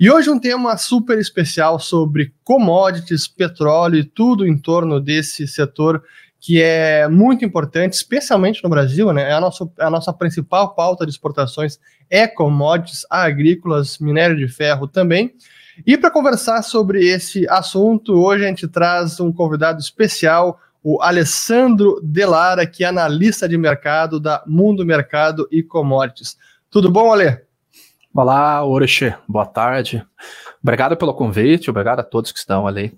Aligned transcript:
E 0.00 0.10
hoje 0.10 0.30
um 0.30 0.40
tema 0.40 0.78
super 0.78 1.18
especial 1.18 1.78
sobre 1.78 2.32
commodities, 2.42 3.28
petróleo 3.28 3.98
e 3.98 4.04
tudo 4.04 4.46
em 4.46 4.56
torno 4.56 4.98
desse 4.98 5.46
setor 5.46 6.02
que 6.40 6.58
é 6.62 7.06
muito 7.06 7.44
importante, 7.44 7.92
especialmente 7.92 8.64
no 8.64 8.70
Brasil, 8.70 9.12
né? 9.12 9.28
É 9.28 9.34
a 9.34 9.40
nossa, 9.42 9.70
é 9.78 9.84
a 9.84 9.90
nossa 9.90 10.10
principal 10.10 10.74
pauta 10.74 11.04
de 11.04 11.12
exportações 11.12 11.78
é 12.08 12.26
commodities 12.26 13.04
agrícolas, 13.10 13.98
minério 13.98 14.38
de 14.38 14.48
ferro 14.48 14.88
também. 14.88 15.34
E 15.86 15.98
para 15.98 16.10
conversar 16.10 16.62
sobre 16.62 17.06
esse 17.06 17.46
assunto, 17.50 18.14
hoje 18.14 18.46
a 18.46 18.48
gente 18.48 18.66
traz 18.66 19.20
um 19.20 19.30
convidado 19.30 19.80
especial, 19.80 20.58
o 20.82 21.02
Alessandro 21.02 22.00
Delara, 22.02 22.66
que 22.66 22.84
é 22.84 22.86
analista 22.86 23.46
de 23.46 23.58
mercado 23.58 24.18
da 24.18 24.42
Mundo 24.46 24.82
Mercado 24.82 25.46
e 25.52 25.62
Commodities. 25.62 26.38
Tudo 26.70 26.90
bom, 26.90 27.12
Ale? 27.12 27.49
Olá, 28.12 28.64
Orochi, 28.64 29.14
boa 29.28 29.46
tarde. 29.46 30.04
Obrigado 30.60 30.96
pelo 30.96 31.14
convite, 31.14 31.70
obrigado 31.70 32.00
a 32.00 32.02
todos 32.02 32.32
que 32.32 32.40
estão 32.40 32.66
ali 32.66 32.92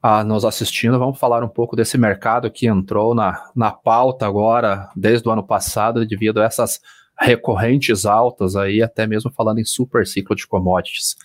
ah, 0.00 0.22
nos 0.22 0.44
assistindo. 0.44 0.96
Vamos 0.96 1.18
falar 1.18 1.42
um 1.42 1.48
pouco 1.48 1.74
desse 1.74 1.98
mercado 1.98 2.48
que 2.48 2.68
entrou 2.68 3.16
na, 3.16 3.50
na 3.54 3.72
pauta 3.72 4.28
agora, 4.28 4.90
desde 4.94 5.28
o 5.28 5.32
ano 5.32 5.42
passado, 5.42 6.06
devido 6.06 6.40
a 6.40 6.44
essas 6.44 6.80
recorrentes 7.18 8.06
altas 8.06 8.54
aí, 8.54 8.80
até 8.80 9.08
mesmo 9.08 9.28
falando 9.32 9.58
em 9.58 9.64
super 9.64 10.06
ciclo 10.06 10.36
de 10.36 10.46
commodities. 10.46 11.16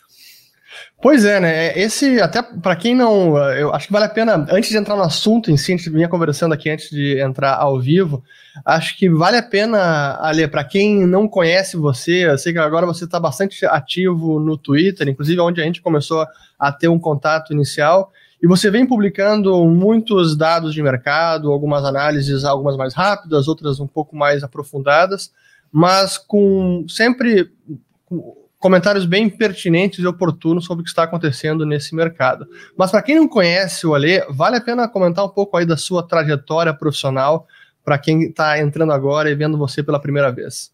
Pois 1.02 1.26
é, 1.26 1.40
né? 1.40 1.78
Esse, 1.78 2.22
até 2.22 2.42
para 2.42 2.76
quem 2.76 2.96
não. 2.96 3.38
Eu 3.54 3.74
acho 3.74 3.88
que 3.88 3.94
vale 3.94 4.06
a 4.06 4.10
pena, 4.10 4.46
antes 4.50 4.70
de 4.70 4.78
entrar 4.78 4.96
no 4.96 5.04
assunto 5.04 5.52
em 5.52 5.58
si, 5.58 5.74
a 5.74 5.78
gente 5.78 5.90
vinha 5.90 6.08
conversando 6.08 6.54
aqui 6.54 6.70
antes 6.70 6.90
de 6.90 7.20
entrar 7.20 7.56
ao 7.56 7.80
vivo. 7.80 8.24
Acho 8.66 8.98
que 8.98 9.10
vale 9.10 9.38
a 9.38 9.44
pena, 9.44 10.18
Ale, 10.22 10.48
para 10.48 10.64
quem 10.64 11.06
não 11.06 11.28
conhece 11.28 11.76
você, 11.76 12.26
eu 12.30 12.38
sei 12.38 12.54
que 12.54 12.60
agora 12.60 12.86
você 12.86 13.04
está 13.04 13.20
bastante 13.20 13.66
ativo 13.66 14.40
no 14.40 14.58
Twitter, 14.58 15.08
inclusive 15.10 15.42
onde 15.42 15.62
a 15.62 15.66
gente 15.66 15.82
começou 15.82 16.26
a 16.58 16.72
ter 16.72 16.88
um 16.88 17.00
contato 17.00 17.52
inicial. 17.52 18.12
E 18.42 18.48
você 18.48 18.70
vem 18.70 18.86
publicando 18.86 19.66
muitos 19.66 20.38
dados 20.38 20.74
de 20.74 20.84
mercado, 20.84 21.52
algumas 21.52 21.84
análises, 21.84 22.44
algumas 22.44 22.78
mais 22.78 22.94
rápidas, 22.94 23.48
outras 23.48 23.80
um 23.80 23.88
pouco 23.88 24.16
mais 24.16 24.44
aprofundadas, 24.44 25.32
mas 25.72 26.18
com 26.18 26.86
sempre 26.88 27.50
comentários 28.64 29.04
bem 29.04 29.28
pertinentes 29.28 30.00
e 30.00 30.08
oportunos 30.08 30.64
sobre 30.64 30.84
o 30.84 30.86
que 30.86 30.90
está 30.90 31.04
acontecendo 31.04 31.66
nesse 31.66 31.94
mercado. 31.94 32.48
Mas 32.78 32.92
para 32.92 33.02
quem 33.02 33.16
não 33.16 33.28
conhece 33.28 33.86
o 33.86 33.94
Alê, 33.94 34.26
vale 34.30 34.56
a 34.56 34.62
pena 34.62 34.88
comentar 34.88 35.26
um 35.26 35.30
pouco 35.30 35.58
aí 35.58 35.66
da 35.66 35.76
sua 35.76 36.02
trajetória 36.02 36.74
profissional 36.74 37.46
para 37.84 37.98
quem 37.98 38.24
está 38.24 38.58
entrando 38.58 38.94
agora 38.94 39.30
e 39.30 39.36
vendo 39.36 39.58
você 39.58 39.84
pela 39.84 40.00
primeira 40.00 40.32
vez. 40.32 40.72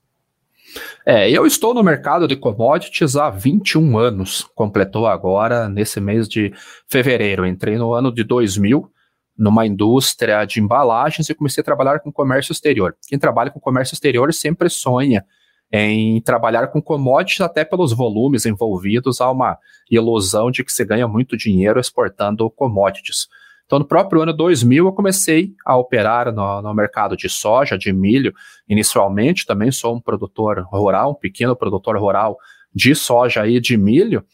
É, 1.04 1.32
eu 1.32 1.48
estou 1.48 1.74
no 1.74 1.82
mercado 1.82 2.28
de 2.28 2.36
commodities 2.36 3.16
há 3.16 3.32
21 3.32 3.98
anos, 3.98 4.48
completou 4.54 5.08
agora 5.08 5.68
nesse 5.68 6.00
mês 6.00 6.30
de 6.30 6.54
fevereiro. 6.88 7.44
Entrei 7.44 7.76
no 7.80 7.92
ano 7.92 8.14
de 8.14 8.24
2000 8.24 8.88
numa 9.36 9.66
indústria 9.66 10.46
de 10.46 10.60
embalagens 10.60 11.28
e 11.28 11.34
comecei 11.34 11.62
a 11.62 11.66
trabalhar 11.66 12.02
com 12.02 12.12
comércio 12.12 12.52
exterior. 12.52 12.96
Quem 13.08 13.18
trabalha 13.18 13.50
com 13.50 13.60
comércio 13.60 13.96
exterior 13.96 14.32
sempre 14.32 14.70
sonha 14.70 15.26
em 15.72 16.20
trabalhar 16.22 16.68
com 16.68 16.82
commodities, 16.82 17.42
até 17.42 17.64
pelos 17.64 17.94
volumes 17.94 18.46
envolvidos, 18.46 19.22
há 19.22 19.30
uma 19.30 19.58
ilusão 19.90 20.50
de 20.50 20.64
que 20.64 20.72
se 20.72 20.84
ganha 20.84 21.08
muito 21.08 21.38
dinheiro 21.38 21.80
exportando 21.80 22.50
commodities. 22.50 23.28
Então, 23.66 23.78
no 23.78 23.86
próprio 23.86 24.24
ano 24.24 24.34
2000, 24.34 24.88
eu 24.88 24.92
comecei 24.92 25.54
a 25.64 25.78
operar 25.78 26.34
no, 26.34 26.60
no, 26.60 26.74
mercado 26.74 27.16
de 27.16 27.30
soja, 27.30 27.78
de 27.78 27.94
milho. 27.94 28.34
Inicialmente, 28.68 29.46
também 29.46 29.72
sou 29.72 29.96
um 29.96 30.02
produtor 30.02 30.66
rural, 30.72 31.12
um 31.12 31.14
pequeno 31.14 31.56
produtor 31.56 31.96
rural 31.96 32.36
de 32.74 32.96
soja 32.96 33.48
e 33.48 33.60
de 33.60 33.78
milho. 33.78 34.26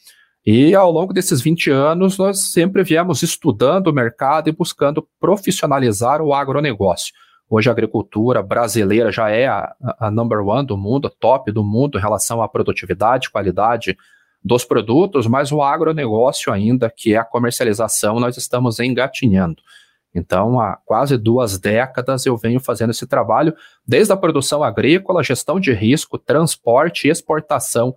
E 0.46 0.74
ao 0.74 0.90
longo 0.90 1.12
desses 1.12 1.42
20 1.42 1.70
anos, 1.70 2.18
nós 2.18 2.52
sempre 2.52 2.82
viemos 2.82 3.24
estudando 3.24 3.88
o 3.88 3.94
mercado 3.94 4.48
e 4.48 4.54
buscando 4.54 5.06
profissionalizar 5.20 6.22
o 6.22 6.34
agronegócio. 6.34 7.14
Hoje 7.50 7.70
a 7.70 7.72
agricultura 7.72 8.42
brasileira 8.42 9.12
já 9.12 9.30
é 9.30 9.48
a, 9.48 9.76
a 10.00 10.10
number 10.10 10.40
one 10.40 10.66
do 10.66 10.76
mundo, 10.76 11.08
a 11.08 11.12
top 11.12 11.52
do 11.52 11.64
mundo 11.64 11.98
em 11.98 12.02
relação 12.02 12.42
à 12.42 12.48
produtividade, 12.48 13.30
qualidade 13.30 13.96
dos 14.44 14.66
produtos, 14.66 15.28
mas 15.28 15.52
o 15.52 15.62
agronegócio 15.62 16.52
ainda, 16.52 16.90
que 16.90 17.14
é 17.14 17.18
a 17.18 17.24
comercialização, 17.24 18.20
nós 18.20 18.38
estamos 18.38 18.80
engatinhando. 18.80 19.62
Então, 20.14 20.60
há 20.60 20.78
quase 20.86 21.18
duas 21.18 21.60
décadas 21.60 22.26
eu 22.26 22.38
venho 22.38 22.60
fazendo 22.60 22.92
esse 22.92 23.06
trabalho, 23.06 23.54
desde 23.86 24.14
a 24.14 24.18
produção 24.18 24.64
agrícola, 24.64 25.24
gestão 25.24 25.60
de 25.60 25.74
risco, 25.74 26.18
transporte 26.18 27.08
e 27.08 27.12
exportação 27.12 27.96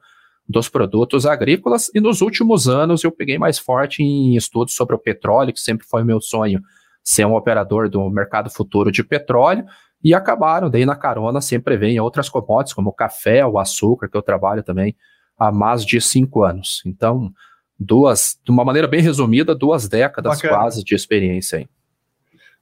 dos 0.48 0.68
produtos 0.68 1.26
agrícolas, 1.26 1.90
e 1.94 2.00
nos 2.00 2.20
últimos 2.20 2.68
anos 2.68 3.04
eu 3.04 3.12
peguei 3.12 3.38
mais 3.38 3.58
forte 3.58 4.02
em 4.02 4.34
estudos 4.34 4.74
sobre 4.74 4.94
o 4.94 4.98
petróleo, 4.98 5.52
que 5.52 5.60
sempre 5.60 5.86
foi 5.86 6.02
meu 6.02 6.20
sonho 6.20 6.60
ser 7.08 7.24
um 7.24 7.34
operador 7.34 7.88
do 7.88 8.10
mercado 8.10 8.50
futuro 8.50 8.92
de 8.92 9.02
petróleo, 9.02 9.64
e 10.04 10.12
acabaram, 10.12 10.68
daí 10.68 10.84
na 10.84 10.94
carona 10.94 11.40
sempre 11.40 11.74
vem 11.74 11.98
outras 11.98 12.28
commodities, 12.28 12.74
como 12.74 12.90
o 12.90 12.92
café, 12.92 13.46
o 13.46 13.58
açúcar, 13.58 14.08
que 14.08 14.16
eu 14.16 14.20
trabalho 14.20 14.62
também 14.62 14.94
há 15.38 15.50
mais 15.50 15.86
de 15.86 15.98
cinco 16.02 16.44
anos. 16.44 16.82
Então, 16.84 17.32
duas, 17.80 18.38
de 18.44 18.50
uma 18.50 18.62
maneira 18.62 18.86
bem 18.86 19.00
resumida, 19.00 19.54
duas 19.54 19.88
décadas 19.88 20.36
Bacana. 20.36 20.54
quase 20.54 20.84
de 20.84 20.94
experiência 20.94 21.60
aí. 21.60 21.68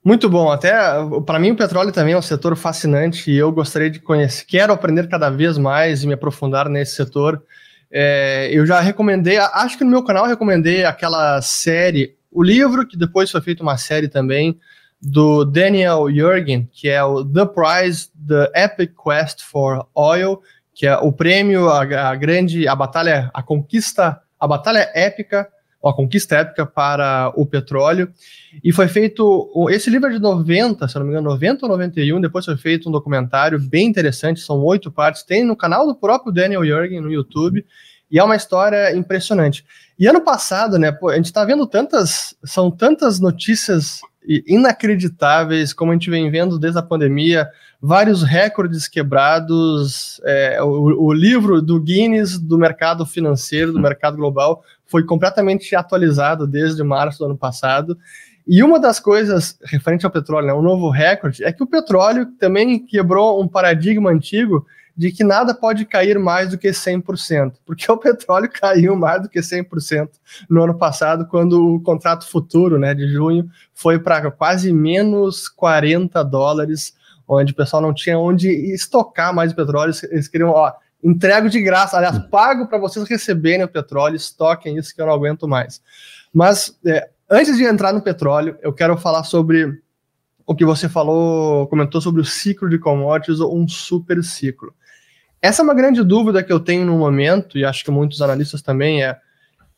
Muito 0.05 0.31
bom. 0.31 0.49
Até 0.53 0.73
para 1.27 1.41
mim 1.41 1.51
o 1.51 1.57
petróleo 1.57 1.91
também 1.91 2.15
é 2.15 2.19
um 2.19 2.23
setor 2.23 2.55
fascinante 2.55 3.28
e 3.28 3.37
eu 3.37 3.51
gostaria 3.51 3.91
de 3.91 3.99
conhecer, 3.99 4.45
quero 4.47 4.73
aprender 4.73 5.09
cada 5.09 5.28
vez 5.28 5.59
mais 5.59 6.05
e 6.05 6.07
me 6.07 6.15
aprofundar 6.15 6.69
nesse 6.69 6.95
setor. 6.95 7.43
É, 7.91 8.49
eu 8.53 8.65
já 8.65 8.78
recomendei, 8.78 9.39
acho 9.39 9.77
que 9.77 9.83
no 9.83 9.91
meu 9.91 10.05
canal 10.05 10.25
eu 10.25 10.31
recomendei 10.31 10.84
aquela 10.84 11.43
série 11.43 12.17
o 12.36 12.42
livro, 12.42 12.86
que 12.86 12.98
depois 12.98 13.30
foi 13.30 13.41
feito 13.41 13.62
uma 13.62 13.78
série 13.78 14.08
também, 14.08 14.58
do 15.00 15.42
Daniel 15.42 16.06
Jurgen, 16.14 16.69
que 16.70 16.86
é 16.86 17.02
o 17.02 17.24
The 17.24 17.47
Prize, 17.47 18.10
The 18.28 18.52
Epic 18.54 18.92
Quest 18.94 19.42
for 19.42 19.86
Oil, 19.94 20.42
que 20.74 20.86
é 20.86 20.94
o 20.98 21.10
prêmio, 21.10 21.70
a, 21.70 22.10
a 22.10 22.14
grande, 22.14 22.69
a 22.69 22.74
batalha, 22.76 23.30
a 23.32 23.42
conquista, 23.42 24.20
a 24.38 24.47
batalha 24.47 24.91
épica, 24.94 25.48
a 25.82 25.92
conquista 25.94 26.36
épica 26.36 26.66
para 26.66 27.32
o 27.36 27.47
petróleo. 27.47 28.12
E 28.62 28.70
foi 28.70 28.86
feito, 28.86 29.50
esse 29.70 29.88
livro 29.88 30.10
é 30.10 30.12
de 30.12 30.18
90, 30.18 30.86
se 30.88 30.98
não 30.98 31.06
me 31.06 31.12
engano, 31.12 31.30
90 31.30 31.64
ou 31.64 31.72
91, 31.72 32.20
depois 32.20 32.44
foi 32.44 32.58
feito 32.58 32.91
um 32.91 32.92
documentário 32.92 33.58
bem 33.58 33.86
interessante, 33.86 34.41
são 34.41 34.62
oito 34.62 34.92
partes, 34.92 35.22
tem 35.22 35.42
no 35.42 35.56
canal 35.56 35.86
do 35.86 35.94
próprio 35.94 36.30
Daniel 36.30 36.66
Jurgen 36.66 37.00
no 37.00 37.10
YouTube, 37.10 37.64
e 38.11 38.19
é 38.19 38.25
uma 38.25 38.37
história 38.37 38.94
impressionante. 38.94 39.65
E 39.99 40.06
ano 40.06 40.21
passado, 40.21 40.78
né, 40.78 40.93
pô, 40.93 41.09
a 41.09 41.17
gente 41.17 41.27
está 41.27 41.44
vendo 41.44 41.67
tantas, 41.67 42.34
são 42.44 42.71
tantas 42.71 43.19
notícias 43.19 44.00
inacreditáveis, 44.47 45.72
como 45.72 45.93
a 45.93 45.94
gente 45.94 46.11
vem 46.11 46.31
vendo 46.31 46.59
desde 46.59 46.78
a 46.78 46.83
pandemia, 46.83 47.49
vários 47.81 48.22
recordes 48.22 48.89
quebrados. 48.89 50.21
É, 50.25 50.62
o, 50.62 51.06
o, 51.06 51.12
livro 51.12 51.62
do 51.62 51.81
Guinness 51.81 52.39
do 52.39 52.59
mercado 52.59 53.06
financeiro, 53.06 53.72
do 53.72 53.81
mercado 53.81 54.16
global, 54.16 54.62
foi 54.87 55.05
completamente 55.05 55.75
atualizado 55.75 56.47
desde 56.47 56.83
março 56.83 57.21
do 57.21 57.27
ano 57.27 57.37
passado. 57.37 57.97
E 58.47 58.62
uma 58.62 58.78
das 58.78 59.00
coisas 59.00 59.59
referente 59.65 60.05
ao 60.05 60.12
petróleo, 60.12 60.47
né, 60.47 60.55
um 60.55 60.62
novo 60.62 60.89
recorde, 60.91 61.45
é 61.45 61.53
que 61.53 61.62
o 61.62 61.66
petróleo 61.66 62.27
também 62.39 62.78
quebrou 62.84 63.43
um 63.43 63.49
paradigma 63.49 64.11
antigo 64.11 64.66
de 64.97 65.12
que 65.12 65.23
nada 65.23 65.55
pode 65.55 65.84
cair 65.84 66.19
mais 66.19 66.51
do 66.51 66.59
que 66.59 66.69
100%, 66.69 67.55
porque 67.67 67.91
o 67.93 67.99
petróleo 67.99 68.51
caiu 68.51 68.97
mais 68.97 69.23
do 69.23 69.29
que 69.29 69.41
100% 69.41 70.09
no 70.49 70.62
ano 70.62 70.79
passado, 70.79 71.27
quando 71.27 71.75
o 71.75 71.81
contrato 71.81 72.27
futuro 72.27 72.78
né, 72.78 72.95
de 72.95 73.07
junho 73.09 73.48
foi 73.75 73.98
para 73.98 74.31
quase 74.31 74.72
menos 74.72 75.48
40 75.48 76.22
dólares, 76.25 76.95
onde 77.28 77.53
o 77.53 77.57
pessoal 77.57 77.83
não 77.83 77.93
tinha 77.93 78.19
onde 78.19 78.48
estocar 78.48 79.34
mais 79.34 79.53
petróleo, 79.53 79.93
eles 80.10 80.28
queriam, 80.28 80.51
ó, 80.51 80.72
entrego 81.03 81.49
de 81.49 81.60
graça, 81.60 81.97
aliás, 81.97 82.19
pago 82.31 82.66
para 82.66 82.78
vocês 82.78 83.07
receberem 83.09 83.65
o 83.65 83.69
petróleo, 83.69 84.16
estoquem 84.16 84.77
isso 84.77 84.95
que 84.95 85.03
eu 85.03 85.07
não 85.07 85.13
aguento 85.13 85.47
mais. 85.47 85.83
Mas, 86.33 86.78
é, 86.84 87.09
antes 87.31 87.57
de 87.57 87.65
entrar 87.65 87.92
no 87.92 88.01
petróleo, 88.01 88.57
eu 88.63 88.72
quero 88.72 88.97
falar 88.97 89.25
sobre 89.25 89.81
o 90.47 90.54
que 90.54 90.65
você 90.65 90.89
falou, 90.89 91.66
comentou 91.66 92.01
sobre 92.01 92.21
o 92.21 92.25
ciclo 92.25 92.69
de 92.69 92.78
commodities, 92.78 93.41
ou 93.41 93.59
um 93.59 93.66
super 93.66 94.22
ciclo. 94.22 94.72
Essa 95.47 95.63
é 95.63 95.65
uma 95.65 95.75
grande 95.75 96.03
dúvida 96.03 96.43
que 96.43 96.53
eu 96.53 96.59
tenho 96.59 96.84
no 96.84 96.98
momento, 96.98 97.57
e 97.57 97.65
acho 97.65 97.84
que 97.84 97.91
muitos 97.93 98.21
analistas 98.21 98.60
também 98.60 99.04
é: 99.04 99.16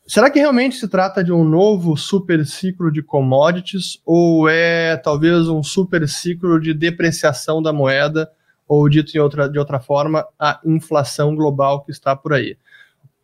será 0.07 0.27
que 0.27 0.39
realmente 0.39 0.75
se 0.75 0.87
trata 0.87 1.23
de 1.23 1.31
um 1.31 1.43
novo 1.43 1.95
super 1.95 2.43
ciclo 2.43 2.91
de 2.91 3.03
commodities, 3.03 4.01
ou 4.03 4.49
é 4.49 4.97
talvez 4.97 5.47
um 5.47 5.61
super 5.61 6.09
ciclo 6.09 6.59
de 6.59 6.73
depreciação 6.73 7.61
da 7.61 7.71
moeda, 7.71 8.27
ou 8.67 8.89
dito 8.89 9.15
em 9.15 9.19
outra, 9.19 9.47
de 9.47 9.59
outra 9.59 9.79
forma, 9.79 10.25
a 10.39 10.59
inflação 10.65 11.35
global 11.35 11.83
que 11.83 11.91
está 11.91 12.15
por 12.15 12.33
aí? 12.33 12.57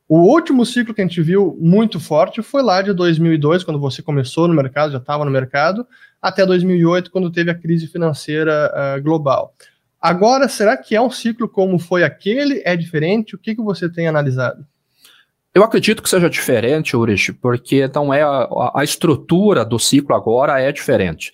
O 0.07 0.19
último 0.19 0.68
ciclo 0.68 0.94
que 0.94 1.01
a 1.01 1.03
gente 1.03 1.24
viu 1.24 1.57
muito 1.59 2.00
forte 2.00 2.44
foi 2.44 2.62
lá 2.62 2.80
de 2.83 2.94
2002, 2.94 3.63
quando 3.63 3.80
você 3.80 4.03
começou 4.03 4.48
no 4.48 4.53
mercado, 4.53 4.91
já 4.91 5.00
estava 5.00 5.25
no 5.25 5.31
mercado, 5.31 5.83
até 6.21 6.45
2008, 6.45 7.09
quando 7.09 7.31
teve 7.31 7.50
a 7.50 7.56
crise 7.56 7.88
financeira 7.88 8.71
uh, 8.71 9.01
global. 9.01 9.56
Agora, 10.05 10.47
será 10.47 10.77
que 10.77 10.95
é 10.95 11.01
um 11.01 11.09
ciclo 11.09 11.49
como 11.49 11.79
foi 11.79 12.03
aquele? 12.03 12.61
É 12.63 12.75
diferente? 12.75 13.35
O 13.35 13.39
que, 13.39 13.55
que 13.55 13.61
você 13.63 13.91
tem 13.91 14.07
analisado? 14.07 14.63
Eu 15.51 15.63
acredito 15.63 16.03
que 16.03 16.09
seja 16.09 16.29
diferente, 16.29 16.95
Urich, 16.95 17.33
porque 17.33 17.89
não 17.91 18.13
é 18.13 18.21
a, 18.21 18.71
a, 18.75 18.83
estrutura 18.83 19.65
do 19.65 19.79
ciclo 19.79 20.15
agora 20.15 20.61
é 20.61 20.71
diferente. 20.71 21.31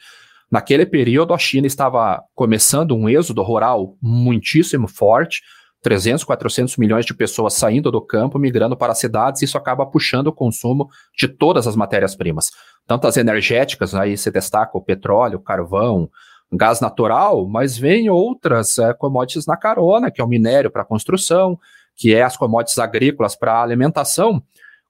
Naquele 0.49 0.85
período, 0.85 1.33
a 1.33 1.37
China 1.37 1.67
estava 1.67 2.23
começando 2.33 2.95
um 2.95 3.09
êxodo 3.09 3.43
rural 3.43 3.97
muitíssimo 4.01 4.87
forte, 4.87 5.41
300, 5.81 6.23
400 6.23 6.77
milhões 6.77 7.05
de 7.05 7.13
pessoas 7.13 7.55
saindo 7.55 7.91
do 7.91 7.99
campo, 7.99 8.39
migrando 8.39 8.77
para 8.77 8.93
as 8.93 8.99
cidades, 8.99 9.41
isso 9.41 9.57
acaba 9.57 9.85
puxando 9.85 10.27
o 10.27 10.33
consumo 10.33 10.87
de 11.17 11.27
todas 11.27 11.67
as 11.67 11.75
matérias-primas. 11.75 12.51
Tanto 12.87 13.05
as 13.05 13.17
energéticas, 13.17 13.93
aí 13.93 14.17
se 14.17 14.31
destaca 14.31 14.77
o 14.77 14.81
petróleo, 14.81 15.39
o 15.39 15.43
carvão, 15.43 16.09
gás 16.51 16.81
natural, 16.81 17.47
mas 17.47 17.77
vem 17.77 18.09
outras 18.09 18.77
é, 18.77 18.93
commodities 18.93 19.45
na 19.45 19.55
carona, 19.55 20.11
que 20.11 20.21
é 20.21 20.23
o 20.23 20.27
minério 20.27 20.69
para 20.69 20.85
construção, 20.85 21.57
que 21.95 22.13
é 22.13 22.23
as 22.23 22.35
commodities 22.35 22.79
agrícolas 22.79 23.35
para 23.35 23.61
alimentação, 23.61 24.43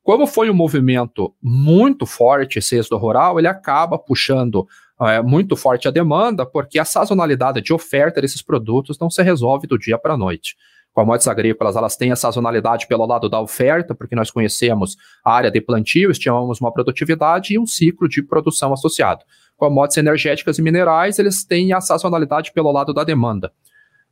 como 0.03 0.25
foi 0.25 0.49
um 0.49 0.53
movimento 0.53 1.33
muito 1.41 2.05
forte 2.07 2.57
esse 2.57 2.75
êxodo 2.75 2.97
rural, 2.97 3.37
ele 3.37 3.47
acaba 3.47 3.99
puxando 3.99 4.67
é, 4.99 5.21
muito 5.21 5.55
forte 5.55 5.87
a 5.87 5.91
demanda, 5.91 6.45
porque 6.45 6.79
a 6.79 6.85
sazonalidade 6.85 7.61
de 7.61 7.71
oferta 7.71 8.19
desses 8.19 8.41
produtos 8.41 8.97
não 8.99 9.09
se 9.09 9.21
resolve 9.21 9.67
do 9.67 9.77
dia 9.77 9.99
para 9.99 10.13
a 10.13 10.17
noite. 10.17 10.55
Commodities 10.91 11.27
agrícolas, 11.27 11.75
elas 11.75 11.95
têm 11.95 12.11
a 12.11 12.15
sazonalidade 12.15 12.87
pelo 12.87 13.05
lado 13.05 13.29
da 13.29 13.39
oferta, 13.39 13.93
porque 13.93 14.15
nós 14.15 14.31
conhecemos 14.31 14.97
a 15.23 15.33
área 15.33 15.51
de 15.51 15.61
plantio, 15.61 16.11
estimamos 16.11 16.59
uma 16.59 16.73
produtividade 16.73 17.53
e 17.53 17.59
um 17.59 17.65
ciclo 17.65 18.09
de 18.09 18.23
produção 18.23 18.73
associado. 18.73 19.23
Commodities 19.61 19.97
energéticas 19.97 20.57
e 20.57 20.61
minerais, 20.63 21.19
eles 21.19 21.45
têm 21.45 21.71
a 21.71 21.79
sazonalidade 21.79 22.51
pelo 22.51 22.71
lado 22.71 22.95
da 22.95 23.03
demanda. 23.03 23.51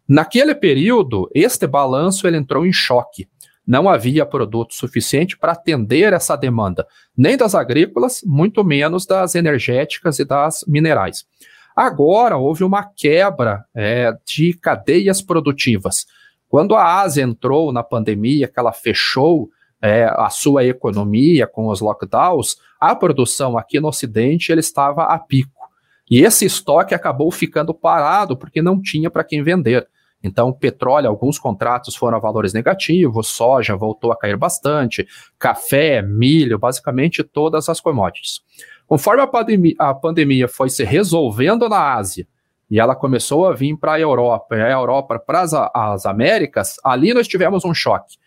Naquele 0.07 0.53
período, 0.53 1.27
este 1.33 1.65
balanço 1.65 2.27
ele 2.27 2.37
entrou 2.37 2.67
em 2.67 2.71
choque. 2.71 3.27
Não 3.65 3.89
havia 3.89 4.27
produto 4.27 4.75
suficiente 4.75 5.35
para 5.35 5.53
atender 5.53 6.13
essa 6.13 6.35
demanda, 6.35 6.85
nem 7.17 7.35
das 7.35 7.55
agrícolas, 7.55 8.21
muito 8.23 8.63
menos 8.63 9.07
das 9.07 9.33
energéticas 9.33 10.19
e 10.19 10.25
das 10.25 10.63
minerais. 10.67 11.25
Agora 11.75 12.37
houve 12.37 12.63
uma 12.63 12.83
quebra 12.83 13.65
é, 13.75 14.13
de 14.27 14.53
cadeias 14.53 15.19
produtivas. 15.19 16.05
Quando 16.47 16.75
a 16.75 17.01
Ásia 17.01 17.23
entrou 17.23 17.73
na 17.73 17.81
pandemia, 17.81 18.47
que 18.47 18.59
ela 18.59 18.71
fechou 18.71 19.49
é, 19.81 20.05
a 20.05 20.29
sua 20.29 20.65
economia 20.65 21.47
com 21.47 21.67
os 21.67 21.79
lockdowns, 21.79 22.57
a 22.79 22.95
produção 22.95 23.57
aqui 23.57 23.79
no 23.79 23.87
Ocidente 23.87 24.51
ele 24.51 24.59
estava 24.59 25.03
a 25.03 25.17
pico. 25.17 25.59
E 26.09 26.21
esse 26.21 26.45
estoque 26.45 26.95
acabou 26.95 27.31
ficando 27.31 27.73
parado 27.73 28.35
porque 28.35 28.61
não 28.61 28.81
tinha 28.81 29.11
para 29.11 29.23
quem 29.23 29.43
vender. 29.43 29.87
Então, 30.21 30.51
petróleo, 30.51 31.07
alguns 31.07 31.39
contratos 31.39 31.95
foram 31.95 32.17
a 32.17 32.19
valores 32.19 32.51
negativos, 32.51 33.27
soja 33.27 33.75
voltou 33.75 34.11
a 34.11 34.17
cair 34.17 34.35
bastante, 34.35 35.07
café, 35.37 36.01
milho, 36.01 36.59
basicamente 36.59 37.23
todas 37.23 37.69
as 37.69 37.79
commodities. 37.79 38.41
Conforme 38.85 39.21
a, 39.21 39.27
pandemia, 39.27 39.75
a 39.79 39.93
pandemia 39.93 40.47
foi 40.47 40.69
se 40.69 40.83
resolvendo 40.83 41.69
na 41.69 41.93
Ásia 41.93 42.27
e 42.69 42.79
ela 42.79 42.95
começou 42.95 43.47
a 43.47 43.53
vir 43.53 43.77
para 43.77 43.93
a 43.93 43.99
Europa, 43.99 44.55
e 44.55 44.61
a 44.61 44.71
Europa 44.71 45.17
para 45.19 45.41
as 45.73 46.05
Américas, 46.05 46.75
ali 46.83 47.13
nós 47.13 47.27
tivemos 47.27 47.65
um 47.65 47.73
choque, 47.73 48.17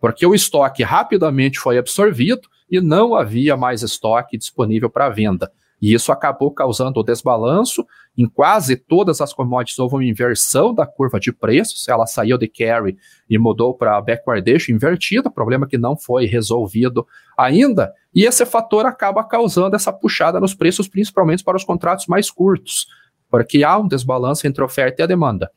porque 0.00 0.26
o 0.26 0.34
estoque 0.34 0.82
rapidamente 0.82 1.58
foi 1.58 1.78
absorvido 1.78 2.48
e 2.70 2.80
não 2.80 3.14
havia 3.14 3.56
mais 3.56 3.82
estoque 3.82 4.36
disponível 4.36 4.90
para 4.90 5.08
venda. 5.08 5.50
E 5.80 5.94
isso 5.94 6.10
acabou 6.10 6.50
causando 6.50 7.00
o 7.00 7.02
desbalanço. 7.02 7.86
Em 8.16 8.28
quase 8.28 8.76
todas 8.76 9.20
as 9.20 9.32
commodities 9.32 9.78
houve 9.78 9.94
uma 9.94 10.04
inversão 10.04 10.74
da 10.74 10.84
curva 10.84 11.20
de 11.20 11.32
preços. 11.32 11.86
Ela 11.86 12.04
saiu 12.04 12.36
de 12.36 12.48
carry 12.48 12.96
e 13.30 13.38
mudou 13.38 13.72
para 13.74 14.00
backwardation 14.00 14.72
invertida, 14.72 15.30
problema 15.30 15.68
que 15.68 15.78
não 15.78 15.96
foi 15.96 16.26
resolvido 16.26 17.06
ainda. 17.36 17.92
E 18.12 18.24
esse 18.24 18.44
fator 18.44 18.86
acaba 18.86 19.22
causando 19.22 19.76
essa 19.76 19.92
puxada 19.92 20.40
nos 20.40 20.54
preços, 20.54 20.88
principalmente 20.88 21.44
para 21.44 21.56
os 21.56 21.64
contratos 21.64 22.06
mais 22.08 22.28
curtos, 22.28 22.88
porque 23.30 23.62
há 23.62 23.78
um 23.78 23.86
desbalanço 23.86 24.46
entre 24.46 24.64
oferta 24.64 25.00
e 25.00 25.04
a 25.04 25.06
demanda. 25.06 25.48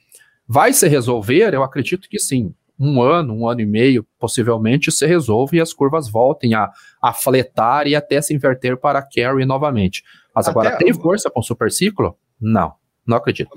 Vai 0.47 0.71
se 0.73 0.87
resolver? 0.87 1.53
Eu 1.53 1.63
acredito 1.63 2.07
que 2.07 2.19
sim 2.19 2.53
um 2.81 2.99
ano, 2.99 3.33
um 3.35 3.47
ano 3.47 3.61
e 3.61 3.65
meio, 3.65 4.05
possivelmente 4.19 4.91
se 4.91 5.05
resolve 5.05 5.57
e 5.57 5.61
as 5.61 5.71
curvas 5.71 6.09
voltem 6.09 6.55
a, 6.55 6.67
a 7.01 7.13
fletar 7.13 7.85
e 7.85 7.95
até 7.95 8.19
se 8.19 8.33
inverter 8.33 8.75
para 8.75 9.03
carry 9.03 9.45
novamente. 9.45 10.03
Mas 10.33 10.47
até 10.47 10.59
agora, 10.59 10.77
tem 10.77 10.91
força 10.91 11.29
com 11.29 11.41
o 11.41 11.43
super 11.43 11.71
ciclo? 11.71 12.17
Não, 12.39 12.73
não 13.05 13.17
acredito. 13.17 13.51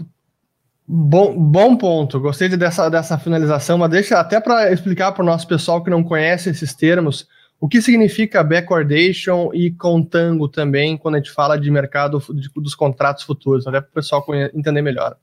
Bom, 0.87 1.35
bom 1.39 1.75
ponto, 1.75 2.21
gostei 2.21 2.51
dessa, 2.51 2.91
dessa 2.91 3.17
finalização, 3.19 3.79
mas 3.79 3.91
deixa 3.91 4.21
até 4.21 4.39
para 4.39 4.71
explicar 4.71 5.13
para 5.13 5.23
o 5.23 5.27
nosso 5.27 5.49
pessoal 5.49 5.83
que 5.83 5.89
não 5.89 6.05
conhece 6.05 6.51
esses 6.51 6.75
termos, 6.75 7.27
o 7.59 7.67
que 7.67 7.81
significa 7.81 8.45
backwardation 8.45 9.49
e 9.55 9.71
contango 9.71 10.47
também, 10.49 10.99
quando 10.99 11.15
a 11.15 11.19
gente 11.19 11.31
fala 11.31 11.59
de 11.59 11.71
mercado 11.71 12.23
de, 12.35 12.51
dos 12.55 12.75
contratos 12.75 13.23
futuros, 13.23 13.67
até 13.67 13.81
para 13.81 13.89
o 13.89 13.95
pessoal 13.95 14.23
entender 14.53 14.83
melhor. 14.83 15.17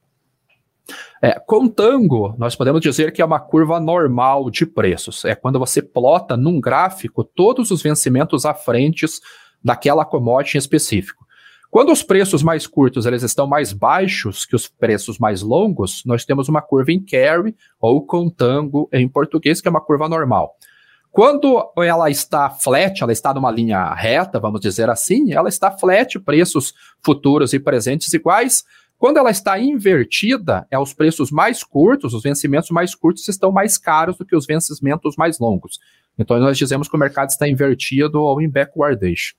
É, 1.21 1.39
contango, 1.39 2.35
nós 2.37 2.55
podemos 2.55 2.81
dizer 2.81 3.11
que 3.11 3.21
é 3.21 3.25
uma 3.25 3.39
curva 3.39 3.79
normal 3.79 4.49
de 4.49 4.65
preços. 4.65 5.25
É 5.25 5.35
quando 5.35 5.59
você 5.59 5.81
plota 5.81 6.35
num 6.35 6.59
gráfico 6.59 7.23
todos 7.23 7.71
os 7.71 7.81
vencimentos 7.81 8.45
à 8.45 8.53
frente 8.53 9.05
daquela 9.63 10.05
commodity 10.05 10.57
em 10.57 10.59
específico. 10.59 11.25
Quando 11.69 11.91
os 11.91 12.03
preços 12.03 12.43
mais 12.43 12.67
curtos 12.67 13.05
eles 13.05 13.23
estão 13.23 13.47
mais 13.47 13.71
baixos 13.71 14.45
que 14.45 14.55
os 14.55 14.67
preços 14.67 15.17
mais 15.17 15.41
longos, 15.41 16.03
nós 16.05 16.25
temos 16.25 16.49
uma 16.49 16.61
curva 16.61 16.91
em 16.91 17.01
carry 17.01 17.55
ou 17.79 18.05
contango 18.05 18.89
em 18.91 19.07
português, 19.07 19.61
que 19.61 19.69
é 19.69 19.71
uma 19.71 19.79
curva 19.79 20.09
normal. 20.09 20.57
Quando 21.11 21.71
ela 21.77 22.09
está 22.09 22.49
flat, 22.49 23.03
ela 23.03 23.11
está 23.11 23.33
numa 23.33 23.51
linha 23.51 23.93
reta, 23.93 24.39
vamos 24.39 24.61
dizer 24.61 24.89
assim, 24.89 25.33
ela 25.33 25.49
está 25.49 25.69
flat, 25.69 26.17
preços 26.19 26.73
futuros 27.01 27.53
e 27.53 27.59
presentes 27.59 28.13
iguais, 28.13 28.63
quando 29.01 29.17
ela 29.17 29.31
está 29.31 29.57
invertida, 29.57 30.67
é 30.69 30.77
os 30.77 30.93
preços 30.93 31.31
mais 31.31 31.63
curtos, 31.63 32.13
os 32.13 32.21
vencimentos 32.21 32.69
mais 32.69 32.93
curtos 32.93 33.27
estão 33.27 33.51
mais 33.51 33.75
caros 33.75 34.15
do 34.15 34.23
que 34.23 34.35
os 34.35 34.45
vencimentos 34.45 35.15
mais 35.15 35.39
longos. 35.39 35.79
Então 36.19 36.39
nós 36.39 36.55
dizemos 36.55 36.87
que 36.87 36.95
o 36.95 36.99
mercado 36.99 37.31
está 37.31 37.49
invertido 37.49 38.21
ou 38.21 38.39
em 38.39 38.47
backwardation. 38.47 39.35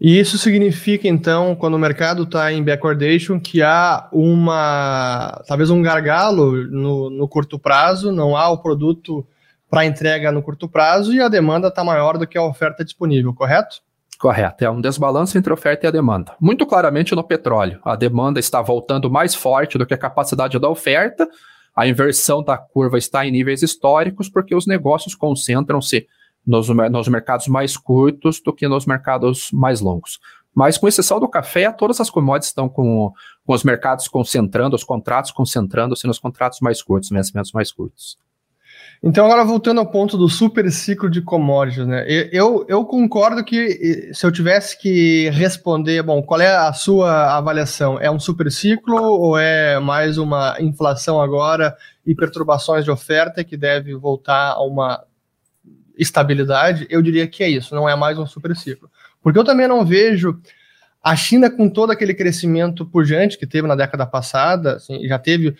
E 0.00 0.18
isso 0.18 0.38
significa, 0.38 1.06
então, 1.06 1.54
quando 1.54 1.74
o 1.74 1.78
mercado 1.78 2.22
está 2.22 2.50
em 2.54 2.64
backwardation, 2.64 3.38
que 3.38 3.60
há 3.60 4.08
uma, 4.10 5.44
talvez 5.46 5.68
um 5.68 5.82
gargalo 5.82 6.66
no, 6.68 7.10
no 7.10 7.28
curto 7.28 7.58
prazo, 7.58 8.10
não 8.10 8.34
há 8.34 8.48
o 8.48 8.62
produto 8.62 9.26
para 9.68 9.84
entrega 9.84 10.32
no 10.32 10.42
curto 10.42 10.66
prazo 10.66 11.12
e 11.12 11.20
a 11.20 11.28
demanda 11.28 11.68
está 11.68 11.84
maior 11.84 12.16
do 12.16 12.26
que 12.26 12.38
a 12.38 12.42
oferta 12.42 12.82
disponível, 12.82 13.34
correto? 13.34 13.82
Correto, 14.20 14.62
é 14.62 14.70
um 14.70 14.82
desbalanço 14.82 15.38
entre 15.38 15.50
oferta 15.50 15.86
e 15.86 15.88
a 15.88 15.90
demanda. 15.90 16.36
Muito 16.38 16.66
claramente 16.66 17.14
no 17.14 17.24
petróleo, 17.24 17.80
a 17.82 17.96
demanda 17.96 18.38
está 18.38 18.60
voltando 18.60 19.10
mais 19.10 19.34
forte 19.34 19.78
do 19.78 19.86
que 19.86 19.94
a 19.94 19.98
capacidade 19.98 20.58
da 20.58 20.68
oferta, 20.68 21.26
a 21.74 21.88
inversão 21.88 22.44
da 22.44 22.58
curva 22.58 22.98
está 22.98 23.26
em 23.26 23.30
níveis 23.30 23.62
históricos 23.62 24.28
porque 24.28 24.54
os 24.54 24.66
negócios 24.66 25.14
concentram-se 25.14 26.06
nos, 26.46 26.68
nos 26.68 27.08
mercados 27.08 27.48
mais 27.48 27.78
curtos 27.78 28.42
do 28.42 28.52
que 28.52 28.68
nos 28.68 28.84
mercados 28.84 29.50
mais 29.52 29.80
longos. 29.80 30.20
Mas 30.54 30.76
com 30.76 30.86
exceção 30.86 31.18
do 31.18 31.26
café, 31.26 31.72
todas 31.72 31.98
as 31.98 32.10
commodities 32.10 32.50
estão 32.50 32.68
com, 32.68 33.14
com 33.46 33.54
os 33.54 33.64
mercados 33.64 34.06
concentrando, 34.06 34.76
os 34.76 34.84
contratos 34.84 35.30
concentrando-se 35.30 36.06
nos 36.06 36.18
contratos 36.18 36.60
mais 36.60 36.82
curtos, 36.82 37.08
vencimentos 37.08 37.52
mais 37.52 37.72
curtos. 37.72 38.18
Então, 39.02 39.24
agora 39.24 39.42
voltando 39.46 39.80
ao 39.80 39.86
ponto 39.86 40.18
do 40.18 40.28
super 40.28 40.70
ciclo 40.70 41.08
de 41.08 41.22
commodities, 41.22 41.86
né? 41.86 42.04
Eu, 42.30 42.66
eu 42.68 42.84
concordo 42.84 43.42
que 43.42 44.10
se 44.12 44.26
eu 44.26 44.30
tivesse 44.30 44.78
que 44.78 45.30
responder, 45.30 46.02
bom, 46.02 46.22
qual 46.22 46.38
é 46.38 46.54
a 46.54 46.70
sua 46.74 47.34
avaliação? 47.34 47.98
É 47.98 48.10
um 48.10 48.20
super 48.20 48.52
ciclo 48.52 49.02
ou 49.02 49.38
é 49.38 49.80
mais 49.80 50.18
uma 50.18 50.54
inflação 50.60 51.18
agora 51.18 51.74
e 52.04 52.14
perturbações 52.14 52.84
de 52.84 52.90
oferta 52.90 53.42
que 53.42 53.56
deve 53.56 53.94
voltar 53.94 54.50
a 54.50 54.62
uma 54.62 55.02
estabilidade? 55.96 56.86
Eu 56.90 57.00
diria 57.00 57.26
que 57.26 57.42
é 57.42 57.48
isso, 57.48 57.74
não 57.74 57.88
é 57.88 57.96
mais 57.96 58.18
um 58.18 58.26
super 58.26 58.54
ciclo. 58.54 58.90
Porque 59.22 59.38
eu 59.38 59.44
também 59.44 59.66
não 59.66 59.82
vejo 59.82 60.38
a 61.02 61.16
China 61.16 61.50
com 61.50 61.70
todo 61.70 61.90
aquele 61.90 62.12
crescimento 62.12 62.84
pujante 62.84 63.38
que 63.38 63.46
teve 63.46 63.66
na 63.66 63.74
década 63.74 64.04
passada, 64.04 64.74
assim, 64.74 65.08
já 65.08 65.18
teve 65.18 65.56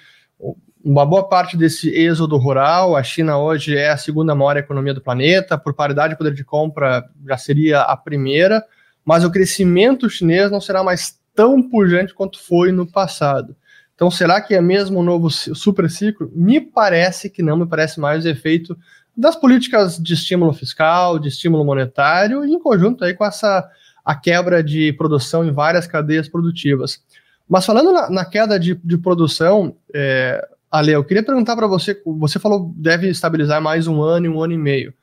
uma 0.82 1.04
boa 1.04 1.28
parte 1.28 1.56
desse 1.56 1.90
êxodo 1.90 2.36
rural, 2.36 2.96
a 2.96 3.02
China 3.02 3.38
hoje 3.38 3.76
é 3.76 3.90
a 3.90 3.96
segunda 3.96 4.34
maior 4.34 4.56
economia 4.56 4.94
do 4.94 5.00
planeta, 5.00 5.58
por 5.58 5.74
paridade 5.74 6.14
de 6.14 6.18
poder 6.18 6.32
de 6.32 6.44
compra 6.44 7.08
já 7.26 7.36
seria 7.36 7.82
a 7.82 7.96
primeira, 7.96 8.64
mas 9.04 9.24
o 9.24 9.30
crescimento 9.30 10.08
chinês 10.08 10.50
não 10.50 10.60
será 10.60 10.82
mais 10.82 11.18
tão 11.34 11.62
pujante 11.62 12.14
quanto 12.14 12.42
foi 12.42 12.72
no 12.72 12.86
passado. 12.86 13.54
Então, 13.94 14.10
será 14.10 14.40
que 14.40 14.54
é 14.54 14.60
mesmo 14.62 15.00
um 15.00 15.02
novo 15.02 15.28
super 15.30 15.90
ciclo? 15.90 16.30
Me 16.34 16.58
parece 16.60 17.28
que 17.28 17.42
não, 17.42 17.58
me 17.58 17.66
parece 17.66 18.00
mais 18.00 18.24
o 18.24 18.28
efeito 18.28 18.76
das 19.14 19.36
políticas 19.36 19.98
de 19.98 20.14
estímulo 20.14 20.54
fiscal, 20.54 21.18
de 21.18 21.28
estímulo 21.28 21.64
monetário, 21.64 22.42
em 22.44 22.58
conjunto 22.58 23.04
aí 23.04 23.12
com 23.12 23.24
essa 23.24 23.68
a 24.02 24.14
quebra 24.14 24.64
de 24.64 24.94
produção 24.94 25.44
em 25.44 25.52
várias 25.52 25.86
cadeias 25.86 26.26
produtivas. 26.26 27.02
Mas 27.46 27.66
falando 27.66 27.92
na, 27.92 28.08
na 28.08 28.24
queda 28.24 28.58
de, 28.58 28.74
de 28.82 28.96
produção, 28.96 29.76
é, 29.92 30.48
Ale, 30.70 30.92
eu 30.92 31.04
queria 31.04 31.22
perguntar 31.22 31.56
para 31.56 31.66
você, 31.66 32.00
você 32.06 32.38
falou 32.38 32.72
deve 32.76 33.08
estabilizar 33.08 33.60
mais 33.60 33.86
um 33.86 34.00
ano 34.02 34.32
um 34.32 34.42
ano 34.42 34.52
e 34.52 34.58
meio. 34.58 34.94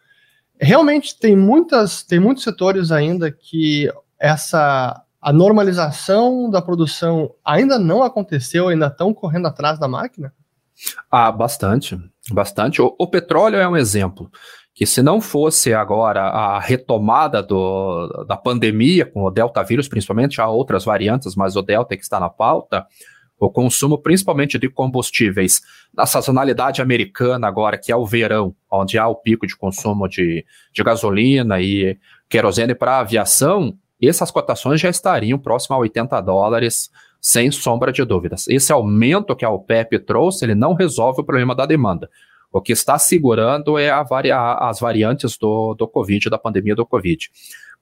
realmente 0.59 1.19
tem 1.19 1.35
muitas, 1.35 2.03
tem 2.03 2.19
muitos 2.19 2.43
setores 2.43 2.91
ainda 2.91 3.31
que 3.31 3.91
essa 4.19 5.03
a 5.21 5.33
normalização 5.33 6.49
da 6.49 6.61
produção 6.61 7.33
ainda 7.43 7.77
não 7.77 8.03
aconteceu, 8.03 8.69
ainda 8.69 8.87
estão 8.87 9.13
correndo 9.13 9.47
atrás 9.47 9.77
da 9.77 9.87
máquina? 9.87 10.31
Ah, 11.11 11.31
bastante, 11.31 11.99
bastante. 12.31 12.81
O, 12.81 12.95
o, 12.97 13.07
petróleo 13.07 13.57
é 13.57 13.67
um 13.67 13.75
exemplo 13.75 14.31
que 14.73 14.85
se 14.85 15.01
não 15.01 15.19
fosse 15.19 15.73
agora 15.73 16.21
a 16.21 16.59
retomada 16.59 17.41
do, 17.41 18.25
da 18.27 18.37
pandemia 18.37 19.05
com 19.05 19.23
o 19.23 19.31
delta 19.31 19.63
vírus, 19.63 19.87
principalmente 19.87 20.39
há 20.39 20.47
outras 20.47 20.85
variantes, 20.85 21.35
mas 21.35 21.55
o 21.55 21.63
delta 21.63 21.97
que 21.97 22.03
está 22.03 22.19
na 22.19 22.29
pauta, 22.29 22.85
o 23.39 23.49
consumo 23.49 23.97
principalmente 23.97 24.57
de 24.57 24.69
combustíveis 24.69 25.61
na 25.93 26.05
sazonalidade 26.05 26.81
americana 26.81 27.47
agora, 27.47 27.77
que 27.77 27.91
é 27.91 27.95
o 27.95 28.05
verão, 28.05 28.55
onde 28.71 28.97
há 28.97 29.07
o 29.07 29.15
pico 29.15 29.45
de 29.45 29.55
consumo 29.55 30.07
de, 30.07 30.45
de 30.73 30.83
gasolina 30.83 31.61
e 31.61 31.97
querosene 32.27 32.73
para 32.73 32.99
aviação, 32.99 33.77
essas 34.01 34.31
cotações 34.31 34.79
já 34.79 34.89
estariam 34.89 35.39
próximo 35.39 35.75
a 35.75 35.79
80 35.79 36.19
dólares, 36.21 36.89
sem 37.19 37.51
sombra 37.51 37.91
de 37.91 38.03
dúvidas. 38.05 38.47
Esse 38.47 38.71
aumento 38.71 39.35
que 39.35 39.45
a 39.45 39.49
OPEP 39.49 39.99
trouxe, 39.99 40.45
ele 40.45 40.55
não 40.55 40.73
resolve 40.73 41.21
o 41.21 41.23
problema 41.23 41.55
da 41.55 41.65
demanda. 41.65 42.09
O 42.51 42.61
que 42.61 42.71
está 42.71 42.97
segurando 42.97 43.77
é 43.77 43.91
vari 44.03 44.31
as 44.31 44.79
variantes 44.79 45.37
do, 45.37 45.73
do 45.73 45.87
Covid, 45.87 46.29
da 46.29 46.37
pandemia 46.37 46.75
do 46.75 46.85
Covid. 46.85 47.29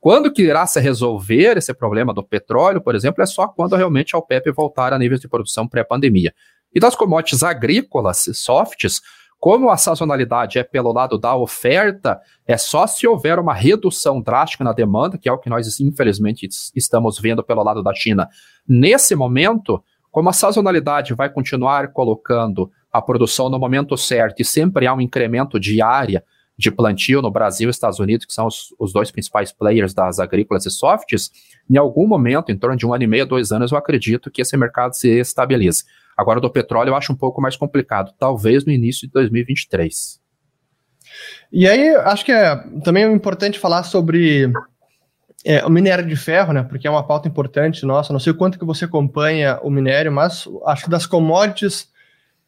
Quando 0.05 0.31
que 0.31 0.43
irá 0.43 0.67
se 0.67 0.79
resolver 0.79 1.57
esse 1.57 1.73
problema 1.73 2.13
do 2.13 2.23
petróleo, 2.23 2.79
por 2.79 2.93
exemplo, 2.93 3.23
é 3.23 3.25
só 3.25 3.47
quando 3.47 3.75
realmente 3.75 4.15
a 4.15 4.19
OPEP 4.19 4.51
voltar 4.51 4.93
a 4.93 4.99
níveis 4.99 5.19
de 5.19 5.27
produção 5.27 5.67
pré-pandemia. 5.67 6.31
E 6.71 6.79
das 6.79 6.95
commodities 6.95 7.41
agrícolas, 7.41 8.23
softs, 8.35 9.01
como 9.39 9.71
a 9.71 9.77
sazonalidade 9.77 10.59
é 10.59 10.63
pelo 10.63 10.93
lado 10.93 11.17
da 11.17 11.35
oferta, 11.35 12.21
é 12.45 12.55
só 12.55 12.85
se 12.85 13.07
houver 13.07 13.39
uma 13.39 13.55
redução 13.55 14.21
drástica 14.21 14.63
na 14.63 14.73
demanda, 14.73 15.17
que 15.17 15.27
é 15.27 15.31
o 15.31 15.39
que 15.39 15.49
nós 15.49 15.79
infelizmente 15.79 16.47
estamos 16.75 17.19
vendo 17.19 17.43
pelo 17.43 17.63
lado 17.63 17.81
da 17.81 17.95
China. 17.95 18.29
Nesse 18.67 19.15
momento, 19.15 19.83
como 20.11 20.29
a 20.29 20.33
sazonalidade 20.33 21.15
vai 21.15 21.31
continuar 21.31 21.91
colocando 21.93 22.69
a 22.93 23.01
produção 23.01 23.49
no 23.49 23.57
momento 23.57 23.97
certo 23.97 24.39
e 24.39 24.45
sempre 24.45 24.85
há 24.85 24.93
um 24.93 25.01
incremento 25.01 25.59
de 25.59 25.81
área 25.81 26.23
de 26.57 26.71
plantio 26.71 27.21
no 27.21 27.29
Brasil 27.29 27.69
e 27.69 27.71
Estados 27.71 27.99
Unidos, 27.99 28.25
que 28.25 28.33
são 28.33 28.47
os, 28.47 28.73
os, 28.79 28.93
dois 28.93 29.11
principais 29.11 29.51
players 29.51 29.93
das 29.93 30.19
agrícolas 30.19 30.65
e 30.65 30.71
softs, 30.71 31.31
em 31.69 31.77
algum 31.77 32.07
momento, 32.07 32.51
em 32.51 32.57
torno 32.57 32.77
de 32.77 32.85
um 32.85 32.93
ano 32.93 33.03
e 33.03 33.07
meio, 33.07 33.25
dois 33.25 33.51
anos, 33.51 33.71
eu 33.71 33.77
acredito 33.77 34.31
que 34.31 34.41
esse 34.41 34.55
mercado 34.55 34.93
se 34.93 35.09
estabilize. 35.19 35.83
Agora, 36.17 36.39
do 36.39 36.49
petróleo 36.49 36.91
eu 36.91 36.95
acho 36.95 37.11
um 37.11 37.15
pouco 37.15 37.41
mais 37.41 37.57
complicado, 37.57 38.13
talvez 38.17 38.65
no 38.65 38.71
início 38.71 39.05
de 39.05 39.13
2023. 39.13 40.21
E 41.51 41.67
aí, 41.67 41.89
acho 41.95 42.23
que 42.23 42.31
é 42.31 42.55
também 42.83 43.03
é 43.03 43.11
importante 43.11 43.59
falar 43.59 43.83
sobre 43.83 44.51
é, 45.45 45.65
o 45.65 45.69
minério 45.69 46.05
de 46.05 46.15
ferro, 46.15 46.53
né? 46.53 46.63
Porque 46.63 46.87
é 46.87 46.91
uma 46.91 47.05
pauta 47.05 47.27
importante 47.27 47.85
nossa. 47.85 48.11
Não 48.11 48.19
sei 48.19 48.31
o 48.31 48.35
quanto 48.35 48.57
que 48.57 48.65
você 48.65 48.85
acompanha 48.85 49.59
o 49.61 49.69
minério, 49.69 50.11
mas 50.11 50.47
acho 50.65 50.85
que 50.85 50.89
das 50.89 51.05
commodities 51.05 51.87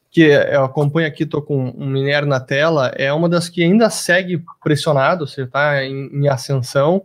que 0.10 0.22
eu 0.22 0.64
acompanho 0.64 1.08
aqui, 1.08 1.24
estou 1.24 1.42
com 1.42 1.74
um 1.78 1.86
minério 1.86 2.28
na 2.28 2.40
tela, 2.40 2.92
é 2.96 3.12
uma 3.12 3.28
das 3.28 3.50
que 3.50 3.64
ainda 3.64 3.90
segue 3.90 4.44
pressionado, 4.64 5.28
você 5.28 5.44
está 5.44 5.84
em, 5.84 6.10
em, 6.14 6.28
ascensão. 6.28 7.04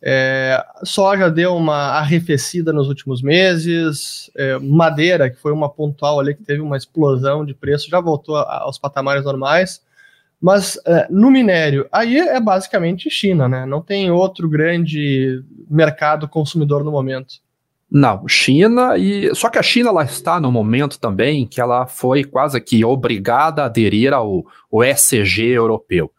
É, 0.00 0.62
soja 0.82 1.30
deu 1.30 1.56
uma 1.56 1.98
arrefecida 1.98 2.72
nos 2.72 2.88
últimos 2.88 3.22
meses, 3.22 4.30
é, 4.36 4.58
madeira, 4.58 5.30
que 5.30 5.36
foi 5.36 5.52
uma 5.52 5.68
pontual 5.68 6.20
ali 6.20 6.34
que 6.34 6.42
teve 6.42 6.60
uma 6.60 6.76
explosão 6.76 7.44
de 7.44 7.54
preço, 7.54 7.88
já 7.90 8.00
voltou 8.00 8.36
a, 8.36 8.60
aos 8.62 8.78
patamares 8.78 9.24
normais. 9.24 9.82
Mas 10.40 10.78
é, 10.86 11.06
no 11.08 11.30
minério, 11.30 11.88
aí 11.90 12.18
é 12.18 12.38
basicamente 12.38 13.08
China, 13.08 13.48
né? 13.48 13.64
Não 13.64 13.80
tem 13.80 14.10
outro 14.10 14.46
grande 14.46 15.42
mercado 15.70 16.28
consumidor 16.28 16.84
no 16.84 16.92
momento. 16.92 17.36
Não, 17.96 18.26
China 18.26 18.98
e 18.98 19.32
só 19.36 19.48
que 19.48 19.56
a 19.56 19.62
China 19.62 19.90
ela 19.90 20.02
está 20.02 20.40
no 20.40 20.50
momento 20.50 20.98
também 20.98 21.46
que 21.46 21.60
ela 21.60 21.86
foi 21.86 22.24
quase 22.24 22.60
que 22.60 22.84
obrigada 22.84 23.62
a 23.62 23.66
aderir 23.66 24.12
ao, 24.12 24.44
ao 24.72 24.82
ESG 24.82 25.50
europeu. 25.50 26.10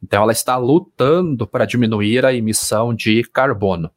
Então 0.00 0.22
ela 0.22 0.30
está 0.30 0.56
lutando 0.56 1.44
para 1.44 1.66
diminuir 1.66 2.24
a 2.24 2.32
emissão 2.32 2.94
de 2.94 3.24
carbono. 3.24 3.90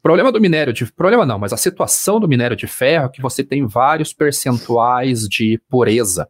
O 0.00 0.02
problema 0.02 0.32
do 0.32 0.40
minério 0.40 0.72
de 0.72 0.92
problema 0.92 1.24
não, 1.24 1.38
mas 1.38 1.52
a 1.52 1.56
situação 1.56 2.18
do 2.18 2.26
minério 2.26 2.56
de 2.56 2.66
ferro 2.66 3.06
é 3.06 3.10
que 3.10 3.22
você 3.22 3.44
tem 3.44 3.64
vários 3.64 4.12
percentuais 4.12 5.28
de 5.28 5.60
pureza. 5.70 6.28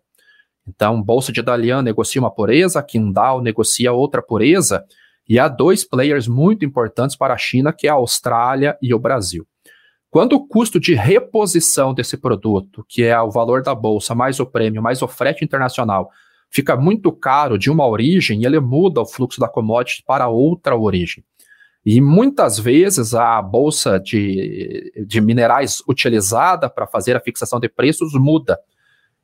Então, 0.68 1.02
Bolsa 1.02 1.32
de 1.32 1.40
Dalian 1.40 1.80
negocia 1.80 2.20
uma 2.20 2.30
pureza, 2.30 2.82
Qingdao 2.82 3.40
negocia 3.40 3.90
outra 3.90 4.20
pureza, 4.20 4.84
e 5.26 5.38
há 5.38 5.48
dois 5.48 5.82
players 5.82 6.28
muito 6.28 6.62
importantes 6.62 7.16
para 7.16 7.32
a 7.32 7.38
China, 7.38 7.72
que 7.72 7.86
é 7.86 7.90
a 7.90 7.94
Austrália 7.94 8.76
e 8.82 8.92
o 8.92 8.98
Brasil. 8.98 9.46
Quando 10.10 10.34
o 10.34 10.46
custo 10.46 10.80
de 10.80 10.94
reposição 10.94 11.92
desse 11.92 12.16
produto, 12.16 12.84
que 12.88 13.02
é 13.02 13.20
o 13.20 13.30
valor 13.30 13.62
da 13.62 13.74
bolsa, 13.74 14.14
mais 14.14 14.40
o 14.40 14.46
prêmio, 14.46 14.82
mais 14.82 15.02
o 15.02 15.08
frete 15.08 15.44
internacional, 15.44 16.10
fica 16.50 16.76
muito 16.76 17.12
caro 17.12 17.58
de 17.58 17.70
uma 17.70 17.86
origem, 17.86 18.44
ele 18.44 18.60
muda 18.60 19.00
o 19.00 19.06
fluxo 19.06 19.40
da 19.40 19.48
commodity 19.48 20.02
para 20.06 20.28
outra 20.28 20.76
origem. 20.76 21.24
E 21.84 22.00
muitas 22.00 22.58
vezes 22.58 23.14
a 23.14 23.40
bolsa 23.40 24.00
de, 24.00 24.92
de 25.06 25.20
minerais 25.20 25.82
utilizada 25.88 26.68
para 26.68 26.86
fazer 26.86 27.16
a 27.16 27.20
fixação 27.20 27.60
de 27.60 27.68
preços 27.68 28.12
muda. 28.14 28.58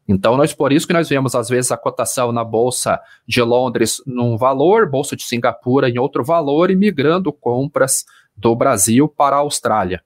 Então, 0.07 0.37
nós 0.37 0.53
por 0.53 0.73
isso 0.73 0.87
que 0.87 0.93
nós 0.93 1.09
vemos, 1.09 1.35
às 1.35 1.49
vezes, 1.49 1.73
a 1.73 1.77
cotação 1.77 2.33
na 2.33 2.45
Bolsa 2.45 3.01
de 3.27 3.41
Londres 3.41 4.03
num 4.07 4.37
valor, 4.37 4.89
Bolsa 4.89 5.17
de 5.17 5.23
Singapura 5.23 5.89
em 5.89 5.99
outro 5.99 6.25
valor, 6.25 6.71
e 6.71 6.77
migrando 6.77 7.33
compras 7.33 8.05
do 8.37 8.55
Brasil 8.55 9.09
para 9.09 9.37
a 9.37 9.41
Austrália. 9.41 10.03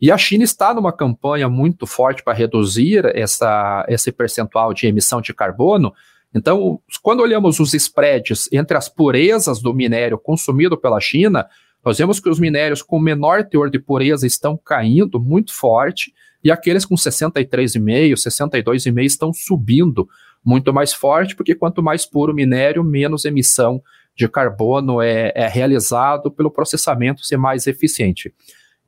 E 0.00 0.12
a 0.12 0.18
China 0.18 0.44
está 0.44 0.72
numa 0.72 0.92
campanha 0.92 1.48
muito 1.48 1.86
forte 1.86 2.22
para 2.22 2.32
reduzir 2.32 3.04
essa, 3.16 3.84
esse 3.88 4.12
percentual 4.12 4.72
de 4.72 4.86
emissão 4.86 5.20
de 5.20 5.34
carbono. 5.34 5.92
Então, 6.34 6.80
quando 7.02 7.20
olhamos 7.20 7.58
os 7.58 7.74
spreads 7.74 8.48
entre 8.52 8.76
as 8.76 8.88
purezas 8.88 9.60
do 9.60 9.74
minério 9.74 10.18
consumido 10.18 10.76
pela 10.76 11.00
China, 11.00 11.46
nós 11.84 11.98
vemos 11.98 12.20
que 12.20 12.28
os 12.28 12.38
minérios 12.38 12.82
com 12.82 13.00
menor 13.00 13.44
teor 13.44 13.70
de 13.70 13.78
pureza 13.78 14.26
estão 14.26 14.56
caindo 14.56 15.18
muito 15.18 15.52
forte 15.54 16.12
e 16.44 16.50
aqueles 16.50 16.84
com 16.84 16.94
63,5, 16.94 18.12
62,5 18.12 19.02
estão 19.04 19.32
subindo 19.32 20.08
muito 20.44 20.72
mais 20.72 20.92
forte, 20.92 21.34
porque 21.34 21.54
quanto 21.54 21.82
mais 21.82 22.06
puro 22.06 22.32
o 22.32 22.34
minério, 22.34 22.84
menos 22.84 23.24
emissão 23.24 23.82
de 24.16 24.28
carbono 24.28 25.00
é, 25.00 25.32
é 25.34 25.48
realizado 25.48 26.30
pelo 26.30 26.50
processamento 26.50 27.24
ser 27.24 27.36
mais 27.36 27.66
eficiente. 27.66 28.32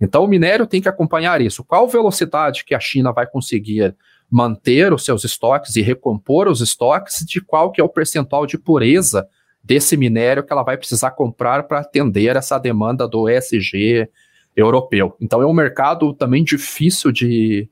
Então 0.01 0.25
o 0.25 0.29
minério 0.29 0.67
tem 0.67 0.81
que 0.81 0.89
acompanhar 0.89 1.41
isso. 1.41 1.63
Qual 1.63 1.87
velocidade 1.87 2.65
que 2.65 2.75
a 2.75 2.81
China 2.81 3.13
vai 3.13 3.27
conseguir 3.27 3.95
manter 4.31 4.93
os 4.93 5.05
seus 5.05 5.25
estoques 5.25 5.75
e 5.75 5.83
recompor 5.83 6.49
os 6.49 6.61
estoques, 6.61 7.25
de 7.27 7.41
qual 7.41 7.73
que 7.73 7.81
é 7.81 7.85
o 7.85 7.89
percentual 7.89 8.47
de 8.47 8.57
pureza 8.57 9.27
desse 9.63 9.97
minério 9.97 10.45
que 10.45 10.53
ela 10.53 10.63
vai 10.63 10.77
precisar 10.77 11.11
comprar 11.11 11.65
para 11.65 11.81
atender 11.81 12.37
essa 12.37 12.57
demanda 12.57 13.09
do 13.09 13.29
ESG 13.29 14.09
europeu. 14.57 15.17
Então 15.21 15.43
é 15.43 15.47
um 15.47 15.53
mercado 15.53 16.15
também 16.15 16.45
difícil 16.45 17.11
de, 17.11 17.69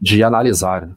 de 0.00 0.22
analisar. 0.22 0.86
Né? 0.86 0.94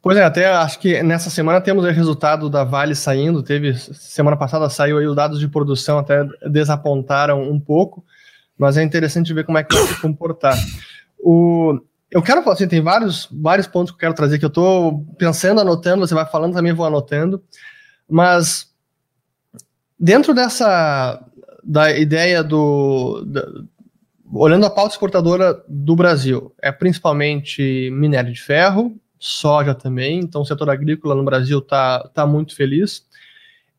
Pois 0.00 0.16
é, 0.16 0.24
até 0.24 0.46
acho 0.46 0.78
que 0.78 1.02
nessa 1.02 1.30
semana 1.30 1.60
temos 1.60 1.84
o 1.84 1.90
resultado 1.90 2.50
da 2.50 2.64
Vale 2.64 2.94
saindo, 2.94 3.42
teve 3.42 3.74
semana 3.74 4.36
passada 4.36 4.68
saiu 4.68 4.98
aí 4.98 5.06
os 5.06 5.16
dados 5.16 5.40
de 5.40 5.48
produção 5.48 5.98
até 5.98 6.24
desapontaram 6.48 7.42
um 7.42 7.58
pouco 7.58 8.04
mas 8.58 8.76
é 8.76 8.82
interessante 8.82 9.32
ver 9.32 9.44
como 9.44 9.58
é 9.58 9.64
que 9.64 9.74
vai 9.74 9.86
se 9.86 10.00
comportar. 10.00 10.56
O, 11.18 11.80
eu 12.10 12.22
quero 12.22 12.42
falar 12.42 12.54
assim, 12.54 12.68
tem 12.68 12.80
vários, 12.80 13.28
vários 13.30 13.66
pontos 13.66 13.90
que 13.90 13.96
eu 13.96 14.00
quero 14.00 14.14
trazer 14.14 14.38
que 14.38 14.44
eu 14.44 14.48
estou 14.48 15.04
pensando, 15.18 15.60
anotando, 15.60 16.06
você 16.06 16.14
vai 16.14 16.26
falando, 16.26 16.54
também 16.54 16.72
vou 16.72 16.86
anotando, 16.86 17.42
mas 18.08 18.70
dentro 19.98 20.34
dessa 20.34 21.24
da 21.64 21.96
ideia 21.96 22.42
do 22.42 23.24
da, 23.24 23.46
olhando 24.32 24.66
a 24.66 24.70
pauta 24.70 24.94
exportadora 24.94 25.62
do 25.68 25.94
Brasil, 25.94 26.54
é 26.60 26.72
principalmente 26.72 27.90
minério 27.92 28.32
de 28.32 28.40
ferro, 28.40 28.98
soja 29.18 29.74
também, 29.74 30.18
então 30.18 30.42
o 30.42 30.44
setor 30.44 30.68
agrícola 30.70 31.14
no 31.14 31.24
Brasil 31.24 31.58
está 31.58 32.08
tá 32.08 32.26
muito 32.26 32.56
feliz. 32.56 33.06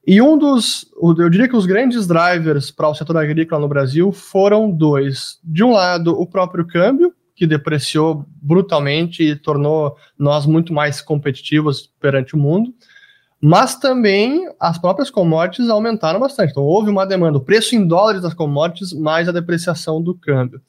E 0.06 0.22
um 0.22 0.38
dos, 0.38 0.86
eu 1.02 1.30
diria 1.30 1.48
que 1.48 1.56
os 1.56 1.66
grandes 1.66 2.06
drivers 2.06 2.70
para 2.70 2.90
o 2.90 2.96
setor 2.96 3.16
agrícola 3.18 3.62
no 3.62 3.70
Brasil 3.70 4.12
foram 4.12 4.70
dois. 4.70 5.40
De 5.44 5.64
um 5.64 5.72
lado, 5.72 6.12
o 6.20 6.28
próprio 6.28 6.68
câmbio, 6.68 7.14
que 7.36 7.48
depreciou 7.48 8.26
brutalmente 8.42 9.24
e 9.24 9.36
tornou 9.36 9.96
nós 10.20 10.46
muito 10.46 10.74
mais 10.74 11.02
competitivos 11.02 11.90
perante 12.00 12.36
o 12.36 12.38
mundo, 12.38 12.74
mas 13.42 13.76
também 13.76 14.48
as 14.60 14.78
próprias 14.78 15.10
commodities 15.10 15.70
aumentaram 15.70 16.20
bastante. 16.20 16.52
Então 16.52 16.64
houve 16.64 16.90
uma 16.90 17.06
demanda, 17.06 17.38
o 17.38 17.44
preço 17.44 17.76
em 17.76 17.88
dólares 17.88 18.22
das 18.22 18.34
commodities 18.34 18.94
mais 18.94 19.28
a 19.28 19.32
depreciação 19.32 20.02
do 20.02 20.14
câmbio. 20.14 20.62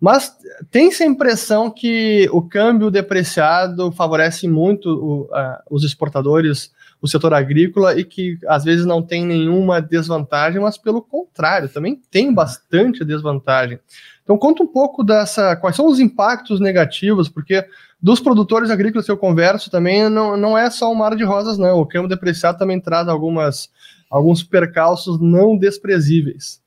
Mas 0.00 0.36
tem-se 0.70 1.02
a 1.02 1.06
impressão 1.06 1.70
que 1.70 2.28
o 2.30 2.42
câmbio 2.42 2.90
depreciado 2.90 3.90
favorece 3.92 4.46
muito 4.46 5.28
uh, 5.30 5.56
os 5.70 5.84
exportadores, 5.84 6.70
o 7.06 7.08
setor 7.08 7.32
agrícola, 7.32 7.98
e 7.98 8.04
que 8.04 8.38
às 8.46 8.64
vezes 8.64 8.84
não 8.84 9.00
tem 9.00 9.24
nenhuma 9.24 9.80
desvantagem, 9.80 10.60
mas 10.60 10.76
pelo 10.76 11.00
contrário, 11.00 11.68
também 11.68 12.00
tem 12.10 12.32
bastante 12.34 13.04
desvantagem. 13.04 13.78
Então 14.22 14.36
conta 14.36 14.62
um 14.62 14.66
pouco 14.66 15.04
dessa, 15.04 15.54
quais 15.56 15.76
são 15.76 15.86
os 15.86 16.00
impactos 16.00 16.58
negativos, 16.58 17.28
porque 17.28 17.64
dos 18.02 18.20
produtores 18.20 18.70
agrícolas 18.70 19.06
que 19.06 19.12
eu 19.12 19.16
converso 19.16 19.70
também 19.70 20.08
não, 20.08 20.36
não 20.36 20.58
é 20.58 20.68
só 20.68 20.90
um 20.90 20.96
mar 20.96 21.14
de 21.16 21.24
rosas, 21.24 21.56
não. 21.56 21.78
O 21.80 21.86
câmbio 21.86 22.08
depreciado 22.08 22.58
também 22.58 22.80
traz 22.80 23.08
algumas, 23.08 23.70
alguns 24.10 24.42
percalços 24.42 25.20
não 25.20 25.56
desprezíveis. 25.56 26.60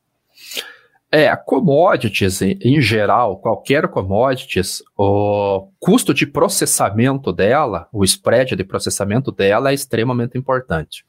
É, 1.12 1.36
commodities 1.36 2.40
em, 2.42 2.80
geral, 2.80 3.38
qualquer 3.38 3.88
commodities, 3.88 4.84
o 4.96 5.68
custo 5.80 6.14
de 6.14 6.28
processamento 6.28 7.34
dela, 7.34 7.88
o 7.92 8.04
spread 8.04 8.56
de 8.56 8.64
processamento 8.64 9.32
dela 9.32 9.72
é 9.72 9.74
extremamente 9.74 10.38
importante. 10.38 11.04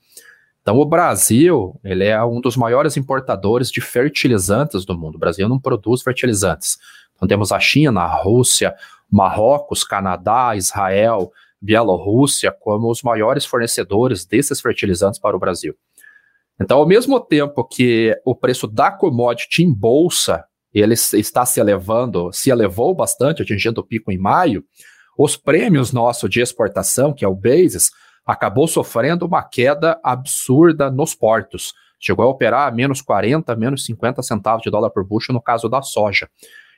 Então, 0.63 0.79
o 0.79 0.87
Brasil, 0.87 1.79
ele 1.85 2.05
é 2.05 2.23
um 2.25 2.41
dos 2.41 2.57
maiores 2.57 2.97
importadores 2.97 3.71
de 3.71 3.83
fertilizantes 3.83 4.87
do 4.87 4.97
mundo. 4.97 5.17
O 5.17 5.19
Brasil 5.19 5.47
não 5.49 5.59
produz 5.59 6.01
fertilizantes. 6.01 6.79
Então, 7.15 7.29
temos 7.29 7.53
a 7.53 7.61
China, 7.61 8.01
a 8.01 8.23
Rússia, 8.23 8.75
Marrocos, 9.11 9.85
Canadá, 9.85 10.57
Israel, 10.57 11.31
Bielorrússia 11.61 12.51
como 12.51 12.91
os 12.91 13.03
maiores 13.03 13.45
fornecedores 13.45 14.25
desses 14.25 14.63
fertilizantes 14.63 15.21
para 15.21 15.37
o 15.37 15.41
Brasil. 15.41 15.75
Então, 16.61 16.79
ao 16.79 16.87
mesmo 16.87 17.19
tempo 17.19 17.65
que 17.65 18.15
o 18.25 18.35
preço 18.35 18.67
da 18.67 18.91
commodity 18.91 19.63
em 19.63 19.73
bolsa 19.73 20.45
ele 20.73 20.95
está 20.95 21.45
se 21.45 21.59
elevando, 21.59 22.31
se 22.33 22.51
elevou 22.51 22.95
bastante, 22.95 23.43
atingindo 23.43 23.81
o 23.81 23.87
pico 23.87 24.13
em 24.13 24.19
maio, 24.19 24.65
os 25.19 25.37
prêmios 25.37 25.93
nossos 25.93 26.31
de 26.31 26.41
exportação, 26.41 27.13
que 27.13 27.25
é 27.25 27.29
o 27.29 27.35
Basis, 27.35 27.91
acabou 28.25 28.69
sofrendo 28.69 29.27
uma 29.27 29.43
queda 29.43 29.99
absurda 30.05 30.91
nos 30.91 31.15
portos. 31.15 31.73
Chegou 31.99 32.25
a 32.25 32.29
operar 32.29 32.69
a 32.69 32.71
menos 32.71 33.03
40, 33.03 33.55
menos 33.57 33.85
50 33.85 34.23
centavos 34.23 34.63
de 34.63 34.71
dólar 34.71 34.91
por 34.91 35.05
bushel 35.05 35.35
no 35.35 35.43
caso 35.43 35.69
da 35.69 35.83
soja. 35.83 36.29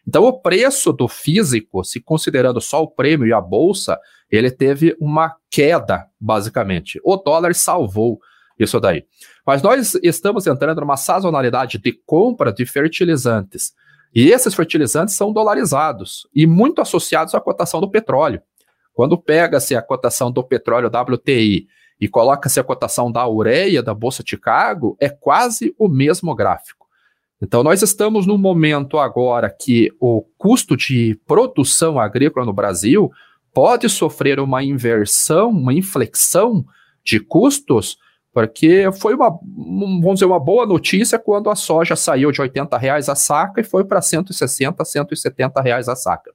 Então, 0.06 0.24
o 0.24 0.40
preço 0.40 0.92
do 0.92 1.06
físico, 1.06 1.84
se 1.84 2.00
considerando 2.00 2.60
só 2.60 2.82
o 2.82 2.90
prêmio 2.90 3.26
e 3.26 3.32
a 3.32 3.40
bolsa, 3.40 3.98
ele 4.30 4.50
teve 4.50 4.96
uma 4.98 5.36
queda, 5.50 6.06
basicamente. 6.18 7.00
O 7.04 7.16
dólar 7.16 7.54
salvou 7.54 8.18
isso 8.58 8.78
daí. 8.80 9.04
Mas 9.46 9.62
nós 9.62 9.94
estamos 10.02 10.46
entrando 10.46 10.80
numa 10.80 10.96
sazonalidade 10.96 11.78
de 11.78 11.92
compra 12.06 12.52
de 12.52 12.64
fertilizantes. 12.66 13.72
E 14.14 14.30
esses 14.30 14.54
fertilizantes 14.54 15.14
são 15.14 15.32
dolarizados 15.32 16.28
e 16.34 16.46
muito 16.46 16.80
associados 16.80 17.34
à 17.34 17.40
cotação 17.40 17.80
do 17.80 17.90
petróleo. 17.90 18.42
Quando 18.92 19.16
pega-se 19.16 19.74
a 19.74 19.80
cotação 19.80 20.30
do 20.30 20.44
petróleo 20.44 20.88
WTI 20.88 21.66
e 21.98 22.08
coloca-se 22.08 22.60
a 22.60 22.64
cotação 22.64 23.10
da 23.10 23.26
ureia 23.26 23.82
da 23.82 23.94
Bolsa 23.94 24.22
Chicago, 24.26 24.96
é 25.00 25.08
quase 25.08 25.74
o 25.78 25.88
mesmo 25.88 26.34
gráfico. 26.34 26.86
Então, 27.40 27.62
nós 27.64 27.82
estamos 27.82 28.26
num 28.26 28.38
momento 28.38 28.98
agora 28.98 29.50
que 29.50 29.90
o 29.98 30.22
custo 30.38 30.76
de 30.76 31.18
produção 31.26 31.98
agrícola 31.98 32.46
no 32.46 32.52
Brasil 32.52 33.10
pode 33.52 33.88
sofrer 33.88 34.38
uma 34.38 34.62
inversão, 34.62 35.50
uma 35.50 35.74
inflexão 35.74 36.64
de 37.04 37.18
custos 37.18 37.96
porque 38.32 38.90
foi 39.00 39.14
uma, 39.14 39.30
vamos 39.30 40.14
dizer, 40.14 40.24
uma 40.24 40.40
boa 40.40 40.64
notícia 40.64 41.18
quando 41.18 41.50
a 41.50 41.54
soja 41.54 41.94
saiu 41.94 42.32
de 42.32 42.40
80 42.40 42.76
reais 42.78 43.08
a 43.08 43.14
saca 43.14 43.60
e 43.60 43.64
foi 43.64 43.84
para 43.84 44.00
160, 44.00 44.84
170 44.84 45.60
reais 45.60 45.88
a 45.88 45.94
saca. 45.94 46.32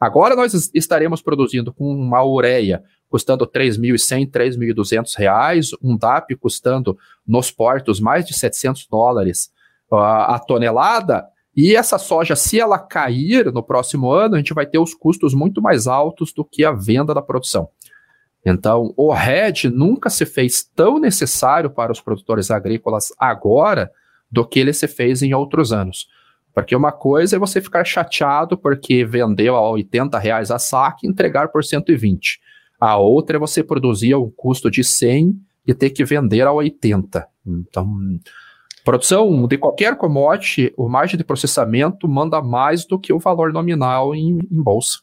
Agora 0.00 0.34
nós 0.36 0.70
estaremos 0.74 1.22
produzindo 1.22 1.72
com 1.72 1.84
uma 1.84 2.24
ureia 2.24 2.82
custando 3.08 3.46
3.100, 3.46 4.30
3.200 4.30 5.16
reais, 5.16 5.70
um 5.82 5.96
DAP 5.96 6.36
custando 6.36 6.96
nos 7.26 7.50
portos 7.50 8.00
mais 8.00 8.26
de 8.26 8.34
700 8.34 8.86
dólares 8.86 9.50
uh, 9.90 9.96
a 9.96 10.38
tonelada, 10.38 11.24
e 11.56 11.74
essa 11.74 11.98
soja, 11.98 12.36
se 12.36 12.60
ela 12.60 12.78
cair 12.78 13.52
no 13.52 13.64
próximo 13.64 14.12
ano, 14.12 14.36
a 14.36 14.38
gente 14.38 14.54
vai 14.54 14.64
ter 14.64 14.78
os 14.78 14.94
custos 14.94 15.34
muito 15.34 15.60
mais 15.60 15.88
altos 15.88 16.32
do 16.32 16.44
que 16.44 16.64
a 16.64 16.70
venda 16.70 17.12
da 17.12 17.20
produção. 17.20 17.68
Então, 18.44 18.94
o 18.96 19.12
RED 19.12 19.64
nunca 19.64 20.08
se 20.08 20.24
fez 20.24 20.62
tão 20.62 20.98
necessário 20.98 21.70
para 21.70 21.92
os 21.92 22.00
produtores 22.00 22.50
agrícolas 22.50 23.12
agora 23.18 23.90
do 24.30 24.46
que 24.46 24.60
ele 24.60 24.72
se 24.72 24.86
fez 24.86 25.22
em 25.22 25.34
outros 25.34 25.72
anos. 25.72 26.06
Porque 26.54 26.74
uma 26.74 26.92
coisa 26.92 27.36
é 27.36 27.38
você 27.38 27.60
ficar 27.60 27.84
chateado 27.84 28.56
porque 28.56 29.04
vendeu 29.04 29.54
a 29.54 29.70
80 29.70 30.18
reais 30.18 30.50
a 30.50 30.58
saca 30.58 30.98
e 31.02 31.08
entregar 31.08 31.48
por 31.48 31.64
120. 31.64 32.40
A 32.80 32.96
outra 32.96 33.36
é 33.36 33.40
você 33.40 33.62
produzir 33.62 34.12
a 34.12 34.18
um 34.18 34.30
custo 34.30 34.70
de 34.70 34.82
100 34.82 35.34
e 35.66 35.74
ter 35.74 35.90
que 35.90 36.04
vender 36.04 36.46
a 36.46 36.52
80. 36.52 37.26
Então, 37.46 37.96
produção 38.84 39.46
de 39.46 39.58
qualquer 39.58 39.96
commodity, 39.96 40.72
o 40.76 40.88
margem 40.88 41.18
de 41.18 41.24
processamento 41.24 42.08
manda 42.08 42.40
mais 42.40 42.86
do 42.86 42.98
que 42.98 43.12
o 43.12 43.18
valor 43.18 43.52
nominal 43.52 44.14
em, 44.14 44.38
em 44.50 44.62
bolsa. 44.62 45.00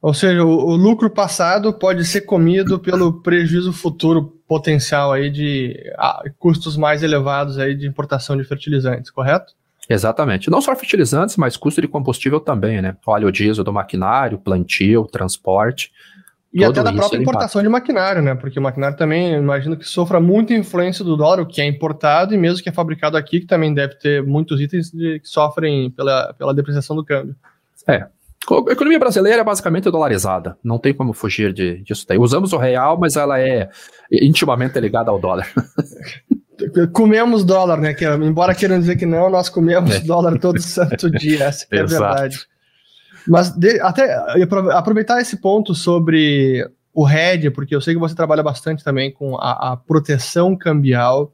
Ou 0.00 0.14
seja, 0.14 0.44
o, 0.44 0.48
o, 0.48 0.76
lucro 0.76 1.10
passado 1.10 1.72
pode 1.72 2.04
ser 2.04 2.20
comido 2.20 2.78
pelo 2.78 3.20
prejuízo 3.20 3.72
futuro 3.72 4.40
potencial 4.46 5.12
aí 5.12 5.28
de 5.28 5.76
ah, 5.98 6.22
custos 6.38 6.76
mais 6.76 7.02
elevados 7.02 7.58
aí 7.58 7.74
de 7.74 7.86
importação 7.86 8.36
de 8.36 8.44
fertilizantes, 8.44 9.10
correto? 9.10 9.52
Exatamente. 9.88 10.50
Não 10.50 10.60
só 10.60 10.76
fertilizantes, 10.76 11.36
mas 11.36 11.56
custo 11.56 11.80
de 11.80 11.88
combustível 11.88 12.38
também, 12.38 12.80
né? 12.80 12.96
Óleo 13.06 13.32
diesel 13.32 13.64
do 13.64 13.72
maquinário, 13.72 14.38
plantio, 14.38 15.04
transporte. 15.06 15.90
E 16.52 16.64
até 16.64 16.82
da 16.82 16.92
própria 16.92 17.18
importação 17.18 17.62
de 17.62 17.68
maquinário, 17.68 18.22
né? 18.22 18.34
Porque 18.34 18.58
o 18.58 18.62
maquinário 18.62 18.96
também, 18.96 19.34
imagino 19.34 19.76
que 19.76 19.84
sofra 19.84 20.20
muita 20.20 20.54
influência 20.54 21.04
do 21.04 21.16
dólar, 21.16 21.40
o 21.40 21.46
que 21.46 21.60
é 21.60 21.66
importado 21.66 22.34
e 22.34 22.38
mesmo 22.38 22.62
que 22.62 22.68
é 22.68 22.72
fabricado 22.72 23.16
aqui, 23.16 23.40
que 23.40 23.46
também 23.46 23.74
deve 23.74 23.94
ter 23.96 24.22
muitos 24.22 24.60
itens 24.60 24.90
de, 24.90 25.20
que 25.20 25.28
sofrem 25.28 25.90
pela, 25.90 26.32
pela 26.34 26.54
depreciação 26.54 26.94
do 26.94 27.04
câmbio. 27.04 27.34
É, 27.86 28.06
a 28.54 28.72
economia 28.72 28.98
brasileira 28.98 29.40
é 29.40 29.44
basicamente 29.44 29.90
dolarizada, 29.90 30.56
não 30.62 30.78
tem 30.78 30.94
como 30.94 31.12
fugir 31.12 31.52
de, 31.52 31.82
disso 31.82 32.06
daí. 32.08 32.18
Usamos 32.18 32.52
o 32.52 32.58
real, 32.58 32.98
mas 32.98 33.16
ela 33.16 33.40
é 33.40 33.68
intimamente 34.10 34.78
ligada 34.80 35.10
ao 35.10 35.18
dólar. 35.18 35.46
comemos 36.92 37.44
dólar, 37.44 37.78
né? 37.80 37.94
Que, 37.94 38.04
embora 38.04 38.54
queiram 38.54 38.78
dizer 38.78 38.96
que 38.96 39.06
não, 39.06 39.30
nós 39.30 39.48
comemos 39.48 39.96
é. 39.96 40.00
dólar 40.00 40.38
todo 40.38 40.60
santo 40.60 41.10
dia, 41.12 41.44
essa 41.44 41.66
é 41.70 41.80
a 41.80 41.84
verdade. 41.84 42.38
Mas 43.26 43.50
de, 43.50 43.80
até 43.80 44.14
aproveitar 44.72 45.20
esse 45.20 45.40
ponto 45.40 45.74
sobre 45.74 46.68
o 46.92 47.04
RED, 47.04 47.50
porque 47.50 47.74
eu 47.74 47.80
sei 47.80 47.94
que 47.94 48.00
você 48.00 48.14
trabalha 48.14 48.42
bastante 48.42 48.82
também 48.82 49.12
com 49.12 49.36
a, 49.36 49.72
a 49.72 49.76
proteção 49.76 50.56
cambial, 50.56 51.32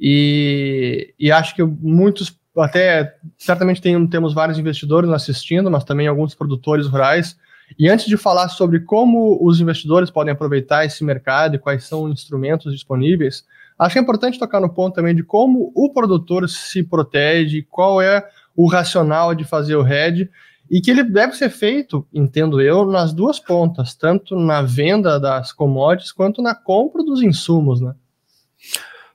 e, 0.00 1.14
e 1.18 1.30
acho 1.30 1.54
que 1.54 1.62
muitos 1.62 2.36
até 2.56 3.16
certamente 3.38 3.80
tem, 3.80 4.06
temos 4.06 4.32
vários 4.32 4.58
investidores 4.58 5.10
assistindo, 5.10 5.70
mas 5.70 5.84
também 5.84 6.06
alguns 6.06 6.34
produtores 6.34 6.86
rurais. 6.86 7.36
E 7.78 7.88
antes 7.88 8.06
de 8.06 8.16
falar 8.16 8.48
sobre 8.48 8.80
como 8.80 9.38
os 9.42 9.60
investidores 9.60 10.10
podem 10.10 10.32
aproveitar 10.32 10.84
esse 10.84 11.02
mercado 11.02 11.56
e 11.56 11.58
quais 11.58 11.84
são 11.84 12.04
os 12.04 12.12
instrumentos 12.12 12.72
disponíveis, 12.72 13.44
acho 13.78 13.98
é 13.98 14.00
importante 14.00 14.38
tocar 14.38 14.60
no 14.60 14.72
ponto 14.72 14.94
também 14.94 15.14
de 15.14 15.22
como 15.22 15.72
o 15.74 15.92
produtor 15.92 16.48
se 16.48 16.82
protege, 16.82 17.66
qual 17.68 18.00
é 18.00 18.24
o 18.56 18.68
racional 18.68 19.34
de 19.34 19.44
fazer 19.44 19.76
o 19.76 19.86
hedge 19.86 20.30
e 20.70 20.80
que 20.80 20.90
ele 20.90 21.02
deve 21.02 21.34
ser 21.34 21.50
feito, 21.50 22.06
entendo 22.12 22.60
eu, 22.60 22.86
nas 22.86 23.12
duas 23.12 23.38
pontas, 23.38 23.94
tanto 23.94 24.36
na 24.36 24.62
venda 24.62 25.18
das 25.18 25.52
commodities 25.52 26.12
quanto 26.12 26.40
na 26.40 26.54
compra 26.54 27.02
dos 27.02 27.22
insumos, 27.22 27.80
né? 27.80 27.94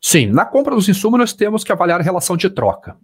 Sim, 0.01 0.27
na 0.27 0.45
compra 0.45 0.75
dos 0.75 0.87
insumos 0.87 1.19
nós 1.19 1.33
temos 1.33 1.63
que 1.63 1.71
avaliar 1.71 1.99
a 1.99 2.03
relação 2.03 2.37
de 2.37 2.49
troca. 2.49 2.95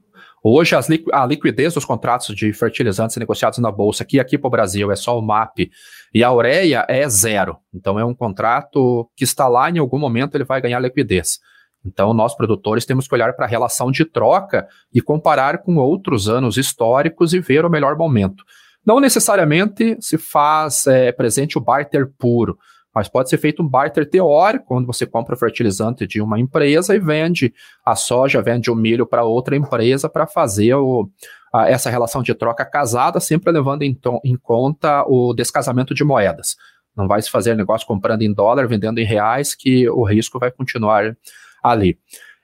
Hoje, 0.47 0.75
liqu 0.87 1.09
a 1.11 1.25
liquidez 1.25 1.73
dos 1.73 1.85
contratos 1.85 2.35
de 2.35 2.53
fertilizantes 2.53 3.17
negociados 3.17 3.57
na 3.57 3.71
Bolsa, 3.71 4.05
que 4.05 4.19
aqui 4.19 4.37
para 4.37 4.47
o 4.47 4.51
Brasil 4.51 4.91
é 4.91 4.95
só 4.95 5.17
o 5.17 5.21
MAP, 5.21 5.71
e 6.13 6.23
a 6.23 6.31
ureia 6.31 6.85
é 6.87 7.09
zero. 7.09 7.57
Então, 7.73 7.97
é 7.97 8.05
um 8.05 8.13
contrato 8.13 9.09
que 9.15 9.23
está 9.23 9.47
lá, 9.47 9.71
em 9.71 9.79
algum 9.79 9.97
momento 9.97 10.35
ele 10.35 10.43
vai 10.43 10.61
ganhar 10.61 10.79
liquidez. 10.79 11.39
Então, 11.83 12.13
nós 12.13 12.35
produtores 12.35 12.85
temos 12.85 13.07
que 13.07 13.15
olhar 13.15 13.33
para 13.33 13.47
a 13.47 13.49
relação 13.49 13.89
de 13.89 14.05
troca 14.05 14.67
e 14.93 15.01
comparar 15.01 15.63
com 15.63 15.77
outros 15.77 16.29
anos 16.29 16.57
históricos 16.57 17.33
e 17.33 17.39
ver 17.39 17.65
o 17.65 17.69
melhor 17.69 17.97
momento. 17.97 18.43
Não 18.85 18.99
necessariamente 18.99 19.97
se 19.99 20.15
faz 20.15 20.85
é, 20.85 21.11
presente 21.11 21.57
o 21.57 21.61
barter 21.61 22.07
puro 22.19 22.55
mas 22.95 23.09
pode 23.09 23.29
ser 23.29 23.37
feito 23.37 23.61
um 23.61 23.67
barter 23.67 24.09
teórico, 24.09 24.73
onde 24.73 24.87
você 24.87 25.05
compra 25.05 25.35
o 25.35 25.37
fertilizante 25.37 26.07
de 26.07 26.21
uma 26.21 26.39
empresa 26.39 26.95
e 26.95 26.99
vende 26.99 27.53
a 27.85 27.93
soja, 27.93 28.41
vende 28.41 28.71
o 28.71 28.75
milho 28.75 29.05
para 29.05 29.25
outra 29.25 29.53
empresa 29.57 30.07
para 30.07 30.25
fazer 30.25 30.75
o, 30.75 31.09
a, 31.53 31.69
essa 31.69 31.89
relação 31.89 32.23
de 32.23 32.33
troca 32.33 32.63
casada, 32.63 33.19
sempre 33.19 33.51
levando 33.51 33.81
em, 33.81 33.99
em, 34.23 34.37
conta 34.37 35.03
o 35.07 35.33
descasamento 35.33 35.93
de 35.93 36.05
moedas. 36.05 36.55
Não 36.95 37.05
vai 37.05 37.21
se 37.21 37.29
fazer 37.29 37.53
negócio 37.53 37.85
comprando 37.85 38.21
em 38.21 38.33
dólar, 38.33 38.65
vendendo 38.65 38.99
em 38.99 39.05
reais, 39.05 39.53
que 39.53 39.89
o 39.89 40.05
risco 40.05 40.39
vai 40.39 40.49
continuar 40.49 41.17
ali. 41.61 41.99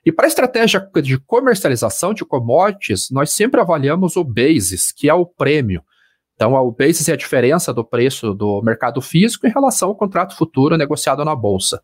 E 0.06 0.12
para 0.12 0.26
a 0.26 0.28
estratégia 0.28 0.86
de 1.02 1.18
comercialização 1.18 2.14
de 2.14 2.26
commodities, 2.26 3.10
nós 3.10 3.32
sempre 3.32 3.62
avaliamos 3.62 4.18
o 4.18 4.24
basis, 4.26 4.92
que 4.92 5.08
é 5.08 5.14
o 5.14 5.26
prêmio. 5.26 5.82
Então, 6.42 6.56
o 6.56 6.72
basis 6.72 7.08
é 7.08 7.14
a 7.14 7.16
diferença 7.16 7.72
do 7.72 7.86
preço 7.86 8.34
do 8.34 8.64
mercado 8.64 9.00
físico 9.00 9.46
em 9.46 9.52
relação 9.52 9.90
ao 9.90 9.96
contrato 9.96 10.36
futuro 10.36 10.76
negociado 10.76 11.24
na 11.24 11.36
bolsa. 11.36 11.80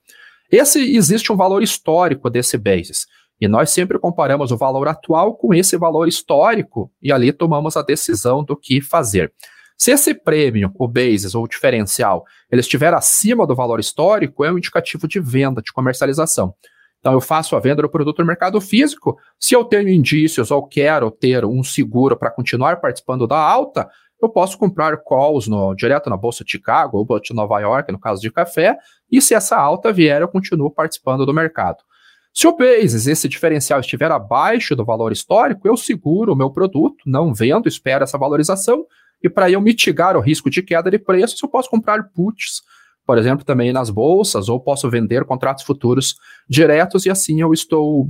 Esse 0.52 0.96
existe 0.96 1.32
um 1.32 1.36
valor 1.36 1.62
histórico 1.62 2.28
desse 2.28 2.58
basis. 2.58 3.06
E 3.39 3.48
nós 3.48 3.70
sempre 3.70 4.00
comparamos 4.00 4.52
o 4.52 4.58
valor 4.58 4.88
atual 4.88 5.36
com 5.36 5.54
esse 5.54 5.78
valor 5.78 6.08
histórico 6.08 6.91
e 7.00 7.12
ali 7.12 7.32
tomamos 7.32 7.78
a 7.78 7.84
decisão 7.84 8.43
do 8.43 8.58
que 8.58 8.82
fazer. 8.82 9.32
Se 9.78 9.91
esse 9.91 10.15
prêmio, 10.15 10.72
o 10.74 10.88
basis 10.88 11.36
ou 11.36 11.43
o 11.43 11.48
diferencial, 11.48 12.26
ele 12.52 12.62
estiver 12.62 12.96
acima 12.96 13.46
do 13.46 13.56
valor 13.56 13.80
histórico, 13.80 14.43
é 14.43 14.52
um 14.52 14.58
indicativo 14.58 15.08
de 15.08 15.20
venda, 15.20 15.62
de 15.62 15.72
comercialização. 15.72 16.56
Então, 17.00 17.13
eu 17.13 17.22
faço 17.22 17.56
a 17.56 17.60
venda 17.60 17.84
do 17.84 17.89
produto 17.89 18.20
no 18.20 18.26
mercado 18.26 18.60
físico. 18.60 19.17
Se 19.39 19.54
eu 19.54 19.63
tenho 19.63 19.88
indícios 19.88 20.50
ou 20.50 20.67
quero 20.67 21.12
ter 21.12 21.46
um 21.46 21.63
seguro 21.63 22.17
para 22.17 22.32
continuar 22.32 22.82
participando 22.82 23.28
da 23.28 23.38
alta, 23.38 23.88
eu 24.21 24.30
posso 24.30 24.58
comprar 24.58 24.97
calls 25.03 25.47
no, 25.47 25.75
direto 25.75 26.10
na 26.10 26.17
Bolsa 26.17 26.43
de 26.43 26.51
Chicago 26.51 27.06
ou 27.08 27.19
de 27.19 27.34
Nova 27.34 27.60
York, 27.60 27.91
no 27.91 27.99
caso 27.99 28.21
de 28.21 28.32
café, 28.32 28.77
e 29.12 29.21
se 29.21 29.34
essa 29.34 29.56
alta 29.56 29.91
vier, 29.91 30.21
eu 30.21 30.27
continuo 30.27 30.71
participando 30.71 31.25
do 31.25 31.34
mercado. 31.34 31.77
Se 32.34 32.47
o 32.47 32.56
basis, 32.56 33.08
esse 33.08 33.27
diferencial, 33.27 33.80
estiver 33.80 34.12
abaixo 34.12 34.75
do 34.75 34.86
valor 34.86 35.12
histórico, 35.12 35.67
eu 35.67 35.75
seguro 35.75 36.34
o 36.34 36.36
meu 36.36 36.51
produto, 36.51 36.97
não 37.06 37.34
vendo, 37.34 37.67
espero 37.67 38.03
essa 38.03 38.17
valorização, 38.17 38.86
e 39.23 39.30
para 39.30 39.49
eu 39.49 39.60
mitigar 39.60 40.15
o 40.15 40.21
risco 40.21 40.49
de 40.49 40.62
queda 40.62 40.91
de 40.91 40.99
preços, 40.99 41.41
eu 41.41 41.49
posso 41.49 41.69
comprar 41.69 42.12
puts, 42.13 42.62
por 43.06 43.17
exemplo, 43.17 43.45
também 43.45 43.71
nas 43.71 43.89
bolsas, 43.89 44.49
ou 44.49 44.60
posso 44.60 44.89
vender 44.89 45.25
contratos 45.25 45.63
futuros 45.63 46.15
diretos 46.47 47.06
e 47.06 47.10
assim 47.10 47.41
eu 47.41 47.53
estou 47.53 48.10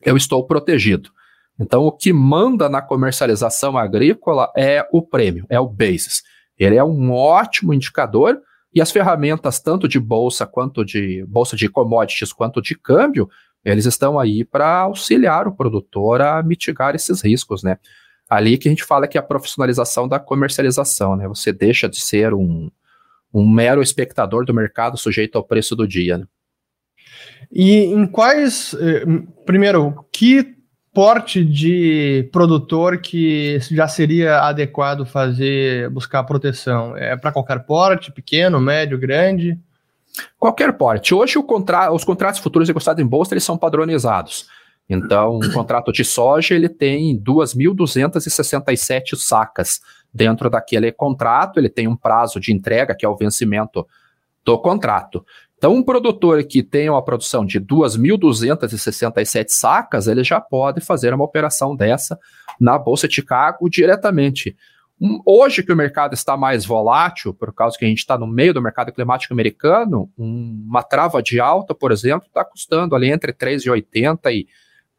eu 0.00 0.16
estou 0.16 0.46
protegido. 0.46 1.10
Então, 1.58 1.84
o 1.84 1.92
que 1.92 2.12
manda 2.12 2.68
na 2.68 2.80
comercialização 2.80 3.76
agrícola 3.76 4.50
é 4.56 4.86
o 4.92 5.02
prêmio, 5.02 5.44
é 5.48 5.58
o 5.58 5.68
basis. 5.68 6.22
Ele 6.56 6.76
é 6.76 6.84
um 6.84 7.12
ótimo 7.12 7.74
indicador 7.74 8.40
e 8.72 8.80
as 8.80 8.90
ferramentas, 8.90 9.60
tanto 9.60 9.88
de 9.88 9.98
bolsa 9.98 10.46
quanto 10.46 10.84
de 10.84 11.24
bolsa 11.26 11.56
de 11.56 11.68
commodities 11.68 12.32
quanto 12.32 12.62
de 12.62 12.76
câmbio, 12.76 13.28
eles 13.64 13.86
estão 13.86 14.18
aí 14.18 14.44
para 14.44 14.80
auxiliar 14.80 15.48
o 15.48 15.54
produtor 15.54 16.20
a 16.20 16.42
mitigar 16.42 16.94
esses 16.94 17.22
riscos, 17.22 17.62
né? 17.62 17.78
ali 18.28 18.58
que 18.58 18.68
a 18.68 18.70
gente 18.70 18.84
fala 18.84 19.08
que 19.08 19.16
é 19.16 19.20
a 19.20 19.24
profissionalização 19.24 20.06
da 20.06 20.20
comercialização, 20.20 21.16
né? 21.16 21.26
Você 21.28 21.52
deixa 21.52 21.88
de 21.88 21.98
ser 21.98 22.34
um, 22.34 22.70
um 23.32 23.48
mero 23.48 23.80
espectador 23.80 24.44
do 24.44 24.52
mercado 24.52 24.98
sujeito 24.98 25.38
ao 25.38 25.44
preço 25.44 25.74
do 25.74 25.88
dia. 25.88 26.18
Né? 26.18 26.26
E 27.50 27.84
em 27.84 28.06
quais, 28.06 28.74
eh, 28.74 29.04
primeiro, 29.46 30.06
que 30.12 30.57
porte 30.92 31.44
de 31.44 32.28
produtor 32.32 32.98
que 32.98 33.58
já 33.70 33.86
seria 33.86 34.40
adequado 34.40 35.04
fazer, 35.06 35.88
buscar 35.90 36.24
proteção? 36.24 36.96
É 36.96 37.16
para 37.16 37.32
qualquer 37.32 37.60
porte, 37.64 38.12
pequeno, 38.12 38.60
médio, 38.60 38.98
grande? 38.98 39.58
Qualquer 40.38 40.72
porte. 40.72 41.14
Hoje 41.14 41.40
contra 41.42 41.92
os 41.92 42.04
contratos 42.04 42.40
futuros 42.40 42.68
negociados 42.68 43.02
em 43.02 43.06
bolsa 43.06 43.34
eles 43.34 43.44
são 43.44 43.56
padronizados. 43.56 44.46
Então, 44.88 45.36
um 45.36 45.52
contrato 45.52 45.92
de 45.92 46.02
soja 46.02 46.54
ele 46.54 46.68
tem 46.68 47.18
2.267 47.20 49.16
sacas 49.16 49.80
dentro 50.12 50.48
daquele 50.48 50.90
contrato, 50.90 51.58
ele 51.58 51.68
tem 51.68 51.86
um 51.86 51.94
prazo 51.94 52.40
de 52.40 52.52
entrega, 52.52 52.94
que 52.94 53.04
é 53.04 53.08
o 53.08 53.16
vencimento 53.16 53.86
do 54.44 54.58
contrato. 54.58 55.24
Então, 55.58 55.74
um 55.74 55.82
produtor 55.82 56.42
que 56.44 56.62
tem 56.62 56.88
uma 56.88 57.04
produção 57.04 57.44
de 57.44 57.60
2.267 57.60 59.48
sacas, 59.48 60.06
ele 60.06 60.22
já 60.22 60.40
pode 60.40 60.80
fazer 60.80 61.12
uma 61.12 61.24
operação 61.24 61.74
dessa 61.74 62.16
na 62.60 62.78
Bolsa 62.78 63.08
de 63.08 63.16
Chicago 63.16 63.68
diretamente. 63.68 64.56
Um, 65.00 65.20
hoje 65.26 65.64
que 65.64 65.72
o 65.72 65.76
mercado 65.76 66.14
está 66.14 66.36
mais 66.36 66.64
volátil, 66.64 67.34
por 67.34 67.52
causa 67.52 67.76
que 67.76 67.84
a 67.84 67.88
gente 67.88 67.98
está 67.98 68.16
no 68.16 68.26
meio 68.26 68.54
do 68.54 68.62
mercado 68.62 68.92
climático 68.92 69.34
americano, 69.34 70.08
um, 70.16 70.64
uma 70.68 70.82
trava 70.82 71.20
de 71.20 71.40
alta, 71.40 71.74
por 71.74 71.90
exemplo, 71.90 72.28
está 72.28 72.44
custando 72.44 72.94
ali 72.94 73.10
entre 73.10 73.32
3,80 73.32 74.32
e 74.32 74.46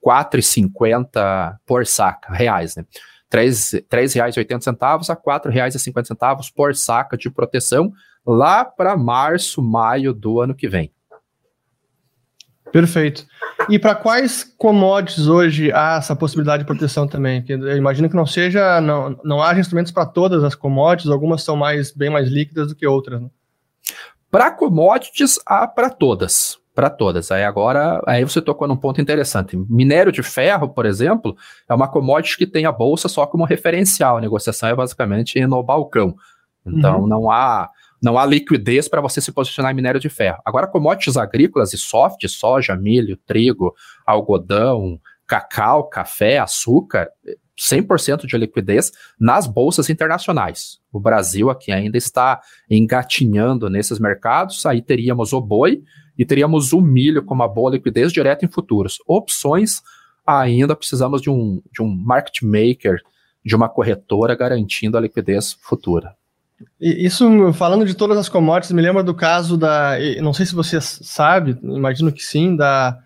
4,50 0.05 1.57
por 1.65 1.85
saca, 1.85 2.33
reais, 2.33 2.75
né? 2.75 2.85
R$ 3.31 3.45
3,80 3.45 4.77
a 4.81 4.95
R$ 4.95 5.51
4,50 5.51 6.51
por 6.53 6.75
saca 6.75 7.15
de 7.15 7.29
proteção 7.29 7.93
lá 8.25 8.63
para 8.65 8.97
março, 8.97 9.61
maio 9.61 10.13
do 10.13 10.41
ano 10.41 10.55
que 10.55 10.67
vem. 10.67 10.91
Perfeito. 12.71 13.25
E 13.67 13.79
para 13.79 13.95
quais 13.95 14.43
commodities 14.57 15.27
hoje 15.27 15.71
há 15.71 15.97
essa 15.97 16.15
possibilidade 16.15 16.63
de 16.63 16.67
proteção 16.67 17.07
também? 17.07 17.41
Porque 17.41 17.53
eu 17.53 17.75
imagino 17.75 18.09
que 18.09 18.15
não 18.15 18.25
seja, 18.25 18.79
não, 18.79 19.19
não 19.23 19.41
haja 19.41 19.59
instrumentos 19.59 19.91
para 19.91 20.05
todas 20.05 20.43
as 20.43 20.55
commodities, 20.55 21.11
algumas 21.11 21.43
são 21.43 21.55
mais 21.55 21.91
bem 21.91 22.09
mais 22.09 22.29
líquidas 22.29 22.67
do 22.67 22.75
que 22.75 22.85
outras. 22.85 23.21
Né? 23.21 23.29
Para 24.29 24.51
commodities 24.51 25.39
há 25.45 25.67
para 25.67 25.89
todas 25.89 26.59
para 26.79 26.89
todas. 26.89 27.29
Aí 27.29 27.43
agora, 27.43 28.01
aí 28.07 28.23
você 28.23 28.41
tocou 28.41 28.65
num 28.65 28.77
ponto 28.77 29.01
interessante. 29.01 29.57
Minério 29.69 30.13
de 30.13 30.23
ferro, 30.23 30.69
por 30.69 30.85
exemplo, 30.85 31.35
é 31.67 31.73
uma 31.73 31.89
commodity 31.89 32.37
que 32.37 32.47
tem 32.47 32.65
a 32.65 32.71
bolsa 32.71 33.09
só 33.09 33.25
como 33.25 33.43
referencial. 33.43 34.15
A 34.15 34.21
negociação 34.21 34.69
é 34.69 34.73
basicamente 34.73 35.45
no 35.45 35.61
balcão. 35.61 36.15
Então 36.65 37.01
uhum. 37.01 37.07
não 37.07 37.29
há 37.29 37.69
não 38.01 38.17
há 38.17 38.25
liquidez 38.25 38.87
para 38.87 39.01
você 39.01 39.19
se 39.21 39.31
posicionar 39.31 39.71
em 39.71 39.75
minério 39.75 39.99
de 39.99 40.09
ferro. 40.09 40.41
Agora, 40.45 40.67
commodities 40.67 41.17
agrícolas 41.17 41.73
e 41.73 41.77
soft, 41.77 42.25
soja, 42.27 42.75
milho, 42.75 43.17
trigo, 43.25 43.73
algodão, 44.05 44.99
cacau, 45.27 45.87
café, 45.89 46.39
açúcar, 46.39 47.09
100% 47.59 48.25
de 48.25 48.37
liquidez 48.37 48.91
nas 49.19 49.45
bolsas 49.45 49.89
internacionais. 49.89 50.79
O 50.91 50.99
Brasil 50.99 51.49
aqui 51.49 51.71
ainda 51.71 51.97
está 51.97 52.41
engatinhando 52.69 53.69
nesses 53.69 53.99
mercados, 53.99 54.65
aí 54.65 54.81
teríamos 54.81 55.33
o 55.33 55.41
boi, 55.41 55.83
e 56.17 56.25
teríamos 56.25 56.73
o 56.73 56.81
milho 56.81 57.23
com 57.23 57.33
uma 57.33 57.47
boa 57.47 57.71
liquidez 57.71 58.11
direta 58.11 58.45
em 58.45 58.49
futuros. 58.49 58.97
Opções, 59.07 59.81
ainda 60.27 60.75
precisamos 60.75 61.21
de 61.21 61.29
um, 61.29 61.61
de 61.71 61.81
um 61.81 61.87
market 61.87 62.41
maker, 62.41 63.01
de 63.43 63.55
uma 63.55 63.69
corretora 63.69 64.35
garantindo 64.35 64.97
a 64.97 65.01
liquidez 65.01 65.53
futura. 65.61 66.18
Isso, 66.79 67.53
falando 67.53 67.85
de 67.85 67.93
todas 67.93 68.17
as 68.17 68.29
commodities, 68.29 68.71
me 68.71 68.81
lembra 68.81 69.03
do 69.03 69.13
caso 69.13 69.57
da. 69.57 69.97
Não 70.21 70.33
sei 70.33 70.45
se 70.45 70.55
você 70.55 70.79
sabe, 70.81 71.57
imagino 71.63 72.11
que 72.11 72.23
sim, 72.23 72.55
da 72.55 72.99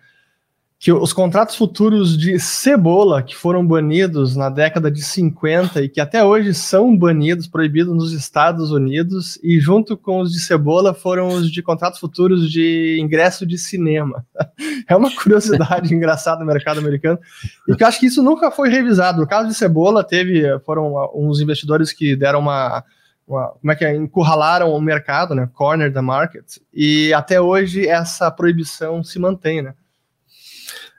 que 0.84 0.92
os 0.92 1.14
contratos 1.14 1.56
futuros 1.56 2.14
de 2.14 2.38
cebola 2.38 3.22
que 3.22 3.34
foram 3.34 3.66
banidos 3.66 4.36
na 4.36 4.50
década 4.50 4.90
de 4.90 5.00
50 5.02 5.80
e 5.80 5.88
que 5.88 5.98
até 5.98 6.22
hoje 6.22 6.52
são 6.52 6.94
banidos, 6.94 7.46
proibidos 7.46 7.94
nos 7.94 8.12
Estados 8.12 8.70
Unidos, 8.70 9.40
e 9.42 9.58
junto 9.58 9.96
com 9.96 10.20
os 10.20 10.30
de 10.30 10.40
cebola 10.40 10.92
foram 10.92 11.28
os 11.28 11.50
de 11.50 11.62
contratos 11.62 11.98
futuros 11.98 12.50
de 12.52 12.98
ingresso 13.00 13.46
de 13.46 13.56
cinema. 13.56 14.26
É 14.86 14.94
uma 14.94 15.10
curiosidade 15.10 15.92
engraçada 15.94 16.40
no 16.40 16.46
mercado 16.46 16.78
americano, 16.78 17.18
e 17.66 17.74
que 17.74 17.82
eu 17.82 17.88
acho 17.88 17.98
que 17.98 18.06
isso 18.06 18.22
nunca 18.22 18.50
foi 18.50 18.68
revisado. 18.68 19.18
No 19.18 19.26
caso 19.26 19.48
de 19.48 19.54
cebola, 19.54 20.04
teve, 20.04 20.42
foram 20.60 20.92
uns 21.14 21.40
investidores 21.40 21.90
que 21.90 22.14
deram 22.14 22.40
uma, 22.40 22.84
como 23.26 23.72
é 23.72 23.74
que 23.74 23.84
é, 23.84 23.94
encurralaram 23.94 24.70
o 24.70 24.80
mercado, 24.80 25.34
né, 25.34 25.48
corner 25.54 25.92
the 25.92 26.00
market, 26.00 26.58
e 26.72 27.12
até 27.14 27.40
hoje 27.40 27.88
essa 27.88 28.30
proibição 28.30 29.02
se 29.02 29.18
mantém, 29.18 29.62
né. 29.62 29.74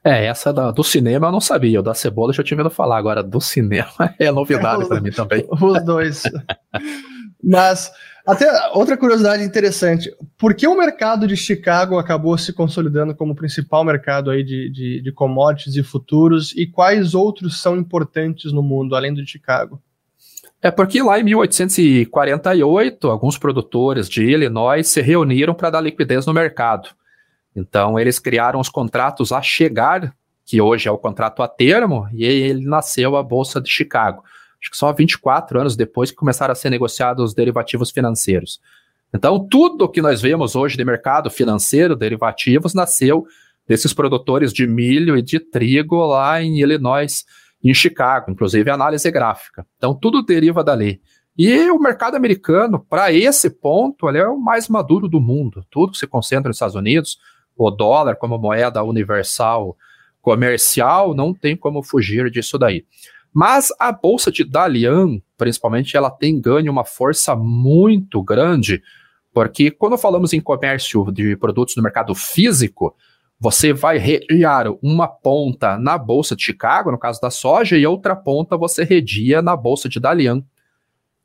É, 0.04 0.26
essa 0.26 0.54
da, 0.54 0.70
do 0.70 0.84
cinema 0.84 1.28
eu 1.28 1.32
não 1.32 1.42
sabia, 1.42 1.80
o 1.80 1.84
da 1.84 1.96
cebola 1.96 2.30
eu 2.30 2.36
já 2.36 2.44
tinha 2.44 2.58
ouvido 2.58 2.74
falar, 2.74 2.98
agora 2.98 3.24
do 3.24 3.42
cinema 3.42 3.90
é 4.20 4.32
novidade 4.32 4.88
para 4.88 5.02
mim 5.02 5.12
também. 5.12 5.48
Os 5.50 5.84
dois. 5.84 6.24
Mas, 7.44 7.92
até 8.26 8.48
outra 8.74 8.98
curiosidade 8.98 9.44
interessante, 9.44 10.12
por 10.38 10.54
que 10.54 10.68
o 10.68 10.78
mercado 10.78 11.28
de 11.28 11.36
Chicago 11.36 11.98
acabou 11.98 12.38
se 12.38 12.54
consolidando 12.54 13.16
como 13.16 13.36
principal 13.36 13.84
mercado 13.84 14.30
aí 14.30 14.44
de, 14.44 14.70
de, 14.70 15.02
de 15.02 15.12
commodities 15.12 15.76
e 15.76 15.84
futuros, 15.84 16.54
e 16.56 16.68
quais 16.68 17.16
outros 17.16 17.60
são 17.62 17.76
importantes 17.76 18.52
no 18.52 18.62
mundo, 18.62 18.96
além 18.96 19.14
do 19.14 19.24
de 19.24 19.32
Chicago? 19.32 19.82
É 20.66 20.72
porque 20.72 21.00
lá 21.00 21.20
em 21.20 21.24
1848, 21.24 23.08
alguns 23.08 23.38
produtores 23.38 24.10
de 24.10 24.24
Illinois 24.24 24.88
se 24.88 25.00
reuniram 25.00 25.54
para 25.54 25.70
dar 25.70 25.80
liquidez 25.80 26.26
no 26.26 26.34
mercado. 26.34 26.90
Então, 27.56 28.00
eles 28.00 28.18
criaram 28.18 28.60
os 28.60 28.68
contratos 28.68 29.32
a 29.32 29.44
chegar, 29.44 30.12
que 30.44 30.60
hoje 30.60 30.88
é 30.90 30.92
o 30.92 30.98
contrato 30.98 31.44
a 31.44 31.48
termo, 31.48 32.10
e 32.12 32.26
ele 32.26 32.66
nasceu 32.66 33.16
a 33.16 33.22
Bolsa 33.22 33.62
de 33.62 33.70
Chicago. 33.70 34.24
Acho 34.60 34.72
que 34.72 34.76
só 34.76 34.92
24 34.92 35.60
anos 35.60 35.76
depois 35.76 36.10
que 36.10 36.18
começaram 36.18 36.52
a 36.52 36.56
ser 36.56 36.72
negociados 36.72 37.24
os 37.24 37.36
derivativos 37.36 37.92
financeiros. 37.92 38.60
Então, 39.14 39.48
tudo 39.48 39.88
que 39.88 40.02
nós 40.02 40.20
vemos 40.20 40.56
hoje 40.56 40.76
de 40.76 40.84
mercado 40.84 41.30
financeiro, 41.30 41.96
derivativos, 41.96 42.74
nasceu 42.74 43.28
desses 43.68 43.94
produtores 43.94 44.52
de 44.52 44.66
milho 44.66 45.16
e 45.16 45.22
de 45.22 45.40
trigo 45.40 46.04
lá 46.08 46.42
em 46.42 46.60
Illinois, 46.60 47.24
em 47.70 47.74
Chicago, 47.74 48.32
inclusive 48.32 48.70
análise 48.70 49.10
gráfica. 49.10 49.66
Então, 49.78 49.94
tudo 49.94 50.24
deriva 50.24 50.64
dali. 50.64 51.02
E 51.38 51.70
o 51.70 51.80
mercado 51.80 52.16
americano, 52.16 52.80
para 52.80 53.12
esse 53.12 53.50
ponto, 53.50 54.08
ele 54.08 54.20
é 54.20 54.28
o 54.28 54.40
mais 54.40 54.70
maduro 54.70 55.08
do 55.08 55.20
mundo. 55.20 55.66
Tudo 55.70 55.96
se 55.96 56.08
concentra 56.08 56.48
nos 56.48 56.58
Estados 56.58 56.76
Unidos, 56.76 57.18
o 57.58 57.70
dólar 57.72 58.16
como 58.16 58.38
moeda 58.38 58.84
universal 58.84 59.76
comercial, 60.22 61.14
não 61.14 61.34
tem 61.34 61.56
como 61.56 61.84
fugir 61.84 62.32
disso 62.32 62.58
daí. 62.58 62.86
Mas 63.34 63.68
a 63.80 63.92
bolsa 63.92 64.32
de 64.32 64.44
Dalian, 64.44 65.20
principalmente, 65.38 65.98
ela 65.98 66.10
tem 66.10 66.40
ganho 66.40 66.72
uma 66.72 66.86
força 66.86 67.36
muito 67.36 68.24
grande, 68.24 68.82
porque 69.34 69.70
quando 69.70 69.98
falamos 69.98 70.34
em 70.34 70.40
comércio 70.40 71.12
de 71.12 71.36
produtos 71.36 71.76
no 71.76 71.84
mercado 71.84 72.16
físico, 72.16 72.96
você 73.46 73.72
vai 73.72 74.00
rediar 74.00 74.66
uma 74.82 75.08
ponta 75.08 75.78
na 75.78 76.00
bolsa 76.00 76.36
de 76.36 76.42
Chicago, 76.42 76.90
no 76.90 76.98
caso 76.98 77.22
da 77.22 77.30
soja, 77.30 77.78
e 77.78 77.86
outra 77.86 78.16
ponta 78.16 78.58
você 78.58 78.84
redia 78.84 79.40
na 79.40 79.56
bolsa 79.56 79.88
de 79.88 80.00
Dalian. 80.00 80.44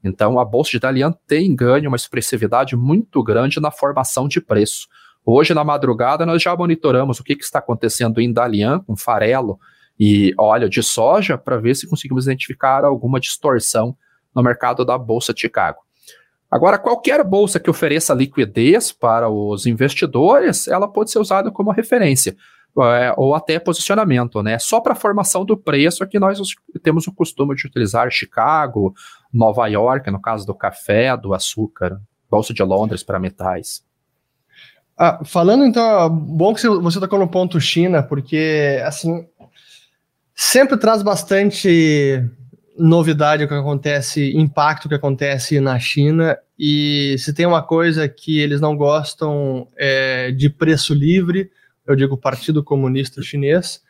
Então, 0.04 0.38
a 0.38 0.44
bolsa 0.44 0.72
de 0.72 0.80
Dalian 0.80 1.14
tem 1.26 1.56
ganho 1.56 1.88
uma 1.88 1.96
expressividade 1.96 2.76
muito 2.76 3.22
grande 3.22 3.58
na 3.58 3.70
formação 3.70 4.28
de 4.28 4.38
preço. 4.38 4.86
Hoje, 5.24 5.54
na 5.54 5.64
madrugada, 5.64 6.26
nós 6.26 6.42
já 6.42 6.54
monitoramos 6.54 7.18
o 7.18 7.24
que, 7.24 7.34
que 7.34 7.42
está 7.42 7.58
acontecendo 7.58 8.20
em 8.20 8.30
Dalian, 8.30 8.80
com 8.80 8.94
farelo 8.94 9.58
e 9.98 10.34
óleo 10.36 10.68
de 10.68 10.82
soja, 10.82 11.38
para 11.38 11.56
ver 11.56 11.74
se 11.74 11.88
conseguimos 11.88 12.26
identificar 12.26 12.84
alguma 12.84 13.18
distorção 13.18 13.96
no 14.34 14.42
mercado 14.42 14.84
da 14.84 14.98
bolsa 14.98 15.32
de 15.32 15.40
Chicago. 15.40 15.78
Agora, 16.50 16.78
qualquer 16.78 17.22
bolsa 17.22 17.60
que 17.60 17.70
ofereça 17.70 18.12
liquidez 18.12 18.90
para 18.90 19.28
os 19.28 19.66
investidores, 19.66 20.66
ela 20.66 20.88
pode 20.88 21.10
ser 21.10 21.20
usada 21.20 21.50
como 21.50 21.70
referência. 21.70 22.36
É, 22.78 23.12
ou 23.16 23.34
até 23.34 23.58
posicionamento, 23.58 24.42
né? 24.42 24.58
Só 24.58 24.80
para 24.80 24.94
formação 24.94 25.44
do 25.44 25.56
preço 25.56 26.04
é 26.04 26.06
que 26.06 26.20
nós 26.20 26.38
temos 26.82 27.06
o 27.06 27.12
costume 27.12 27.54
de 27.56 27.66
utilizar 27.66 28.10
Chicago, 28.10 28.94
Nova 29.32 29.66
York, 29.66 30.08
no 30.10 30.20
caso 30.20 30.46
do 30.46 30.54
café, 30.54 31.16
do 31.16 31.34
açúcar, 31.34 32.00
Bolsa 32.30 32.54
de 32.54 32.62
Londres 32.62 33.02
para 33.02 33.18
metais. 33.18 33.84
Ah, 34.96 35.20
falando 35.24 35.64
então, 35.64 36.10
bom 36.10 36.54
que 36.54 36.68
você 36.68 37.00
tocou 37.00 37.18
no 37.18 37.26
ponto 37.26 37.60
China, 37.60 38.02
porque 38.02 38.80
assim 38.84 39.26
sempre 40.34 40.76
traz 40.76 41.02
bastante 41.02 42.24
novidade 42.78 43.44
o 43.44 43.48
que 43.48 43.54
acontece, 43.54 44.36
impacto 44.36 44.88
que 44.88 44.94
acontece 44.94 45.60
na 45.60 45.78
China. 45.78 46.38
E 46.58 47.16
se 47.18 47.32
tem 47.32 47.46
uma 47.46 47.62
coisa 47.62 48.08
que 48.08 48.38
eles 48.38 48.60
não 48.60 48.76
gostam 48.76 49.68
é 49.76 50.30
de 50.30 50.48
preço 50.48 50.94
livre, 50.94 51.50
eu 51.86 51.96
digo 51.96 52.16
Partido 52.16 52.62
Comunista 52.62 53.22
Chinês. 53.22 53.82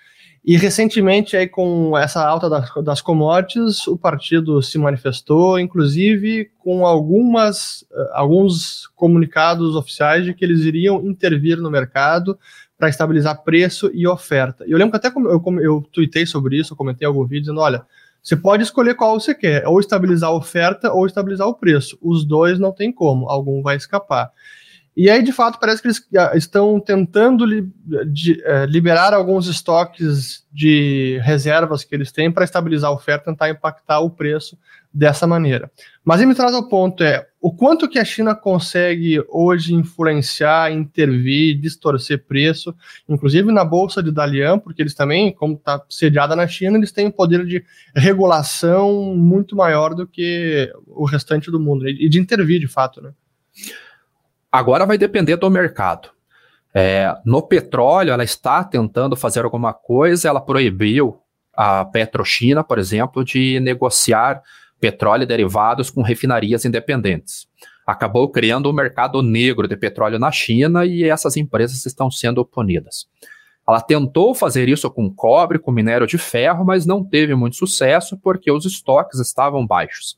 E 0.42 0.56
recentemente, 0.56 1.36
aí, 1.36 1.46
com 1.46 1.96
essa 1.98 2.26
alta 2.26 2.48
das, 2.48 2.70
das 2.82 3.02
commodities, 3.02 3.86
o 3.86 3.98
partido 3.98 4.62
se 4.62 4.78
manifestou, 4.78 5.58
inclusive 5.58 6.50
com 6.58 6.86
algumas, 6.86 7.84
alguns 8.12 8.86
comunicados 8.96 9.76
oficiais 9.76 10.24
de 10.24 10.32
que 10.32 10.42
eles 10.42 10.60
iriam 10.60 11.06
intervir 11.06 11.58
no 11.58 11.70
mercado 11.70 12.38
para 12.78 12.88
estabilizar 12.88 13.42
preço 13.42 13.90
e 13.92 14.06
oferta. 14.06 14.64
E 14.66 14.70
eu 14.70 14.78
lembro 14.78 14.98
que 14.98 15.06
até 15.06 15.14
eu, 15.14 15.30
eu, 15.30 15.60
eu 15.60 15.88
tuitei 15.92 16.24
sobre 16.24 16.58
isso, 16.58 16.72
eu 16.72 16.76
comentei 16.76 17.06
algum 17.06 17.26
vídeo 17.26 17.42
dizendo: 17.42 17.60
olha, 17.60 17.84
você 18.22 18.36
pode 18.36 18.62
escolher 18.62 18.94
qual 18.94 19.18
você 19.18 19.34
quer, 19.34 19.66
ou 19.66 19.80
estabilizar 19.80 20.30
a 20.30 20.34
oferta 20.34 20.92
ou 20.92 21.06
estabilizar 21.06 21.46
o 21.46 21.54
preço. 21.54 21.98
Os 22.02 22.24
dois 22.24 22.58
não 22.58 22.72
tem 22.72 22.92
como, 22.92 23.28
algum 23.28 23.62
vai 23.62 23.76
escapar. 23.76 24.30
E 24.96 25.08
aí, 25.08 25.22
de 25.22 25.32
fato, 25.32 25.58
parece 25.58 25.80
que 25.80 25.88
eles 25.88 26.06
ah, 26.18 26.32
estão 26.34 26.80
tentando 26.80 27.46
é, 27.46 28.66
liberar 28.66 29.14
alguns 29.14 29.46
estoques 29.46 30.44
de 30.52 31.18
reservas 31.22 31.84
que 31.84 31.94
eles 31.94 32.12
têm 32.12 32.30
para 32.30 32.44
estabilizar 32.44 32.90
a 32.90 32.94
oferta, 32.94 33.30
tentar 33.30 33.48
impactar 33.48 34.00
o 34.00 34.10
preço 34.10 34.58
dessa 34.92 35.26
maneira. 35.26 35.70
Mas 36.04 36.20
ele 36.20 36.26
me 36.26 36.34
traz 36.34 36.54
ao 36.54 36.68
ponto 36.68 37.04
é 37.04 37.26
o 37.40 37.50
quanto 37.50 37.88
que 37.88 37.98
a 37.98 38.04
China 38.04 38.34
consegue 38.34 39.24
hoje 39.28 39.74
influenciar, 39.74 40.70
intervir, 40.72 41.58
distorcer 41.58 42.22
preço, 42.26 42.74
inclusive 43.08 43.50
na 43.50 43.64
bolsa 43.64 44.02
de 44.02 44.12
Dalian, 44.12 44.58
porque 44.58 44.82
eles 44.82 44.94
também, 44.94 45.32
como 45.32 45.54
está 45.54 45.82
sediada 45.88 46.36
na 46.36 46.46
China, 46.46 46.76
eles 46.76 46.92
têm 46.92 47.06
um 47.06 47.10
poder 47.10 47.46
de 47.46 47.64
regulação 47.96 49.14
muito 49.16 49.56
maior 49.56 49.94
do 49.94 50.06
que 50.06 50.70
o 50.86 51.06
restante 51.06 51.50
do 51.50 51.58
mundo 51.58 51.88
e 51.88 52.10
de 52.10 52.20
intervir 52.20 52.60
de 52.60 52.68
fato, 52.68 53.00
né? 53.00 53.12
Agora 54.52 54.84
vai 54.84 54.98
depender 54.98 55.36
do 55.36 55.48
mercado. 55.48 56.10
É, 56.74 57.16
no 57.24 57.40
petróleo, 57.40 58.12
ela 58.12 58.22
está 58.22 58.62
tentando 58.62 59.16
fazer 59.16 59.44
alguma 59.44 59.72
coisa, 59.72 60.28
ela 60.28 60.40
proibiu 60.40 61.18
a 61.54 61.86
Petrochina, 61.86 62.62
por 62.62 62.78
exemplo, 62.78 63.24
de 63.24 63.58
negociar 63.60 64.42
petróleo 64.80 65.24
e 65.24 65.26
derivados 65.26 65.90
com 65.90 66.02
refinarias 66.02 66.64
independentes. 66.64 67.46
Acabou 67.86 68.30
criando 68.30 68.70
um 68.70 68.72
mercado 68.72 69.22
negro 69.22 69.68
de 69.68 69.76
petróleo 69.76 70.18
na 70.18 70.30
China 70.30 70.84
e 70.84 71.04
essas 71.04 71.36
empresas 71.36 71.84
estão 71.84 72.10
sendo 72.10 72.44
punidas. 72.44 73.06
Ela 73.68 73.80
tentou 73.80 74.34
fazer 74.34 74.68
isso 74.68 74.90
com 74.90 75.12
cobre, 75.12 75.58
com 75.58 75.70
minério 75.70 76.06
de 76.06 76.18
ferro, 76.18 76.64
mas 76.64 76.86
não 76.86 77.04
teve 77.04 77.34
muito 77.34 77.56
sucesso 77.56 78.18
porque 78.18 78.50
os 78.50 78.64
estoques 78.64 79.20
estavam 79.20 79.66
baixos. 79.66 80.16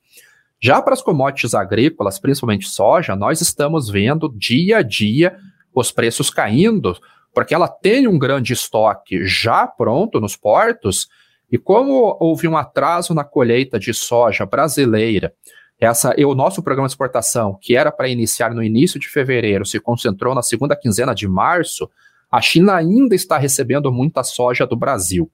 Já 0.60 0.80
para 0.80 0.94
as 0.94 1.02
commodities 1.02 1.54
agrícolas, 1.54 2.18
principalmente 2.18 2.68
soja, 2.68 3.16
nós 3.16 3.40
estamos 3.40 3.90
vendo 3.90 4.32
dia 4.38 4.78
a 4.78 4.82
dia 4.82 5.36
os 5.74 5.90
preços 5.90 6.30
caindo, 6.30 6.96
porque 7.34 7.54
ela 7.54 7.68
tem 7.68 8.06
um 8.06 8.18
grande 8.18 8.52
estoque 8.52 9.24
já 9.24 9.66
pronto 9.66 10.20
nos 10.20 10.36
portos, 10.36 11.08
e 11.52 11.58
como 11.58 12.16
houve 12.18 12.48
um 12.48 12.56
atraso 12.56 13.12
na 13.12 13.22
colheita 13.22 13.78
de 13.78 13.92
soja 13.92 14.46
brasileira, 14.46 15.34
essa 15.78 16.14
e 16.16 16.24
o 16.24 16.34
nosso 16.34 16.62
programa 16.62 16.88
de 16.88 16.92
exportação, 16.92 17.58
que 17.60 17.76
era 17.76 17.92
para 17.92 18.08
iniciar 18.08 18.54
no 18.54 18.62
início 18.62 18.98
de 18.98 19.06
fevereiro, 19.06 19.66
se 19.66 19.78
concentrou 19.78 20.34
na 20.34 20.42
segunda 20.42 20.74
quinzena 20.74 21.14
de 21.14 21.28
março, 21.28 21.90
a 22.30 22.40
China 22.40 22.74
ainda 22.74 23.14
está 23.14 23.36
recebendo 23.36 23.92
muita 23.92 24.24
soja 24.24 24.66
do 24.66 24.74
Brasil. 24.74 25.30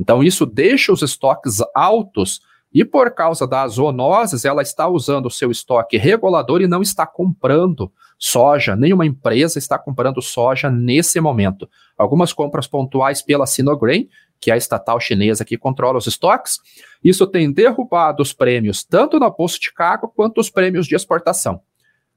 Então, 0.00 0.22
isso 0.22 0.46
deixa 0.46 0.90
os 0.90 1.02
estoques 1.02 1.58
altos 1.74 2.40
e 2.74 2.84
por 2.84 3.12
causa 3.12 3.46
das 3.46 3.74
zoonoses, 3.74 4.44
ela 4.44 4.60
está 4.60 4.88
usando 4.88 5.26
o 5.26 5.30
seu 5.30 5.48
estoque 5.48 5.96
regulador 5.96 6.60
e 6.60 6.66
não 6.66 6.82
está 6.82 7.06
comprando 7.06 7.92
soja. 8.18 8.74
Nenhuma 8.74 9.06
empresa 9.06 9.60
está 9.60 9.78
comprando 9.78 10.20
soja 10.20 10.68
nesse 10.70 11.20
momento. 11.20 11.68
Algumas 11.96 12.32
compras 12.32 12.66
pontuais 12.66 13.22
pela 13.22 13.46
Sinograin, 13.46 14.08
que 14.44 14.50
é 14.50 14.54
a 14.54 14.58
estatal 14.58 15.00
chinesa 15.00 15.42
que 15.42 15.56
controla 15.56 15.96
os 15.96 16.06
estoques. 16.06 16.58
Isso 17.02 17.26
tem 17.26 17.50
derrubado 17.50 18.22
os 18.22 18.34
prêmios 18.34 18.84
tanto 18.84 19.18
na 19.18 19.30
Bolsa 19.30 19.58
de 19.58 19.64
Chicago 19.64 20.12
quanto 20.14 20.38
os 20.38 20.50
prêmios 20.50 20.86
de 20.86 20.94
exportação. 20.94 21.62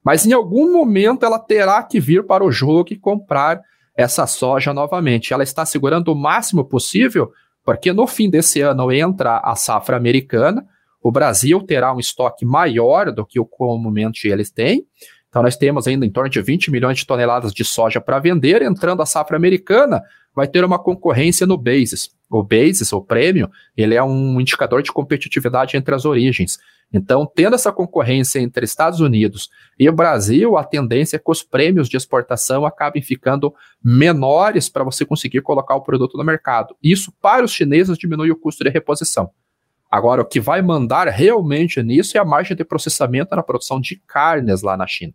Mas 0.04 0.26
em 0.26 0.34
algum 0.34 0.74
momento 0.74 1.26
ela 1.26 1.40
terá 1.40 1.82
que 1.82 2.02
vir 2.02 2.26
para 2.26 2.44
o 2.44 2.52
jogo 2.52 2.90
e 2.92 2.98
comprar 2.98 3.62
essa 3.96 4.28
soja 4.28 4.74
novamente. 4.74 5.34
Ela 5.34 5.44
está 5.44 5.66
segurando 5.66 6.10
o 6.10 6.16
máximo 6.16 6.66
possível 6.66 7.32
porque 7.64 7.94
no 7.94 8.06
fim 8.06 8.30
desse 8.30 8.60
ano 8.60 8.92
entra 8.92 9.38
a 9.38 9.56
safra 9.56 9.96
americana, 9.96 10.68
o 11.02 11.10
Brasil 11.10 11.62
terá 11.62 11.94
um 11.94 12.00
estoque 12.00 12.46
maior 12.46 13.10
do 13.10 13.26
que 13.26 13.40
o 13.40 13.46
comumente 13.46 14.28
eles 14.28 14.52
têm. 14.52 14.86
Então, 15.30 15.44
nós 15.44 15.56
temos 15.56 15.88
ainda 15.88 16.06
em 16.06 16.10
torno 16.10 16.30
de 16.30 16.42
20 16.42 16.72
milhões 16.72 16.98
de 16.98 17.06
toneladas 17.06 17.54
de 17.54 17.64
soja 17.64 18.02
para 18.02 18.20
vender. 18.20 18.62
Entrando 18.62 19.02
a 19.02 19.06
safra 19.06 19.38
americana, 19.38 20.02
vai 20.38 20.48
ter 20.48 20.64
uma 20.64 20.78
concorrência 20.78 21.48
no 21.48 21.58
basis. 21.58 22.10
O 22.30 22.44
basis, 22.44 22.92
o 22.92 23.02
prêmio, 23.02 23.50
ele 23.76 23.96
é 23.96 24.04
um 24.04 24.40
indicador 24.40 24.82
de 24.82 24.92
competitividade 24.92 25.78
entre 25.78 25.96
as 25.96 26.06
origens. 26.06 26.58
Então, 26.92 27.26
tendo 27.26 27.56
essa 27.56 27.72
concorrência 27.72 28.40
entre 28.40 28.64
Estados 28.64 29.00
Unidos 29.02 29.50
e 29.78 29.90
o 29.90 29.94
Brasil, 29.94 30.58
a 30.58 30.64
tendência 30.64 31.18
é 31.18 31.20
que 31.20 31.30
os 31.30 31.44
prêmios 31.44 31.90
de 31.90 31.98
exportação 31.98 32.66
acabem 32.66 33.02
ficando 33.02 33.54
menores 33.84 34.70
para 34.70 34.84
você 34.84 35.06
conseguir 35.06 35.42
colocar 35.42 35.76
o 35.76 35.82
produto 35.82 36.18
no 36.18 36.24
mercado. 36.24 36.76
Isso, 36.82 37.12
para 37.22 37.44
os 37.44 37.52
chineses, 37.52 37.98
diminui 37.98 38.32
o 38.32 38.38
custo 38.38 38.64
de 38.64 38.70
reposição. 38.70 39.30
Agora, 39.90 40.22
o 40.22 40.26
que 40.26 40.40
vai 40.40 40.62
mandar 40.62 41.08
realmente 41.08 41.82
nisso 41.82 42.18
é 42.18 42.20
a 42.20 42.26
margem 42.26 42.56
de 42.56 42.64
processamento 42.64 43.36
na 43.36 43.44
produção 43.44 43.80
de 43.80 44.02
carnes 44.08 44.62
lá 44.62 44.76
na 44.76 44.88
China. 44.88 45.14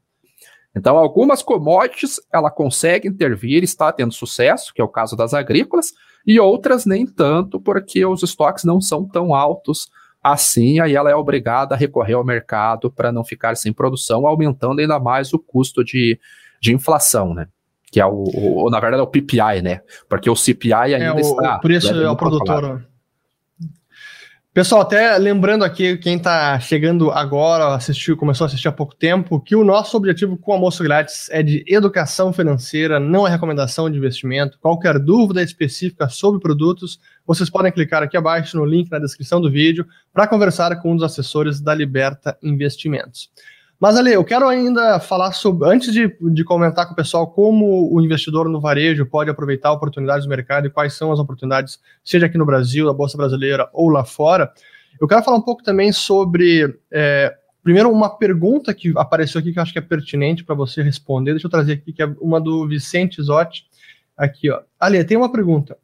Então, 0.74 0.96
algumas 0.96 1.42
commodities 1.42 2.20
ela 2.32 2.50
consegue 2.50 3.08
intervir, 3.08 3.62
está 3.62 3.92
tendo 3.92 4.12
sucesso, 4.12 4.72
que 4.72 4.80
é 4.80 4.84
o 4.84 4.88
caso 4.88 5.16
das 5.16 5.34
agrícolas, 5.34 5.92
e 6.26 6.40
outras 6.40 6.86
nem 6.86 7.06
tanto, 7.06 7.60
porque 7.60 8.04
os 8.06 8.22
estoques 8.22 8.64
não 8.64 8.80
são 8.80 9.06
tão 9.06 9.34
altos 9.34 9.88
Assim, 10.22 10.78
aí 10.78 10.94
ela 10.94 11.10
é 11.10 11.16
obrigada 11.16 11.74
a 11.74 11.78
recorrer 11.78 12.14
ao 12.14 12.24
mercado 12.24 12.92
para 12.92 13.10
não 13.10 13.24
ficar 13.24 13.56
sem 13.56 13.72
produção, 13.72 14.24
aumentando 14.24 14.80
ainda 14.80 15.00
mais 15.00 15.34
o 15.34 15.38
custo 15.38 15.82
de, 15.82 16.18
de 16.60 16.72
inflação, 16.72 17.34
né? 17.34 17.48
Que 17.90 18.00
é 18.00 18.06
o, 18.06 18.22
o 18.32 18.70
na 18.70 18.78
verdade, 18.78 19.00
é 19.00 19.04
o 19.04 19.08
PPI, 19.08 19.62
né? 19.62 19.80
Porque 20.08 20.30
o 20.30 20.36
CPI 20.36 20.72
ainda 20.72 21.06
é, 21.06 21.12
o, 21.12 21.18
está. 21.18 21.56
O 21.56 21.60
preço 21.60 21.92
é 21.92 22.08
o 22.08 22.14
produtor. 22.14 22.86
Pessoal, 24.54 24.82
até 24.82 25.16
lembrando 25.16 25.64
aqui, 25.64 25.96
quem 25.96 26.18
está 26.18 26.60
chegando 26.60 27.10
agora, 27.10 27.74
assistiu, 27.74 28.18
começou 28.18 28.44
a 28.44 28.48
assistir 28.48 28.68
há 28.68 28.72
pouco 28.72 28.94
tempo, 28.94 29.40
que 29.40 29.56
o 29.56 29.64
nosso 29.64 29.96
objetivo 29.96 30.36
com 30.36 30.50
o 30.50 30.54
almoço 30.54 30.84
grátis 30.84 31.26
é 31.30 31.42
de 31.42 31.64
educação 31.66 32.34
financeira, 32.34 33.00
não 33.00 33.26
é 33.26 33.30
recomendação 33.30 33.88
de 33.90 33.96
investimento. 33.96 34.58
Qualquer 34.58 34.98
dúvida 34.98 35.42
específica 35.42 36.06
sobre 36.10 36.38
produtos, 36.38 37.00
vocês 37.26 37.48
podem 37.48 37.72
clicar 37.72 38.02
aqui 38.02 38.14
abaixo 38.14 38.58
no 38.58 38.66
link 38.66 38.90
na 38.90 38.98
descrição 38.98 39.40
do 39.40 39.50
vídeo 39.50 39.86
para 40.12 40.26
conversar 40.26 40.76
com 40.82 40.92
um 40.92 40.96
dos 40.96 41.04
assessores 41.04 41.58
da 41.58 41.74
Liberta 41.74 42.36
Investimentos. 42.42 43.30
Mas, 43.82 43.96
Ale, 43.96 44.12
eu 44.12 44.22
quero 44.22 44.46
ainda 44.46 45.00
falar 45.00 45.32
sobre, 45.32 45.68
antes 45.68 45.92
de, 45.92 46.16
de 46.20 46.44
comentar 46.44 46.86
com 46.86 46.92
o 46.92 46.96
pessoal 46.96 47.26
como 47.26 47.92
o 47.92 48.00
investidor 48.00 48.48
no 48.48 48.60
varejo 48.60 49.04
pode 49.04 49.28
aproveitar 49.28 49.72
oportunidades 49.72 50.24
do 50.24 50.28
mercado 50.28 50.68
e 50.68 50.70
quais 50.70 50.92
são 50.92 51.10
as 51.10 51.18
oportunidades, 51.18 51.80
seja 52.04 52.26
aqui 52.26 52.38
no 52.38 52.46
Brasil, 52.46 52.86
na 52.86 52.92
Bolsa 52.92 53.16
Brasileira 53.16 53.68
ou 53.72 53.88
lá 53.88 54.04
fora, 54.04 54.52
eu 55.00 55.08
quero 55.08 55.24
falar 55.24 55.36
um 55.36 55.42
pouco 55.42 55.64
também 55.64 55.90
sobre, 55.90 56.78
é, 56.92 57.34
primeiro, 57.60 57.90
uma 57.90 58.08
pergunta 58.08 58.72
que 58.72 58.92
apareceu 58.94 59.40
aqui 59.40 59.52
que 59.52 59.58
eu 59.58 59.62
acho 59.64 59.72
que 59.72 59.80
é 59.80 59.82
pertinente 59.82 60.44
para 60.44 60.54
você 60.54 60.80
responder. 60.80 61.32
Deixa 61.32 61.48
eu 61.48 61.50
trazer 61.50 61.72
aqui, 61.72 61.92
que 61.92 62.04
é 62.04 62.14
uma 62.20 62.40
do 62.40 62.68
Vicente 62.68 63.20
Zotti. 63.20 63.66
Aqui, 64.16 64.48
ó. 64.48 64.60
Ale, 64.78 65.02
tem 65.02 65.16
uma 65.16 65.32
pergunta. 65.32 65.76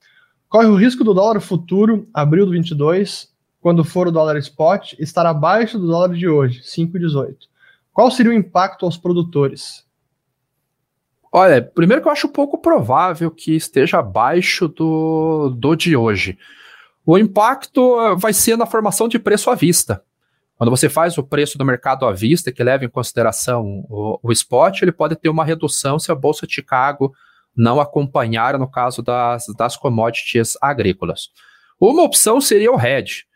Corre 0.49 0.69
o 0.69 0.77
risco 0.77 1.03
do 1.03 1.13
dólar 1.13 1.41
futuro, 1.41 2.09
abril 2.15 2.47
do 2.47 2.53
22, 2.53 3.29
quando 3.61 3.83
for 3.83 4.07
o 4.07 4.13
dólar 4.13 4.37
spot, 4.37 4.93
estar 5.01 5.27
abaixo 5.27 5.81
do 5.81 5.89
dólar 5.89 6.15
de 6.15 6.29
hoje, 6.29 6.61
5,18. 6.63 7.49
Qual 7.99 8.13
seria 8.13 8.31
o 8.31 8.35
impacto 8.35 8.87
aos 8.87 8.97
produtores? 8.97 9.85
Olha, 11.33 11.61
primeiro 11.61 12.01
que 12.01 12.07
eu 12.07 12.13
acho 12.13 12.29
pouco 12.29 12.57
provável 12.57 13.29
que 13.29 13.57
esteja 13.57 13.99
abaixo 13.99 14.69
do, 14.69 15.49
do 15.59 15.75
de 15.75 15.97
hoje. 15.97 16.39
O 17.05 17.19
impacto 17.19 18.01
eh, 18.01 18.15
vai 18.15 18.33
ser 18.33 18.57
na 18.57 18.67
formação 18.67 19.09
de 19.09 19.19
preço 19.19 19.51
à 19.51 19.57
vista. 19.57 20.01
Quando 20.57 20.71
você 20.71 20.89
faz 20.89 21.19
o 21.19 21.25
preço 21.25 21.59
do 21.59 21.65
mercado 21.65 22.07
à 22.07 22.13
vista, 22.13 22.53
que 22.53 22.63
leva 22.63 22.85
em 22.85 22.89
consideração 22.89 23.85
o, 23.91 24.21
o 24.23 24.31
spot, 24.31 24.81
ele 24.81 24.93
pode 24.93 25.17
ter 25.17 25.29
uma 25.29 25.45
redução 25.45 25.99
se 25.99 26.13
a 26.13 26.15
Bolsa 26.15 26.47
de 26.47 26.55
Chicago 26.55 27.13
não 27.57 27.81
acompanhar, 27.81 28.57
no 28.61 28.71
caso 28.71 29.03
das, 29.03 29.45
das 29.57 29.77
commodities 29.77 30.57
agrícolas. 30.63 31.31
Uma 31.81 32.05
opção 32.05 32.41
seria 32.41 32.71
o 32.71 32.81
hedge. 32.81 33.28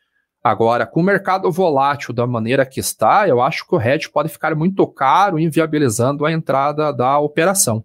Agora, 0.43 0.85
com 0.87 1.01
o 1.01 1.05
mercado 1.05 1.51
volátil 1.53 2.13
da 2.13 2.27
maneira 2.27 2.67
que 2.67 2.81
está, 2.81 3.29
eu 3.29 3.41
acho 3.41 3.67
que 3.67 3.75
o 3.77 3.81
hedge 3.81 4.11
pode 4.11 4.29
ficar 4.29 4.55
muito 4.57 4.85
caro, 4.89 5.39
inviabilizando 5.39 6.27
a 6.27 6.33
entrada 6.33 6.93
da 6.93 7.19
operação. 7.19 7.85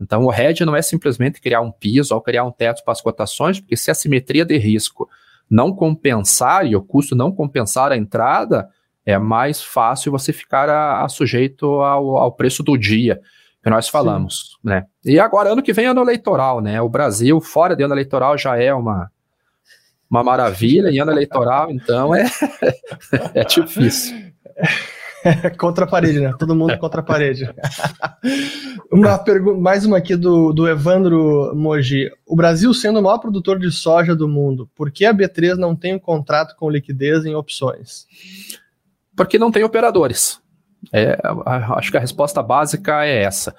Então, 0.00 0.24
o 0.24 0.32
hedge 0.32 0.64
não 0.64 0.76
é 0.76 0.82
simplesmente 0.82 1.40
criar 1.40 1.60
um 1.60 1.72
piso 1.72 2.14
ou 2.14 2.22
criar 2.22 2.44
um 2.44 2.52
teto 2.52 2.82
para 2.84 2.92
as 2.92 3.00
cotações, 3.00 3.58
porque 3.58 3.76
se 3.76 3.90
a 3.90 3.94
simetria 3.94 4.44
de 4.44 4.56
risco 4.56 5.08
não 5.50 5.72
compensar 5.74 6.64
e 6.64 6.76
o 6.76 6.82
custo 6.82 7.16
não 7.16 7.32
compensar 7.32 7.90
a 7.90 7.96
entrada, 7.96 8.68
é 9.04 9.18
mais 9.18 9.60
fácil 9.60 10.12
você 10.12 10.32
ficar 10.32 10.68
a, 10.68 11.04
a 11.04 11.08
sujeito 11.08 11.66
ao, 11.66 12.16
ao, 12.16 12.32
preço 12.32 12.62
do 12.62 12.78
dia 12.78 13.20
que 13.62 13.68
nós 13.68 13.88
falamos, 13.88 14.52
Sim. 14.62 14.68
né? 14.68 14.86
E 15.04 15.18
agora, 15.18 15.52
ano 15.52 15.62
que 15.62 15.72
vem 15.72 15.86
ano 15.86 16.00
eleitoral, 16.00 16.60
né? 16.60 16.80
O 16.80 16.88
Brasil, 16.88 17.40
fora 17.40 17.74
de 17.74 17.82
ano 17.82 17.94
eleitoral, 17.94 18.38
já 18.38 18.56
é 18.56 18.72
uma, 18.72 19.10
uma 20.10 20.24
maravilha, 20.24 20.90
em 20.90 20.98
ano 20.98 21.12
eleitoral, 21.12 21.70
então 21.70 22.12
é, 22.14 22.24
é 23.32 23.44
difícil. 23.44 24.16
É, 25.24 25.50
contra 25.50 25.84
a 25.84 25.88
parede, 25.88 26.18
né? 26.18 26.34
Todo 26.38 26.56
mundo 26.56 26.76
contra 26.78 27.00
a 27.00 27.04
parede. 27.04 27.48
uma 28.90 29.18
pergunta, 29.18 29.60
mais 29.60 29.84
uma 29.84 29.98
aqui 29.98 30.16
do, 30.16 30.52
do 30.52 30.66
Evandro 30.66 31.54
Moji. 31.54 32.10
O 32.26 32.34
Brasil 32.34 32.72
sendo 32.74 32.98
o 32.98 33.02
maior 33.02 33.18
produtor 33.18 33.58
de 33.58 33.70
soja 33.70 34.16
do 34.16 34.26
mundo, 34.26 34.68
por 34.74 34.90
que 34.90 35.04
a 35.04 35.14
B3 35.14 35.56
não 35.56 35.76
tem 35.76 35.94
um 35.94 35.98
contrato 35.98 36.56
com 36.56 36.70
liquidez 36.70 37.24
em 37.24 37.34
opções? 37.34 38.06
Porque 39.14 39.38
não 39.38 39.52
tem 39.52 39.62
operadores. 39.62 40.40
É, 40.92 41.18
acho 41.76 41.90
que 41.90 41.98
a 41.98 42.00
resposta 42.00 42.42
básica 42.42 43.04
é 43.04 43.22
essa. 43.22 43.54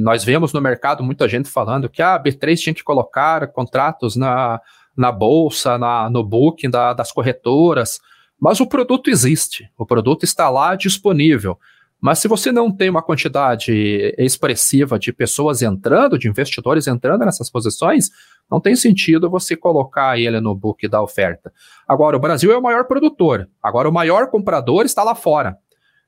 Nós 0.00 0.24
vemos 0.24 0.52
no 0.52 0.60
mercado 0.60 1.02
muita 1.02 1.28
gente 1.28 1.50
falando 1.50 1.88
que 1.88 2.00
a 2.00 2.18
B3 2.18 2.56
tinha 2.56 2.74
que 2.74 2.84
colocar 2.84 3.48
contratos 3.48 4.16
na, 4.16 4.60
na 4.96 5.12
bolsa, 5.12 5.76
na, 5.76 6.08
no 6.08 6.24
booking 6.24 6.70
da, 6.70 6.92
das 6.92 7.12
corretoras, 7.12 8.00
mas 8.40 8.60
o 8.60 8.66
produto 8.66 9.10
existe, 9.10 9.70
o 9.76 9.86
produto 9.86 10.24
está 10.24 10.48
lá 10.48 10.74
disponível. 10.74 11.58
Mas 12.00 12.18
se 12.18 12.28
você 12.28 12.52
não 12.52 12.70
tem 12.70 12.90
uma 12.90 13.02
quantidade 13.02 14.14
expressiva 14.18 14.98
de 14.98 15.12
pessoas 15.12 15.62
entrando, 15.62 16.18
de 16.18 16.28
investidores 16.28 16.86
entrando 16.86 17.24
nessas 17.24 17.50
posições, 17.50 18.10
não 18.50 18.60
tem 18.60 18.76
sentido 18.76 19.30
você 19.30 19.56
colocar 19.56 20.18
ele 20.18 20.40
no 20.40 20.54
book 20.54 20.86
da 20.88 21.02
oferta. 21.02 21.52
Agora, 21.88 22.16
o 22.16 22.20
Brasil 22.20 22.52
é 22.52 22.56
o 22.56 22.62
maior 22.62 22.84
produtor, 22.84 23.48
agora 23.62 23.88
o 23.88 23.92
maior 23.92 24.28
comprador 24.30 24.84
está 24.84 25.02
lá 25.02 25.14
fora. 25.14 25.56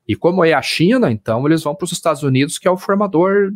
E 0.07 0.15
como 0.15 0.45
é 0.45 0.53
a 0.53 0.61
China, 0.61 1.11
então 1.11 1.45
eles 1.45 1.63
vão 1.63 1.75
para 1.75 1.85
os 1.85 1.91
Estados 1.91 2.23
Unidos, 2.23 2.57
que 2.57 2.67
é 2.67 2.71
o 2.71 2.77
formador 2.77 3.51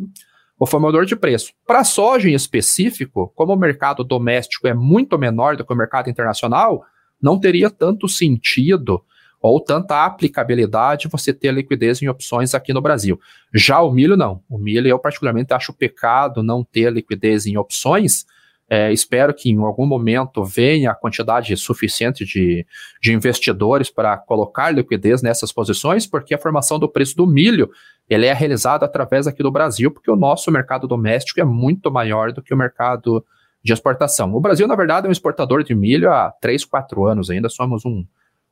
o 0.64 0.66
formador 0.66 1.04
de 1.04 1.14
preço. 1.14 1.52
Para 1.66 1.80
a 1.80 1.84
soja 1.84 2.28
em 2.28 2.32
específico, 2.32 3.30
como 3.36 3.52
o 3.52 3.56
mercado 3.56 4.02
doméstico 4.02 4.66
é 4.66 4.72
muito 4.72 5.18
menor 5.18 5.56
do 5.56 5.64
que 5.64 5.72
o 5.72 5.76
mercado 5.76 6.08
internacional, 6.08 6.82
não 7.20 7.38
teria 7.38 7.70
tanto 7.70 8.08
sentido 8.08 9.04
ou 9.42 9.60
tanta 9.60 10.06
aplicabilidade 10.06 11.06
você 11.08 11.34
ter 11.34 11.52
liquidez 11.52 12.00
em 12.00 12.08
opções 12.08 12.54
aqui 12.54 12.72
no 12.72 12.80
Brasil. 12.80 13.20
Já 13.52 13.82
o 13.82 13.92
milho, 13.92 14.16
não. 14.16 14.42
O 14.48 14.56
milho, 14.56 14.88
eu 14.88 14.98
particularmente 14.98 15.52
acho 15.52 15.70
pecado 15.74 16.42
não 16.42 16.64
ter 16.64 16.90
liquidez 16.90 17.44
em 17.44 17.58
opções, 17.58 18.24
é, 18.68 18.92
espero 18.92 19.34
que 19.34 19.50
em 19.50 19.58
algum 19.58 19.86
momento 19.86 20.42
venha 20.42 20.90
a 20.90 20.94
quantidade 20.94 21.56
suficiente 21.56 22.24
de, 22.24 22.66
de 23.00 23.12
investidores 23.12 23.90
para 23.90 24.16
colocar 24.16 24.70
liquidez 24.70 25.22
nessas 25.22 25.52
posições, 25.52 26.06
porque 26.06 26.34
a 26.34 26.38
formação 26.38 26.78
do 26.78 26.88
preço 26.88 27.16
do 27.16 27.26
milho 27.26 27.70
ele 28.08 28.26
é 28.26 28.32
realizada 28.32 28.84
através 28.84 29.26
aqui 29.26 29.42
do 29.42 29.50
Brasil, 29.50 29.90
porque 29.90 30.10
o 30.10 30.16
nosso 30.16 30.50
mercado 30.50 30.86
doméstico 30.88 31.40
é 31.40 31.44
muito 31.44 31.90
maior 31.90 32.32
do 32.32 32.42
que 32.42 32.54
o 32.54 32.56
mercado 32.56 33.24
de 33.62 33.72
exportação. 33.72 34.34
O 34.34 34.40
Brasil, 34.40 34.66
na 34.66 34.76
verdade, 34.76 35.06
é 35.06 35.08
um 35.08 35.12
exportador 35.12 35.62
de 35.62 35.74
milho 35.74 36.10
há 36.10 36.30
3, 36.40 36.64
4 36.64 37.06
anos 37.06 37.30
ainda, 37.30 37.48
somos 37.48 37.84
um, 37.84 38.04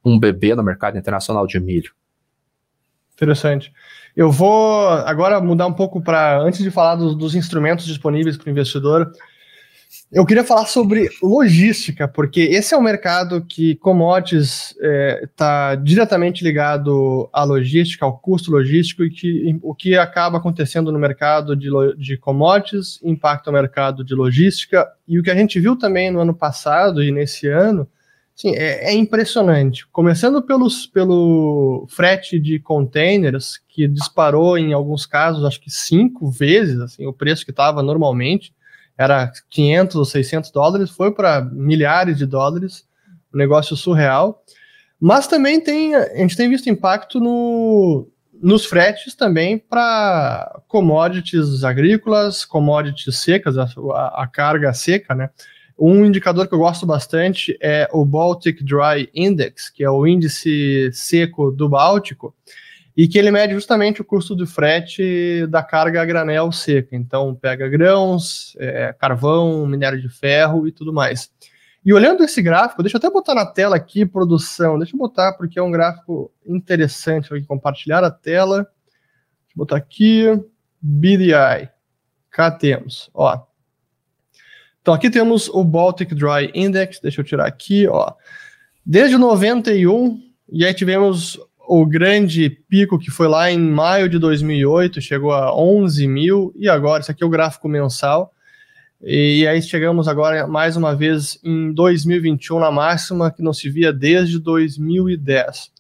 um 0.05 0.19
bebê 0.19 0.55
no 0.55 0.63
mercado 0.63 0.97
internacional 0.97 1.47
de 1.47 1.61
milho. 1.61 1.93
Interessante. 3.15 3.73
Eu 4.17 4.31
vou 4.31 4.89
agora 4.89 5.41
mudar 5.41 5.67
um 5.67 5.73
pouco 5.73 6.03
para, 6.03 6.41
antes 6.41 6.61
de 6.63 6.71
falar 6.71 6.97
dos, 6.97 7.15
dos 7.15 7.35
instrumentos 7.35 7.85
disponíveis 7.85 8.37
para 8.37 8.49
o 8.49 8.51
investidor, 8.51 9.13
eu 10.11 10.27
queria 10.27 10.45
falar 10.45 10.67
sobre 10.67 11.09
logística, 11.23 12.07
porque 12.07 12.41
esse 12.41 12.75
é 12.75 12.79
um 12.79 12.83
mercado 12.83 13.45
que 13.45 13.77
commodities 13.77 14.75
está 15.23 15.73
é, 15.73 15.77
diretamente 15.77 16.45
ligado 16.45 17.29
à 17.33 17.45
logística, 17.45 18.05
ao 18.05 18.19
custo 18.19 18.51
logístico, 18.51 19.05
e 19.05 19.11
que 19.11 19.59
o 19.63 19.75
que 19.75 19.97
acaba 19.97 20.39
acontecendo 20.39 20.93
no 20.93 20.99
mercado 20.99 21.57
de, 21.57 21.69
de 21.97 22.17
commodities 22.17 23.01
impacta 23.03 23.51
o 23.51 23.53
mercado 23.53 24.05
de 24.05 24.15
logística. 24.15 24.87
E 25.09 25.19
o 25.19 25.23
que 25.23 25.31
a 25.31 25.35
gente 25.35 25.59
viu 25.59 25.77
também 25.77 26.11
no 26.11 26.21
ano 26.21 26.35
passado 26.35 27.03
e 27.03 27.11
nesse 27.11 27.49
ano 27.49 27.89
sim, 28.35 28.55
é, 28.55 28.93
é 28.93 28.95
impressionante. 28.95 29.87
Começando 29.89 30.43
pelos, 30.43 30.87
pelo 30.87 31.87
frete 31.89 32.39
de 32.39 32.59
containers, 32.59 33.61
que 33.69 33.89
disparou 33.89 34.59
em 34.59 34.73
alguns 34.73 35.07
casos, 35.07 35.45
acho 35.45 35.61
que 35.61 35.71
cinco 35.71 36.31
vezes 36.31 36.79
assim, 36.81 37.07
o 37.07 37.13
preço 37.13 37.45
que 37.45 37.51
estava 37.51 37.83
normalmente 37.83 38.53
era 39.03 39.33
500 39.51 39.97
ou 39.97 40.05
600 40.05 40.51
dólares, 40.51 40.91
foi 40.91 41.13
para 41.13 41.43
milhares 41.43 42.17
de 42.17 42.27
dólares, 42.27 42.87
um 43.33 43.39
negócio 43.39 43.77
surreal. 43.77 44.43
Mas 45.01 45.27
também 45.27 45.61
tem, 45.61 45.95
a 45.95 46.17
gente 46.17 46.37
tem 46.37 46.49
visto 46.49 46.71
impacto 46.71 47.19
no, 47.19 48.09
nos 48.43 48.65
fretes 48.65 49.15
também 49.15 49.59
para 49.59 50.61
commodities 50.69 51.65
agrícolas, 51.65 52.45
commodities 52.45 53.19
secas, 53.19 53.57
a, 53.59 53.67
a, 54.15 54.27
carga 54.27 54.73
seca, 54.73 55.15
né? 55.15 55.31
Um 55.79 56.05
indicador 56.05 56.47
que 56.47 56.55
eu 56.55 56.59
gosto 56.59 56.85
bastante 56.87 57.57
é 57.61 57.89
o 57.93 58.05
Baltic 58.05 58.63
Dry 58.63 59.09
Index, 59.15 59.71
que 59.71 59.83
é 59.83 59.91
o 59.91 60.07
índice 60.07 60.91
seco 60.93 61.51
do 61.51 61.69
Báltico, 61.69 62.35
e 62.97 63.09
que 63.09 63.19
ele 63.19 63.31
mede 63.31 63.55
justamente 63.55 64.03
o 64.03 64.05
custo 64.05 64.35
do 64.35 64.47
frete 64.47 65.47
da 65.49 65.63
carga 65.63 66.03
a 66.03 66.05
granel 66.05 66.53
seca. 66.53 66.95
Então, 66.95 67.35
pega 67.35 67.69
grãos, 67.69 68.55
é, 68.59 68.93
carvão, 68.93 69.67
minério 69.67 70.01
de 70.01 70.09
ferro 70.09 70.69
e 70.69 70.73
tudo 70.73 70.93
mais. 70.93 71.31
E 71.85 71.93
olhando 71.93 72.23
esse 72.23 72.41
gráfico, 72.41 72.83
deixa 72.83 72.97
eu 72.97 72.99
até 72.99 73.11
botar 73.11 73.35
na 73.35 73.47
tela 73.47 73.75
aqui, 73.75 74.07
produção. 74.07 74.79
Deixa 74.79 74.95
eu 74.95 74.99
botar, 74.99 75.33
porque 75.33 75.59
é 75.59 75.63
um 75.63 75.71
gráfico 75.71 76.31
interessante. 76.47 77.31
Vou 77.31 77.43
compartilhar 77.45 78.05
a 78.05 78.11
tela. 78.11 78.59
Deixa 78.59 79.53
eu 79.55 79.57
botar 79.57 79.77
aqui. 79.77 80.27
BDI. 80.81 81.69
Cá 82.31 82.51
temos, 82.51 83.11
ó. 83.13 83.47
Então, 84.81 84.95
aqui 84.95 85.11
temos 85.11 85.49
o 85.49 85.65
Baltic 85.65 86.15
Dry 86.15 86.51
Index. 86.55 87.01
Deixa 87.01 87.21
eu 87.21 87.25
tirar 87.25 87.47
aqui, 87.47 87.87
ó. 87.89 88.13
Desde 88.85 89.17
91, 89.17 90.21
e 90.51 90.65
aí 90.65 90.75
tivemos 90.75 91.39
o 91.75 91.87
grande 91.87 92.51
pico 92.51 92.99
que 92.99 93.11
foi 93.11 93.27
lá 93.27 93.51
em 93.51 93.59
maio 93.59 94.07
de 94.07 94.19
2008, 94.19 95.01
chegou 95.01 95.33
a 95.33 95.57
11 95.57 96.07
mil, 96.07 96.53
e 96.55 96.69
agora, 96.69 97.01
isso 97.01 97.11
aqui 97.11 97.25
é 97.25 97.27
o 97.27 97.31
gráfico 97.31 97.67
mensal, 97.67 98.31
e 99.03 99.47
aí 99.47 99.63
chegamos 99.63 100.07
agora 100.07 100.47
mais 100.47 100.77
uma 100.77 100.95
vez 100.95 101.41
em 101.43 101.73
2021 101.73 102.59
na 102.59 102.71
máxima 102.71 103.31
que 103.31 103.43
não 103.43 103.55
se 103.55 103.71
via 103.71 103.91
desde 103.91 104.39
2010. 104.39 105.73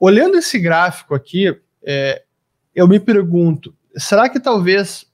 Olhando 0.00 0.38
esse 0.38 0.58
gráfico 0.58 1.14
aqui, 1.14 1.54
é, 1.84 2.22
eu 2.74 2.88
me 2.88 2.98
pergunto, 2.98 3.74
será 3.94 4.30
que 4.30 4.40
talvez 4.40 5.04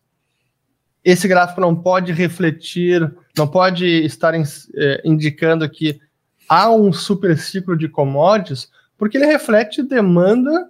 esse 1.04 1.26
gráfico 1.26 1.60
não 1.60 1.74
pode 1.74 2.12
refletir, 2.12 3.12
não 3.36 3.48
pode 3.48 3.86
estar 4.04 4.34
é, 4.36 5.02
indicando 5.04 5.68
que 5.68 5.98
há 6.48 6.70
um 6.70 6.92
super 6.92 7.36
ciclo 7.36 7.76
de 7.76 7.88
commodities, 7.88 8.70
porque 9.02 9.18
ele 9.18 9.26
reflete 9.26 9.82
demanda 9.82 10.68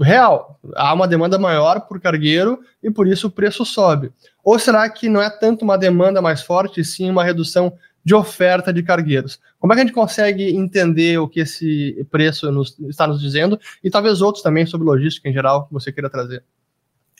real. 0.00 0.60
Há 0.76 0.94
uma 0.94 1.08
demanda 1.08 1.40
maior 1.40 1.80
por 1.88 2.00
cargueiro 2.00 2.60
e 2.80 2.88
por 2.88 3.08
isso 3.08 3.26
o 3.26 3.30
preço 3.32 3.64
sobe. 3.64 4.12
Ou 4.44 4.56
será 4.60 4.88
que 4.88 5.08
não 5.08 5.20
é 5.20 5.28
tanto 5.28 5.64
uma 5.64 5.76
demanda 5.76 6.22
mais 6.22 6.40
forte, 6.40 6.84
sim 6.84 7.10
uma 7.10 7.24
redução 7.24 7.72
de 8.04 8.14
oferta 8.14 8.72
de 8.72 8.80
cargueiros? 8.80 9.40
Como 9.58 9.72
é 9.72 9.74
que 9.74 9.82
a 9.82 9.84
gente 9.84 9.92
consegue 9.92 10.54
entender 10.54 11.18
o 11.18 11.26
que 11.26 11.40
esse 11.40 12.06
preço 12.12 12.48
nos, 12.52 12.78
está 12.78 13.08
nos 13.08 13.20
dizendo 13.20 13.58
e 13.82 13.90
talvez 13.90 14.22
outros 14.22 14.40
também 14.40 14.64
sobre 14.64 14.86
logística 14.86 15.28
em 15.28 15.32
geral 15.32 15.66
que 15.66 15.72
você 15.72 15.90
queira 15.90 16.08
trazer? 16.08 16.44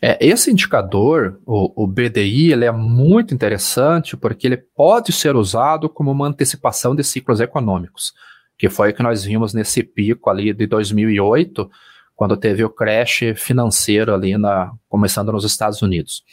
É, 0.00 0.24
esse 0.24 0.52
indicador, 0.52 1.40
o, 1.44 1.82
o, 1.82 1.84
BDI, 1.84 2.52
ele 2.52 2.64
é 2.64 2.70
muito 2.70 3.34
interessante 3.34 4.16
porque 4.16 4.46
ele 4.46 4.56
pode 4.56 5.10
ser 5.10 5.34
usado 5.34 5.88
como 5.88 6.12
uma 6.12 6.28
antecipação 6.28 6.94
de 6.94 7.02
ciclos 7.02 7.40
econômicos, 7.40 8.14
que 8.58 8.68
foi 8.68 8.90
o 8.90 8.94
que 8.94 9.02
nós 9.02 9.24
vimos 9.24 9.54
nesse 9.54 9.82
pico 9.82 10.28
ali 10.28 10.52
de 10.52 10.66
2008, 10.66 11.70
quando 12.16 12.36
teve 12.36 12.64
o 12.64 12.70
crash 12.70 13.20
financeiro 13.36 14.12
ali 14.12 14.36
na, 14.36 14.72
começando 14.88 15.30
nos 15.30 15.44
Estados 15.44 15.80
Unidos. 15.80 16.24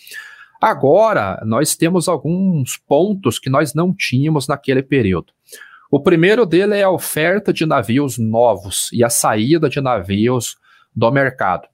Agora, 0.59 1.39
nós 1.45 1.75
temos 1.75 2.07
alguns 2.07 2.77
pontos 2.77 3.37
que 3.37 3.49
nós 3.49 3.75
não 3.75 3.93
tínhamos 3.93 4.47
naquele 4.47 4.81
período. 4.81 5.31
O 5.91 6.01
primeiro 6.01 6.45
dele 6.45 6.75
é 6.75 6.83
a 6.83 6.89
oferta 6.89 7.53
de 7.53 7.65
navios 7.65 8.17
novos 8.17 8.89
e 8.91 9.03
a 9.03 9.09
saída 9.09 9.69
de 9.69 9.79
navios 9.79 10.57
do 10.95 11.11
mercado. 11.11 11.67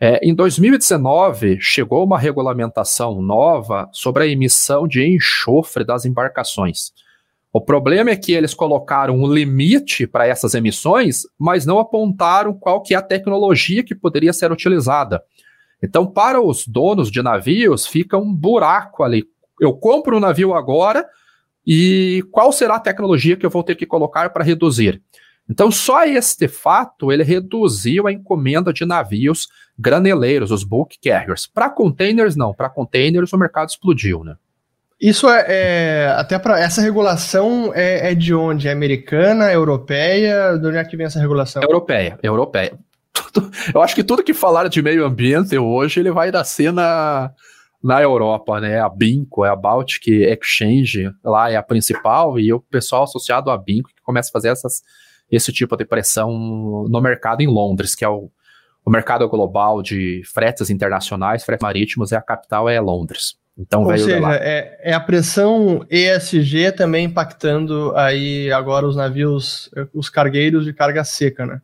É, 0.00 0.20
em 0.22 0.32
2019, 0.32 1.58
chegou 1.60 2.04
uma 2.04 2.18
regulamentação 2.18 3.20
nova 3.20 3.88
sobre 3.92 4.22
a 4.22 4.26
emissão 4.28 4.86
de 4.86 5.04
enxofre 5.04 5.84
das 5.84 6.04
embarcações. 6.04 6.92
O 7.52 7.60
problema 7.60 8.10
é 8.10 8.16
que 8.16 8.32
eles 8.32 8.52
colocaram 8.52 9.16
um 9.16 9.32
limite 9.32 10.06
para 10.06 10.26
essas 10.26 10.54
emissões, 10.54 11.22
mas 11.38 11.64
não 11.64 11.78
apontaram 11.78 12.52
qual 12.52 12.82
que 12.82 12.94
é 12.94 12.96
a 12.96 13.02
tecnologia 13.02 13.82
que 13.82 13.94
poderia 13.94 14.32
ser 14.32 14.52
utilizada. 14.52 15.22
Então, 15.82 16.06
para 16.06 16.40
os 16.40 16.66
donos 16.66 17.10
de 17.10 17.22
navios, 17.22 17.86
fica 17.86 18.18
um 18.18 18.34
buraco 18.34 19.02
ali. 19.02 19.24
Eu 19.60 19.72
compro 19.72 20.16
um 20.16 20.20
navio 20.20 20.54
agora 20.54 21.06
e 21.66 22.22
qual 22.30 22.52
será 22.52 22.76
a 22.76 22.80
tecnologia 22.80 23.36
que 23.36 23.46
eu 23.46 23.50
vou 23.50 23.62
ter 23.62 23.76
que 23.76 23.86
colocar 23.86 24.30
para 24.30 24.44
reduzir? 24.44 25.02
Então, 25.48 25.70
só 25.70 26.04
este 26.04 26.46
fato 26.46 27.10
ele 27.10 27.22
reduziu 27.22 28.06
a 28.06 28.12
encomenda 28.12 28.72
de 28.72 28.84
navios 28.84 29.48
graneleiros, 29.78 30.50
os 30.50 30.62
bulk 30.62 30.98
carriers. 31.02 31.46
Para 31.46 31.70
containers, 31.70 32.36
não. 32.36 32.52
Para 32.52 32.68
containers, 32.68 33.32
o 33.32 33.38
mercado 33.38 33.70
explodiu, 33.70 34.22
né? 34.22 34.36
Isso 35.00 35.28
é, 35.28 35.44
é 35.48 36.06
até 36.16 36.38
para 36.38 36.58
essa 36.58 36.80
regulação 36.80 37.72
é, 37.72 38.10
é, 38.10 38.14
de 38.14 38.34
onde? 38.34 38.66
É 38.66 38.72
americana, 38.72 39.52
europeia? 39.52 40.58
De 40.58 40.66
onde 40.66 40.76
é 40.76 40.84
que 40.84 40.96
vem 40.96 41.06
essa 41.06 41.20
regulação? 41.20 41.62
Europeia, 41.62 42.18
europeia. 42.22 42.76
Eu 43.72 43.80
acho 43.80 43.94
que 43.94 44.02
tudo 44.02 44.24
que 44.24 44.34
falar 44.34 44.68
de 44.68 44.82
meio 44.82 45.04
ambiente 45.04 45.56
hoje 45.56 46.00
ele 46.00 46.10
vai 46.10 46.32
nascer 46.32 46.72
na, 46.72 47.30
na 47.82 48.02
Europa, 48.02 48.60
né? 48.60 48.80
A 48.80 48.88
Binco, 48.88 49.44
é 49.44 49.50
a 49.50 49.56
Baltic 49.56 50.08
Exchange, 50.08 51.12
lá 51.24 51.48
é 51.50 51.56
a 51.56 51.62
principal, 51.62 52.38
e 52.38 52.52
o 52.52 52.60
pessoal 52.60 53.04
associado 53.04 53.50
à 53.50 53.56
Binco 53.56 53.90
que 53.94 54.02
começa 54.02 54.30
a 54.30 54.32
fazer 54.32 54.48
essas, 54.48 54.82
esse 55.30 55.52
tipo 55.52 55.76
de 55.76 55.84
pressão 55.84 56.32
no 56.88 57.00
mercado 57.00 57.40
em 57.40 57.46
Londres, 57.46 57.94
que 57.94 58.04
é 58.04 58.08
o, 58.08 58.30
o 58.84 58.90
mercado 58.90 59.28
global 59.28 59.80
de 59.80 60.22
fretes 60.24 60.70
internacionais, 60.70 61.44
fretes 61.44 61.62
marítimos, 61.62 62.10
é 62.10 62.16
a 62.16 62.22
capital 62.22 62.68
é 62.68 62.80
Londres. 62.80 63.36
Então 63.58 63.82
Ou 63.82 63.98
seja, 63.98 64.20
é, 64.34 64.78
é, 64.82 64.92
a 64.92 65.00
pressão 65.00 65.84
ESG 65.90 66.70
também 66.76 67.06
impactando 67.06 67.92
aí 67.96 68.52
agora 68.52 68.86
os 68.86 68.94
navios, 68.94 69.68
os 69.92 70.08
cargueiros 70.08 70.64
de 70.64 70.72
carga 70.72 71.02
seca, 71.02 71.44
né? 71.44 71.60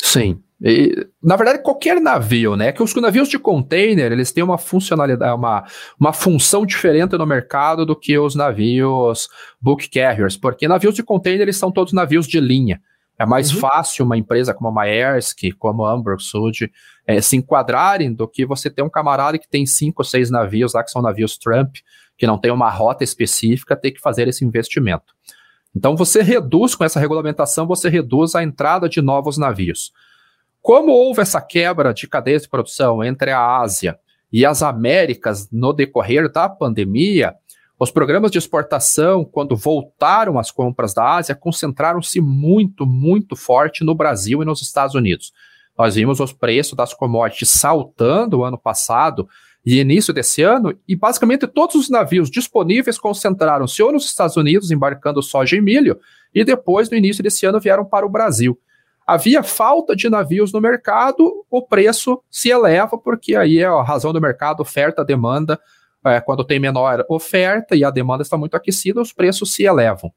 Sim. 0.00 0.42
E, 0.62 1.06
na 1.22 1.36
verdade, 1.36 1.62
qualquer 1.62 2.00
navio, 2.00 2.54
né? 2.54 2.70
Que 2.72 2.82
os 2.82 2.94
navios 2.96 3.28
de 3.28 3.38
container 3.38 4.12
eles 4.12 4.30
têm 4.30 4.44
uma 4.44 4.58
funcionalidade, 4.58 5.32
uma, 5.32 5.64
uma 5.98 6.12
função 6.12 6.66
diferente 6.66 7.16
no 7.16 7.26
mercado 7.26 7.86
do 7.86 7.96
que 7.96 8.18
os 8.18 8.34
navios 8.34 9.28
bulk 9.60 9.88
carriers, 9.88 10.36
porque 10.36 10.68
navios 10.68 10.94
de 10.94 11.02
container 11.02 11.42
eles 11.42 11.56
são 11.56 11.72
todos 11.72 11.94
navios 11.94 12.26
de 12.26 12.40
linha. 12.40 12.80
É 13.18 13.26
mais 13.26 13.52
uhum. 13.52 13.60
fácil 13.60 14.04
uma 14.04 14.16
empresa 14.16 14.54
como 14.54 14.68
a 14.68 14.72
Maersk, 14.72 15.52
como 15.58 15.84
a 15.84 15.92
Amber 15.92 16.20
Sud, 16.20 16.70
é, 17.04 17.20
se 17.20 17.36
enquadrarem 17.36 18.12
do 18.14 18.28
que 18.28 18.46
você 18.46 18.70
ter 18.70 18.82
um 18.82 18.88
camarada 18.88 19.38
que 19.38 19.48
tem 19.48 19.66
cinco 19.66 20.02
ou 20.02 20.04
seis 20.04 20.30
navios 20.30 20.74
lá, 20.74 20.84
que 20.84 20.90
são 20.90 21.02
navios 21.02 21.36
Trump, 21.36 21.76
que 22.16 22.26
não 22.26 22.38
tem 22.38 22.52
uma 22.52 22.70
rota 22.70 23.02
específica, 23.02 23.76
ter 23.76 23.90
que 23.90 24.00
fazer 24.00 24.28
esse 24.28 24.44
investimento. 24.44 25.14
Então 25.74 25.96
você 25.96 26.22
reduz, 26.22 26.74
com 26.74 26.84
essa 26.84 27.00
regulamentação, 27.00 27.66
você 27.66 27.88
reduz 27.88 28.34
a 28.34 28.42
entrada 28.42 28.88
de 28.88 29.02
novos 29.02 29.36
navios. 29.36 29.92
Como 30.62 30.92
houve 30.92 31.20
essa 31.20 31.40
quebra 31.40 31.92
de 31.92 32.06
cadeias 32.06 32.42
de 32.42 32.48
produção 32.48 33.02
entre 33.02 33.30
a 33.30 33.58
Ásia 33.58 33.98
e 34.32 34.44
as 34.44 34.62
Américas 34.62 35.48
no 35.50 35.72
decorrer 35.72 36.30
da 36.30 36.48
pandemia, 36.48 37.34
os 37.78 37.90
programas 37.92 38.30
de 38.32 38.38
exportação, 38.38 39.24
quando 39.24 39.54
voltaram 39.54 40.38
as 40.38 40.50
compras 40.50 40.92
da 40.92 41.16
Ásia, 41.16 41.34
concentraram-se 41.34 42.20
muito, 42.20 42.84
muito 42.84 43.36
forte 43.36 43.84
no 43.84 43.94
Brasil 43.94 44.42
e 44.42 44.44
nos 44.44 44.60
Estados 44.60 44.96
Unidos. 44.96 45.32
Nós 45.78 45.94
vimos 45.94 46.18
os 46.18 46.32
preços 46.32 46.76
das 46.76 46.92
commodities 46.92 47.50
saltando 47.50 48.38
o 48.38 48.44
ano 48.44 48.58
passado 48.58 49.28
e 49.64 49.78
início 49.78 50.12
desse 50.12 50.42
ano, 50.42 50.76
e 50.88 50.96
basicamente 50.96 51.46
todos 51.46 51.76
os 51.76 51.88
navios 51.88 52.30
disponíveis 52.30 52.98
concentraram-se 52.98 53.82
ou 53.82 53.92
nos 53.92 54.06
Estados 54.06 54.36
Unidos, 54.36 54.70
embarcando 54.70 55.22
soja 55.22 55.56
e 55.56 55.60
milho, 55.60 56.00
e 56.34 56.44
depois, 56.44 56.90
no 56.90 56.96
início 56.96 57.22
desse 57.22 57.46
ano, 57.46 57.60
vieram 57.60 57.84
para 57.84 58.06
o 58.06 58.08
Brasil. 58.08 58.58
Havia 59.06 59.42
falta 59.42 59.94
de 59.94 60.08
navios 60.08 60.52
no 60.52 60.60
mercado, 60.60 61.44
o 61.50 61.62
preço 61.62 62.22
se 62.30 62.50
eleva, 62.50 62.98
porque 62.98 63.36
aí 63.36 63.58
é 63.58 63.66
a 63.66 63.82
razão 63.82 64.12
do 64.12 64.20
mercado, 64.20 64.60
oferta, 64.60 65.04
demanda, 65.04 65.60
é, 66.08 66.20
quando 66.20 66.44
tem 66.44 66.58
menor 66.58 67.04
oferta 67.08 67.76
e 67.76 67.84
a 67.84 67.90
demanda 67.90 68.22
está 68.22 68.36
muito 68.36 68.56
aquecida, 68.56 69.00
os 69.00 69.12
preços 69.12 69.54
se 69.54 69.64
elevam. 69.64 70.12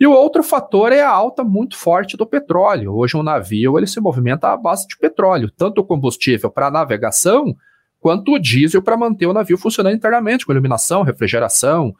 E 0.00 0.06
o 0.06 0.12
outro 0.12 0.42
fator 0.42 0.92
é 0.92 1.02
a 1.02 1.10
alta 1.10 1.42
muito 1.42 1.76
forte 1.76 2.16
do 2.16 2.24
petróleo. 2.24 2.94
Hoje 2.94 3.16
um 3.16 3.22
navio 3.22 3.76
ele 3.76 3.86
se 3.86 4.00
movimenta 4.00 4.52
à 4.52 4.56
base 4.56 4.86
de 4.86 4.96
petróleo, 4.96 5.50
tanto 5.50 5.80
o 5.80 5.84
combustível 5.84 6.50
para 6.50 6.70
navegação 6.70 7.56
quanto 8.00 8.32
o 8.32 8.38
diesel 8.38 8.80
para 8.80 8.96
manter 8.96 9.26
o 9.26 9.32
navio 9.32 9.58
funcionando 9.58 9.96
internamente, 9.96 10.46
com 10.46 10.52
iluminação, 10.52 11.02
refrigeração 11.02 11.92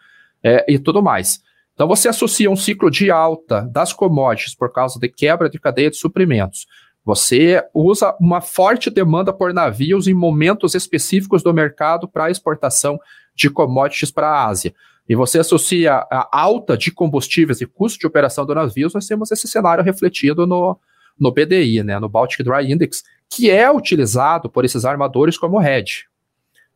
é, 0.45 0.65
e 0.73 0.79
tudo 0.79 1.03
mais. 1.03 1.41
Então 1.75 1.89
você 1.89 2.09
associa 2.09 2.51
um 2.51 2.57
ciclo 2.57 2.91
de 2.91 3.11
alta 3.11 3.63
das 3.73 3.93
commodities 3.93 4.55
por 4.55 4.73
causa 4.73 4.99
de 4.99 5.09
quebra 5.09 5.49
de 5.51 5.59
cadeia 5.59 5.91
de 5.91 5.97
suprimentos. 5.97 6.67
Você 7.09 7.65
usa 7.73 8.15
uma 8.21 8.43
forte 8.43 8.91
demanda 8.91 9.33
por 9.33 9.55
navios 9.55 10.07
em 10.07 10.13
momentos 10.13 10.75
específicos 10.75 11.43
do 11.43 11.55
mercado 11.55 12.07
para 12.07 12.31
exportação 12.31 13.01
de 13.35 13.49
commodities 13.49 14.11
para 14.11 14.29
a 14.29 14.47
Ásia. 14.47 14.75
E 15.09 15.15
você 15.15 15.39
associa 15.39 16.07
a 16.11 16.29
alta 16.31 16.77
de 16.77 16.93
combustíveis 16.93 17.63
e 17.63 17.67
custo 17.67 17.99
de 17.99 18.07
operação 18.07 18.45
do 18.45 18.55
navios, 18.55 18.93
nós 18.93 19.07
temos 19.07 19.33
esse 19.33 19.49
cenário 19.49 19.83
refletido 19.83 20.47
no, 20.47 20.79
no 21.19 21.33
BDI, 21.33 21.83
né, 21.83 21.99
no 21.99 22.11
Baltic 22.11 22.45
Dry 22.45 22.71
Index, 22.71 23.03
que 23.31 23.49
é 23.51 23.73
utilizado 23.73 24.51
por 24.51 24.67
esses 24.67 24.85
armadores 24.85 25.39
como 25.39 25.63
hedge. 25.63 26.05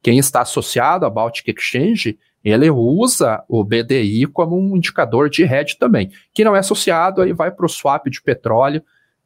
Quem 0.03 0.17
está 0.17 0.41
associado 0.41 1.05
à 1.05 1.11
Baltic 1.11 1.47
Exchange, 1.49 2.19
ele 2.43 2.71
usa 2.71 3.45
o 3.51 3.63
BDI 3.63 4.27
como 4.29 4.59
um 4.59 4.79
indicador 4.79 5.29
de 5.29 5.43
hedge 5.43 5.77
também, 5.79 6.11
que 6.33 6.43
não 6.43 6.57
é 6.57 6.61
associado, 6.61 7.21
aí 7.21 7.35
vai 7.35 7.51
para 7.51 7.67
o 7.67 7.69
swap 7.69 8.07
de 8.07 8.23
petróleo, 8.23 8.83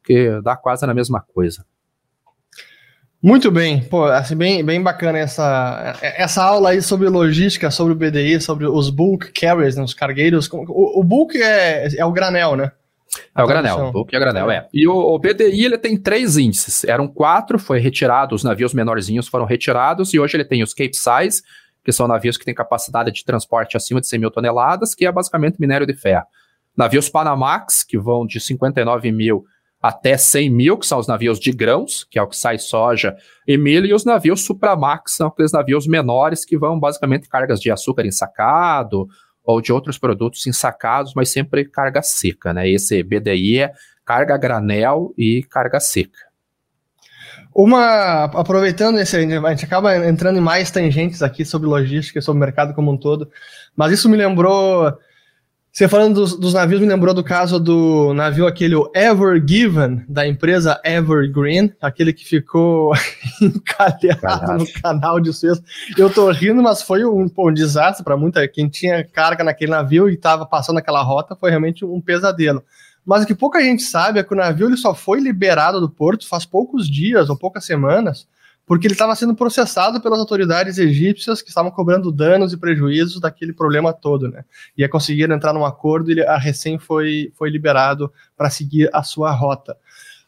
que 0.07 0.41
dá 0.41 0.57
quase 0.57 0.87
na 0.87 0.95
mesma 0.95 1.21
coisa. 1.21 1.67
Muito 3.21 3.51
bem, 3.51 3.83
pô, 3.83 4.05
assim, 4.05 4.37
bem, 4.37 4.65
bem 4.65 4.81
bacana 4.81 5.19
essa, 5.19 5.99
essa 6.01 6.45
aula 6.45 6.71
aí 6.71 6.81
sobre 6.81 7.09
logística, 7.09 7.73
sobre 7.73 7.93
o 7.93 7.97
BDI, 7.97 8.41
sobre 8.41 8.67
os 8.67 8.89
bulk 8.89 9.33
carriers, 9.33 9.75
né, 9.75 9.83
os 9.83 9.95
cargueiros. 9.95 10.49
O, 10.53 11.01
o 11.01 11.03
bulk 11.03 11.37
é, 11.37 11.89
é 11.99 12.05
o 12.05 12.13
granel, 12.13 12.55
né? 12.55 12.71
É 13.35 13.43
o 13.43 13.47
granel, 13.47 13.87
o 13.87 13.93
bulk 13.93 14.15
é 14.15 14.21
granel, 14.21 14.51
é. 14.51 14.69
E 14.73 14.87
o, 14.87 14.95
o, 14.95 15.19
BDI 15.19 15.65
ele 15.65 15.79
tem 15.79 15.97
três 15.97 16.37
índices. 16.37 16.85
Eram 16.85 17.09
quatro, 17.09 17.59
foi 17.59 17.81
retirado, 17.81 18.35
os 18.35 18.45
navios 18.45 18.73
menorzinhos 18.73 19.27
foram 19.27 19.45
retirados, 19.45 20.15
e 20.15 20.21
hoje 20.21 20.37
ele 20.37 20.45
tem 20.45 20.63
os 20.63 20.73
Cape 20.73 20.95
Size, 20.95 21.43
que 21.83 21.91
são 21.91 22.07
navios 22.07 22.37
que 22.37 22.45
têm 22.45 22.55
capacidade 22.55 23.11
de 23.11 23.25
transporte 23.25 23.77
acima 23.77 24.01
de 24.01 24.07
100 24.07 24.21
mil 24.21 24.31
toneladas, 24.31 24.95
que 24.95 25.07
é 25.07 25.11
basicamente 25.11 25.59
minério 25.59 25.87
de 25.87 25.95
ferro. 25.95 26.27
Navios 26.77 27.09
Panamax, 27.09 27.83
que 27.83 27.99
vão 27.99 28.27
de 28.27 28.39
59 28.39 29.11
mil 29.11 29.47
até 29.87 30.17
100 30.17 30.51
mil, 30.51 30.77
que 30.77 30.85
são 30.85 30.99
os 30.99 31.07
navios 31.07 31.39
de 31.39 31.53
grãos, 31.53 32.05
que 32.11 32.19
é 32.19 32.23
o 32.23 32.27
que 32.27 32.37
sai 32.37 32.59
soja 32.59 33.15
e 33.47 33.57
milho, 33.57 33.87
e 33.87 33.95
os 33.95 34.05
navios 34.05 34.45
Supramax, 34.45 35.13
são 35.13 35.29
aqueles 35.29 35.53
navios 35.53 35.87
menores 35.87 36.45
que 36.45 36.59
vão 36.59 36.79
basicamente 36.79 37.29
cargas 37.29 37.61
de 37.61 37.71
açúcar 37.71 38.05
ensacado 38.05 39.07
ou 39.45 39.61
de 39.61 39.73
outros 39.73 39.97
produtos 39.97 40.45
ensacados, 40.45 41.13
mas 41.15 41.29
sempre 41.29 41.65
carga 41.65 42.03
seca, 42.03 42.53
né? 42.53 42.69
Esse 42.69 43.01
BDI 43.01 43.61
é 43.61 43.73
carga 44.05 44.37
granel 44.37 45.15
e 45.17 45.45
carga 45.49 45.79
seca. 45.79 46.19
Uma, 47.55 48.25
aproveitando 48.25 48.99
esse, 48.99 49.17
a 49.17 49.21
gente 49.21 49.65
acaba 49.65 49.97
entrando 50.09 50.39
em 50.39 50.43
mais 50.43 50.69
tangentes 50.69 51.23
aqui 51.23 51.45
sobre 51.45 51.69
logística, 51.69 52.21
sobre 52.21 52.39
o 52.39 52.45
mercado 52.45 52.75
como 52.75 52.91
um 52.91 52.99
todo, 52.99 53.31
mas 53.77 53.93
isso 53.93 54.09
me 54.09 54.17
lembrou 54.17 54.93
Você 55.77 55.87
falando 55.89 56.15
dos, 56.15 56.35
dos, 56.35 56.55
navios 56.55 56.81
me 56.81 56.87
lembrou 56.87 57.13
do 57.13 57.23
caso 57.23 57.61
do 57.61 58.15
navio 58.15 58.47
aquele 58.47 58.75
o 58.75 58.91
Ever 58.95 59.45
Given, 59.47 60.07
da 60.09 60.27
empresa 60.27 60.81
Evergreen, 60.83 61.71
aquele 61.83 62.15
que 62.15 62.25
ficou 62.25 62.95
encalhado 63.43 64.57
no 64.57 64.73
canal 64.81 65.21
de 65.21 65.35
Suez. 65.35 65.61
Eu 65.99 66.09
tô 66.09 66.31
rindo, 66.31 66.63
mas 66.63 66.81
foi 66.81 67.05
um, 67.05 67.31
um 67.31 67.53
desastre 67.53 68.03
para 68.03 68.17
muita 68.17 68.49
quem 68.49 68.71
tinha 68.71 69.05
carga 69.05 69.45
naquele 69.45 69.71
navio 69.71 70.09
e 70.09 70.15
estava 70.15 70.47
passando 70.47 70.79
aquela 70.79 71.03
rota, 71.03 71.37
foi 71.37 71.51
realmente 71.51 71.85
um 71.85 72.01
pesadelo. 72.01 72.65
Mas 73.05 73.25
o 73.25 73.27
que 73.27 73.35
pouca 73.35 73.61
gente 73.61 73.83
sabe 73.83 74.19
é 74.19 74.23
que 74.23 74.33
o 74.33 74.37
navio 74.37 74.69
ele 74.69 74.79
só 74.79 74.95
foi 74.95 75.21
liberado 75.21 75.79
do 75.79 75.91
porto 75.91 76.27
faz 76.27 76.47
poucos 76.47 76.89
dias 76.89 77.29
ou 77.29 77.37
poucas 77.37 77.67
semanas, 77.67 78.27
porque 78.67 78.87
ele 78.87 78.95
estava 78.95 79.15
sendo 79.15 79.35
processado 79.35 80.01
pelas 80.01 80.19
autoridades 80.19 80.77
egípcias 80.77 81.41
que 81.41 81.49
estavam 81.49 81.71
cobrando 81.71 82.11
danos 82.11 82.53
e 82.53 82.57
prejuízos 82.57 83.21
daquele 83.21 83.53
problema 83.53 83.93
todo, 83.93 84.29
né? 84.29 84.45
E 84.77 84.83
aí 84.83 84.89
conseguiram 84.89 85.37
entrar 85.37 85.53
num 85.53 85.65
acordo 85.65 86.11
e 86.11 86.15
ele, 86.15 86.27
a 86.27 86.37
recém 86.37 86.77
foi, 86.79 87.33
foi 87.37 87.49
liberado 87.49 88.13
para 88.37 88.51
seguir 88.51 88.91
a 88.93 89.05
sua 89.05 89.31
rota. 89.31 89.77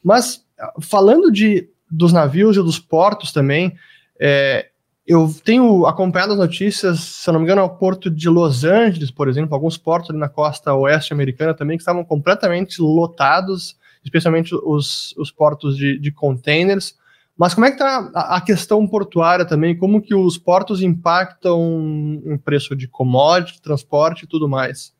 Mas 0.02 0.46
falando 0.80 1.32
de 1.32 1.68
dos 1.90 2.12
navios 2.12 2.56
e 2.56 2.62
dos 2.62 2.78
portos 2.78 3.32
também, 3.32 3.74
é, 4.20 4.68
eu 5.06 5.34
tenho 5.42 5.86
acompanhado 5.86 6.34
as 6.34 6.38
notícias, 6.38 7.00
se 7.00 7.32
não 7.32 7.40
me 7.40 7.44
engano, 7.44 7.62
ao 7.62 7.76
porto 7.78 8.10
de 8.10 8.28
Los 8.28 8.62
Angeles, 8.62 9.10
por 9.10 9.26
exemplo, 9.26 9.54
alguns 9.54 9.78
portos 9.78 10.10
ali 10.10 10.18
na 10.18 10.28
costa 10.28 10.74
oeste 10.74 11.14
americana 11.14 11.54
também, 11.54 11.78
que 11.78 11.82
estavam 11.82 12.04
completamente 12.04 12.80
lotados, 12.80 13.74
especialmente 14.04 14.54
os, 14.54 15.14
os 15.16 15.30
portos 15.30 15.76
de, 15.78 15.98
de 15.98 16.12
containers. 16.12 16.94
Mas 17.38 17.54
como 17.54 17.66
é 17.66 17.70
que 17.70 17.76
está 17.76 18.10
a, 18.12 18.40
questão 18.40 18.84
portuária 18.84 19.44
também? 19.44 19.78
Como 19.78 20.02
que 20.02 20.12
os 20.12 20.36
portos 20.36 20.82
impactam 20.82 22.20
em 22.26 22.36
preço 22.36 22.74
de 22.74 22.88
commodity, 22.88 23.62
transporte 23.62 24.24
e 24.24 24.26
tudo 24.26 24.48
mais? 24.48 24.92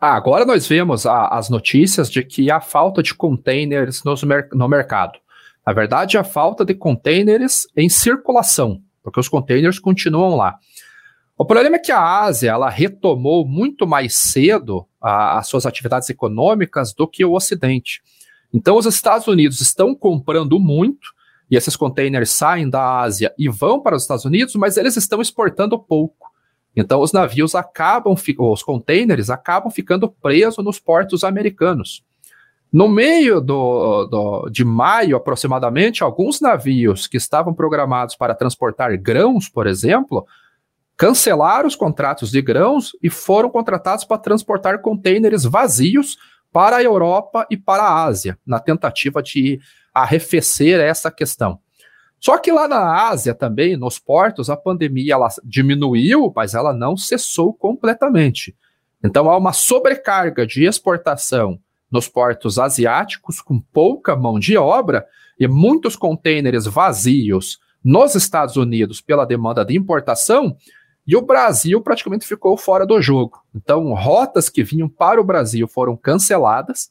Ah, 0.00 0.16
agora 0.16 0.46
nós 0.46 0.66
vemos 0.66 1.04
a, 1.04 1.28
as 1.28 1.50
notícias 1.50 2.10
de 2.10 2.24
que 2.24 2.50
há 2.50 2.58
falta 2.58 3.02
de 3.02 3.14
containers 3.14 4.02
nos, 4.02 4.22
no 4.22 4.66
mercado. 4.66 5.18
Na 5.66 5.74
verdade, 5.74 6.16
a 6.16 6.24
falta 6.24 6.64
de 6.64 6.72
containers 6.72 7.66
em 7.76 7.90
circulação, 7.90 8.80
porque 9.02 9.20
os 9.20 9.28
containers 9.28 9.78
continuam 9.78 10.34
lá. 10.34 10.56
O 11.36 11.44
problema 11.44 11.76
é 11.76 11.78
que 11.78 11.92
a 11.92 12.22
Ásia 12.22 12.50
ela 12.50 12.70
retomou 12.70 13.46
muito 13.46 13.86
mais 13.86 14.14
cedo 14.14 14.86
as 15.02 15.46
suas 15.46 15.66
atividades 15.66 16.08
econômicas 16.08 16.94
do 16.94 17.06
que 17.06 17.24
o 17.24 17.34
Ocidente. 17.34 18.02
Então, 18.52 18.76
os 18.76 18.86
Estados 18.86 19.26
Unidos 19.26 19.60
estão 19.60 19.94
comprando 19.94 20.58
muito, 20.58 21.08
e 21.50 21.56
esses 21.56 21.76
containers 21.76 22.30
saem 22.30 22.68
da 22.68 23.00
Ásia 23.00 23.34
e 23.38 23.48
vão 23.48 23.80
para 23.80 23.96
os 23.96 24.02
Estados 24.02 24.24
Unidos, 24.24 24.54
mas 24.54 24.76
eles 24.76 24.96
estão 24.96 25.20
exportando 25.20 25.78
pouco. 25.78 26.30
Então, 26.74 27.00
os 27.00 27.12
navios 27.12 27.54
acabam, 27.54 28.14
os 28.38 28.62
containers 28.62 29.30
acabam 29.30 29.70
ficando 29.70 30.08
presos 30.08 30.64
nos 30.64 30.78
portos 30.78 31.24
americanos. 31.24 32.04
No 32.72 32.88
meio 32.88 33.40
do, 33.40 34.04
do, 34.06 34.48
de 34.48 34.64
maio, 34.64 35.16
aproximadamente, 35.16 36.04
alguns 36.04 36.40
navios 36.40 37.08
que 37.08 37.16
estavam 37.16 37.52
programados 37.52 38.14
para 38.14 38.34
transportar 38.34 38.96
grãos, 38.96 39.48
por 39.48 39.66
exemplo, 39.66 40.24
cancelaram 40.96 41.66
os 41.66 41.74
contratos 41.74 42.30
de 42.30 42.40
grãos 42.40 42.92
e 43.02 43.10
foram 43.10 43.50
contratados 43.50 44.04
para 44.04 44.18
transportar 44.18 44.80
contêineres 44.80 45.42
vazios 45.42 46.16
para 46.52 46.76
a 46.76 46.82
Europa 46.82 47.46
e 47.50 47.56
para 47.56 47.82
a 47.82 48.04
Ásia, 48.04 48.38
na 48.46 48.58
tentativa 48.58 49.22
de 49.22 49.60
arrefecer 49.94 50.80
essa 50.80 51.10
questão. 51.10 51.58
Só 52.18 52.36
que 52.36 52.52
lá 52.52 52.68
na 52.68 53.08
Ásia 53.08 53.34
também, 53.34 53.76
nos 53.76 53.98
portos, 53.98 54.50
a 54.50 54.56
pandemia 54.56 55.14
ela 55.14 55.28
diminuiu, 55.42 56.30
mas 56.34 56.54
ela 56.54 56.72
não 56.72 56.96
cessou 56.96 57.54
completamente. 57.54 58.54
Então 59.02 59.30
há 59.30 59.36
uma 59.36 59.54
sobrecarga 59.54 60.46
de 60.46 60.64
exportação 60.64 61.58
nos 61.90 62.08
portos 62.08 62.58
asiáticos 62.58 63.40
com 63.40 63.58
pouca 63.58 64.14
mão 64.14 64.38
de 64.38 64.56
obra 64.56 65.06
e 65.38 65.48
muitos 65.48 65.96
contêineres 65.96 66.66
vazios 66.66 67.58
nos 67.82 68.14
Estados 68.14 68.56
Unidos 68.56 69.00
pela 69.00 69.24
demanda 69.24 69.64
de 69.64 69.76
importação, 69.76 70.54
e 71.06 71.16
o 71.16 71.22
Brasil 71.22 71.80
praticamente 71.80 72.26
ficou 72.26 72.56
fora 72.56 72.86
do 72.86 73.00
jogo. 73.00 73.42
Então, 73.54 73.92
rotas 73.94 74.48
que 74.48 74.62
vinham 74.62 74.88
para 74.88 75.20
o 75.20 75.24
Brasil 75.24 75.66
foram 75.66 75.96
canceladas. 75.96 76.90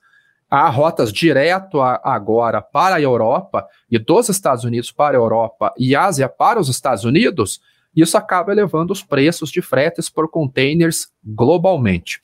Há 0.49 0.68
rotas 0.70 1.14
direto 1.14 1.80
a, 1.80 2.01
agora 2.03 2.62
para 2.62 2.95
a 2.95 3.01
Europa 3.01 3.68
e 3.89 3.99
dos 3.99 4.30
Estados 4.30 4.64
Unidos 4.64 4.91
para 4.91 5.16
a 5.16 5.22
Europa 5.22 5.74
e 5.78 5.95
Ásia 5.95 6.28
para 6.28 6.60
os 6.60 6.70
Estados 6.70 7.03
Unidos. 7.05 7.62
Isso 7.95 8.18
acaba 8.18 8.51
elevando 8.51 8.91
os 8.91 9.03
preços 9.03 9.51
de 9.51 9.62
fretes 9.62 10.10
por 10.10 10.30
containers 10.30 11.07
globalmente. 11.24 12.20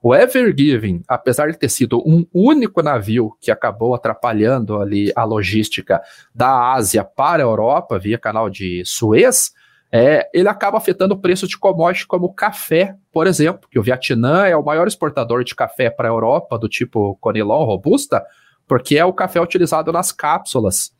O 0.00 0.14
Ever 0.14 0.54
Given, 0.56 1.02
apesar 1.08 1.50
de 1.50 1.58
ter 1.58 1.68
sido 1.68 1.98
um 2.06 2.24
único 2.32 2.82
navio 2.82 3.36
que 3.40 3.50
acabou 3.50 3.94
atrapalhando 3.94 4.80
ali 4.80 5.12
a 5.14 5.24
logística 5.24 6.00
da 6.32 6.72
Ásia 6.72 7.02
para 7.02 7.42
a 7.42 7.46
Europa 7.46 7.98
via 7.98 8.16
canal 8.16 8.48
de 8.48 8.82
Suez, 8.84 9.52
é, 9.90 10.28
ele 10.34 10.48
acaba 10.48 10.76
afetando 10.76 11.14
o 11.14 11.18
preço 11.18 11.46
de 11.48 11.56
commodities 11.56 12.06
como 12.06 12.32
café, 12.32 12.94
por 13.12 13.26
exemplo, 13.26 13.68
que 13.70 13.78
o 13.78 13.82
Vietnã 13.82 14.44
é 14.44 14.56
o 14.56 14.64
maior 14.64 14.86
exportador 14.86 15.42
de 15.44 15.54
café 15.54 15.88
para 15.88 16.08
a 16.08 16.12
Europa, 16.12 16.58
do 16.58 16.68
tipo 16.68 17.16
Conilon 17.20 17.64
Robusta, 17.64 18.24
porque 18.66 18.98
é 18.98 19.04
o 19.04 19.12
café 19.12 19.40
utilizado 19.40 19.90
nas 19.90 20.12
cápsulas 20.12 20.92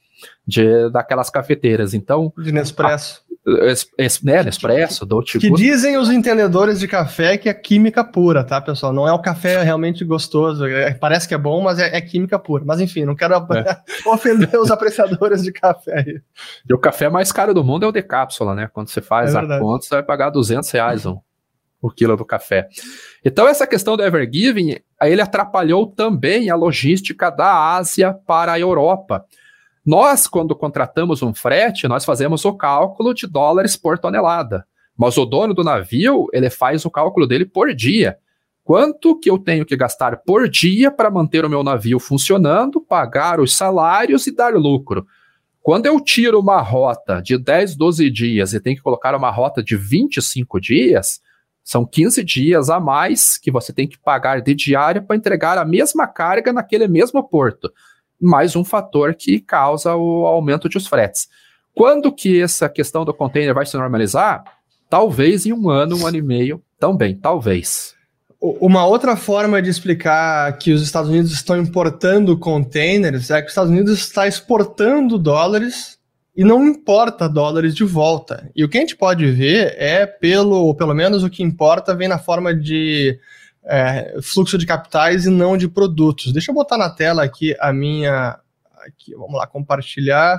de, 0.47 0.91
daquelas 0.91 1.29
cafeteiras. 1.29 1.93
Então, 1.93 2.33
de 2.39 2.51
Nespresso. 2.51 3.23
Es, 3.63 3.91
es, 3.97 4.23
né, 4.23 4.43
Nespresso, 4.43 5.07
Dolce 5.07 5.39
Que 5.39 5.51
dizem 5.51 5.97
os 5.97 6.11
entendedores 6.11 6.81
de 6.81 6.89
café 6.89 7.39
que 7.39 7.49
é 7.49 7.55
química 7.55 8.05
pura, 8.05 8.45
tá, 8.45 8.61
pessoal? 8.61 8.93
Não 8.93 9.09
é 9.09 9.13
o 9.13 9.19
café 9.19 9.63
realmente 9.63 10.05
gostoso. 10.05 10.67
É, 10.67 10.93
parece 10.93 11.27
que 11.27 11.35
é 11.35 11.39
bom, 11.39 11.63
mas 11.63 11.79
é, 11.79 11.97
é, 11.97 12.01
química 12.01 12.39
pura. 12.39 12.65
Mas 12.67 12.81
enfim, 12.81 13.05
não 13.05 13.15
quero 13.15 13.35
é. 13.35 13.81
ofender 14.07 14.55
os 14.59 14.71
apreciadores 14.71 15.43
de 15.43 15.53
café. 15.53 16.05
E 16.69 16.75
o 16.75 16.79
café 16.79 17.09
mais 17.09 17.33
caro 17.33 17.55
do 17.55 17.65
mundo 17.65 17.85
é 17.85 17.89
o 17.89 17.93
de 17.93 18.03
cápsula, 18.03 18.55
né? 18.55 18.69
Quando 18.73 18.89
você 18.89 19.01
faz 19.01 19.35
é 19.35 19.39
a 19.39 19.59
conta, 19.59 19.85
você 19.85 19.95
vai 19.95 20.03
pagar 20.03 20.31
200 20.31 20.71
reais 20.71 21.07
um, 21.07 21.19
o 21.81 21.91
quilo 21.91 22.17
do 22.17 22.25
café. 22.25 22.69
Então, 23.25 23.49
essa 23.49 23.67
questão 23.67 23.97
do 23.97 24.03
Evergiving, 24.03 24.77
ele 25.03 25.23
atrapalhou 25.23 25.87
também 25.87 26.51
a 26.51 26.57
logística 26.57 27.31
da 27.31 27.75
Ásia 27.75 28.13
para 28.27 28.53
a 28.53 28.61
Europa. 28.61 29.25
Nós, 29.89 30.27
quando 30.27 30.55
contratamos 30.55 31.23
um 31.23 31.33
frete, 31.33 31.89
nós 31.89 32.05
fazemos 32.05 32.45
o 32.45 32.53
cálculo 32.53 33.15
de 33.15 33.27
dólares 33.27 33.75
por 33.75 33.99
tonelada. 33.99 34.67
Mas 34.95 35.17
o 35.17 35.25
dono 35.25 35.55
do 35.55 35.65
navio, 35.65 36.27
ele 36.31 36.51
faz 36.51 36.85
o 36.85 36.91
cálculo 36.91 37.27
dele 37.27 37.47
por 37.47 37.75
dia. 37.75 38.19
Quanto 38.63 39.19
que 39.19 39.31
eu 39.31 39.39
tenho 39.39 39.65
que 39.65 39.75
gastar 39.79 40.19
por 40.19 40.47
dia 40.47 40.91
para 40.91 41.11
manter 41.11 41.43
o 41.43 41.49
meu 41.49 41.63
navio 41.63 41.99
funcionando, 41.99 42.83
pagar 42.83 43.41
os 43.41 43.57
salários 43.57 44.27
e 44.27 44.31
dar 44.31 44.53
lucro? 44.53 45.07
Quando 45.63 45.87
eu 45.87 45.99
tiro 46.05 46.39
uma 46.39 46.61
rota 46.61 47.23
de 47.23 47.39
10, 47.39 47.75
12 47.75 48.11
dias 48.11 48.53
e 48.53 48.61
tenho 48.61 48.77
que 48.77 48.83
colocar 48.83 49.15
uma 49.15 49.31
rota 49.31 49.63
de 49.63 49.75
25 49.75 50.61
dias, 50.61 51.23
são 51.65 51.87
15 51.87 52.23
dias 52.23 52.69
a 52.69 52.79
mais 52.79 53.39
que 53.39 53.51
você 53.51 53.73
tem 53.73 53.89
que 53.89 53.99
pagar 53.99 54.43
de 54.43 54.55
diária 54.55 55.01
para 55.01 55.17
entregar 55.17 55.57
a 55.57 55.65
mesma 55.65 56.07
carga 56.07 56.53
naquele 56.53 56.87
mesmo 56.87 57.27
porto 57.27 57.73
mais 58.21 58.57
um 58.57 58.65
fator 58.65 59.15
que 59.15 59.41
causa 59.41 59.95
o 59.95 60.27
aumento 60.27 60.69
de 60.69 60.77
os 60.77 60.87
fretes. 60.87 61.29
Quando 61.75 62.13
que 62.13 62.41
essa 62.41 62.69
questão 62.69 63.05
do 63.05 63.15
container 63.15 63.55
vai 63.55 63.65
se 63.65 63.77
normalizar? 63.77 64.43
Talvez 64.91 65.47
em 65.47 65.53
um 65.53 65.69
ano, 65.71 65.97
um 65.97 66.07
ano 66.07 66.17
e 66.17 66.23
meio, 66.23 66.63
também, 66.79 67.15
talvez. 67.15 67.95
Uma 68.41 68.87
outra 68.87 69.17
forma 69.17 69.61
de 69.61 69.69
explicar 69.69 70.57
que 70.59 70.73
os 70.73 70.83
Estados 70.83 71.11
Unidos 71.11 71.33
estão 71.33 71.57
importando 71.57 72.39
containers 72.39 73.31
é 73.31 73.41
que 73.41 73.47
os 73.47 73.53
Estados 73.53 73.71
Unidos 73.71 73.99
está 73.99 74.27
exportando 74.27 75.19
dólares 75.19 75.99
e 76.37 76.45
não 76.45 76.65
importa 76.65 77.29
dólares 77.29 77.75
de 77.75 77.83
volta. 77.83 78.49
E 78.55 78.65
o 78.65 78.69
que 78.69 78.79
a 78.79 78.81
gente 78.81 78.97
pode 78.97 79.29
ver 79.29 79.75
é 79.77 80.07
pelo, 80.07 80.55
ou 80.55 80.75
pelo 80.75 80.95
menos 80.95 81.25
o 81.25 81.31
que 81.31 81.43
importa 81.43 81.97
vem 81.97 82.07
na 82.07 82.19
forma 82.19 82.55
de 82.55 83.19
é, 83.65 84.17
fluxo 84.23 84.57
de 84.57 84.67
capitais 84.67 85.27
e 85.27 85.31
não 85.31 85.57
de 85.57 85.69
produtos. 85.69 86.33
Deixa 86.33 86.51
eu 86.51 86.55
botar 86.55 86.79
na 86.79 86.91
tela 86.91 87.23
aqui 87.23 87.55
a 87.61 87.73
minha. 87.73 88.39
Aqui, 88.87 89.15
vamos 89.15 89.35
lá, 89.35 89.47
compartilhar, 89.47 90.39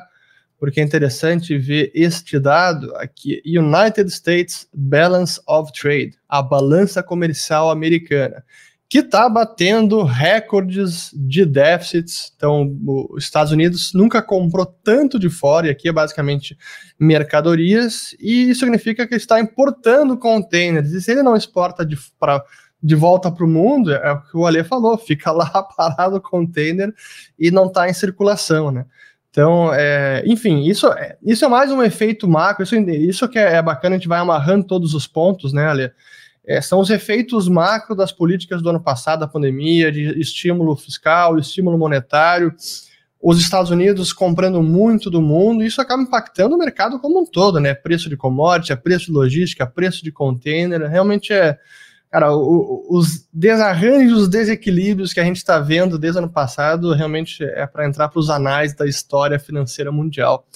porque 0.57 0.79
é 0.79 0.83
interessante 0.83 1.57
ver 1.57 1.91
este 1.93 2.39
dado 2.39 2.95
aqui: 2.95 3.41
United 3.45 4.09
States 4.09 4.67
Balance 4.73 5.39
of 5.47 5.71
Trade, 5.71 6.17
a 6.27 6.41
balança 6.41 7.03
comercial 7.03 7.69
americana, 7.69 8.43
que 8.89 8.99
está 8.99 9.29
batendo 9.29 10.01
recordes 10.01 11.11
de 11.13 11.45
déficits. 11.45 12.33
Então, 12.35 12.75
os 13.11 13.23
Estados 13.23 13.51
Unidos 13.51 13.91
nunca 13.93 14.19
comprou 14.19 14.65
tanto 14.65 15.19
de 15.19 15.29
fora, 15.29 15.67
e 15.67 15.69
aqui 15.69 15.87
é 15.89 15.93
basicamente 15.93 16.57
mercadorias, 16.99 18.15
e 18.19 18.49
isso 18.49 18.61
significa 18.61 19.05
que 19.05 19.15
está 19.15 19.39
importando 19.39 20.17
containers. 20.17 20.91
E 20.91 21.01
se 21.01 21.11
ele 21.11 21.21
não 21.21 21.35
exporta 21.35 21.87
para 22.19 22.43
de 22.81 22.95
volta 22.95 23.31
para 23.31 23.45
o 23.45 23.47
mundo, 23.47 23.93
é 23.93 24.11
o 24.11 24.21
que 24.21 24.37
o 24.37 24.45
Ale 24.45 24.63
falou, 24.63 24.97
fica 24.99 25.31
lá 25.31 25.49
parado 25.75 26.17
o 26.17 26.21
container 26.21 26.93
e 27.37 27.51
não 27.51 27.65
está 27.67 27.89
em 27.89 27.93
circulação, 27.93 28.71
né? 28.71 28.85
Então, 29.29 29.71
é, 29.73 30.23
enfim, 30.25 30.63
isso, 30.63 30.87
é, 30.87 31.15
isso 31.23 31.45
é 31.45 31.47
mais 31.47 31.71
um 31.71 31.83
efeito 31.83 32.27
macro, 32.27 32.63
isso, 32.63 32.75
isso 32.75 33.27
que 33.29 33.37
é, 33.37 33.55
é 33.55 33.61
bacana, 33.61 33.95
a 33.95 33.99
gente 33.99 34.07
vai 34.07 34.19
amarrando 34.19 34.65
todos 34.65 34.95
os 34.95 35.05
pontos, 35.05 35.53
né, 35.53 35.67
Ale? 35.67 35.91
é, 36.49 36.59
são 36.61 36.79
os 36.79 36.89
efeitos 36.89 37.47
macro 37.47 37.95
das 37.95 38.11
políticas 38.11 38.59
do 38.59 38.71
ano 38.71 38.81
passado, 38.81 39.19
da 39.19 39.27
pandemia, 39.27 39.91
de 39.91 40.19
estímulo 40.19 40.75
fiscal, 40.75 41.37
estímulo 41.37 41.77
monetário, 41.77 42.51
os 43.21 43.39
Estados 43.39 43.69
Unidos 43.69 44.11
comprando 44.11 44.63
muito 44.63 45.11
do 45.11 45.21
mundo, 45.21 45.63
isso 45.63 45.79
acaba 45.79 46.01
impactando 46.01 46.55
o 46.55 46.57
mercado 46.57 46.99
como 46.99 47.21
um 47.21 47.25
todo, 47.25 47.59
né? 47.59 47.75
Preço 47.75 48.09
de 48.09 48.17
commodity, 48.17 48.75
preço 48.77 49.05
de 49.05 49.11
logística, 49.11 49.67
preço 49.67 50.03
de 50.03 50.11
container, 50.11 50.81
realmente 50.89 51.31
é. 51.31 51.55
Cara, 52.11 52.35
o, 52.35 52.87
os 52.89 53.27
desarranjos, 53.31 54.23
os 54.23 54.27
desequilíbrios 54.27 55.13
que 55.13 55.19
a 55.19 55.23
gente 55.23 55.37
está 55.37 55.59
vendo 55.59 55.99
desde 55.99 56.19
o 56.19 56.23
ano 56.23 56.31
passado, 56.31 56.93
realmente 56.93 57.43
é 57.43 57.67
para 57.67 57.85
entrar 57.85 58.09
para 58.09 58.19
os 58.19 58.29
anais 58.29 58.73
da 58.73 58.87
história 58.87 59.37
financeira 59.37 59.91
mundial. 59.91 60.47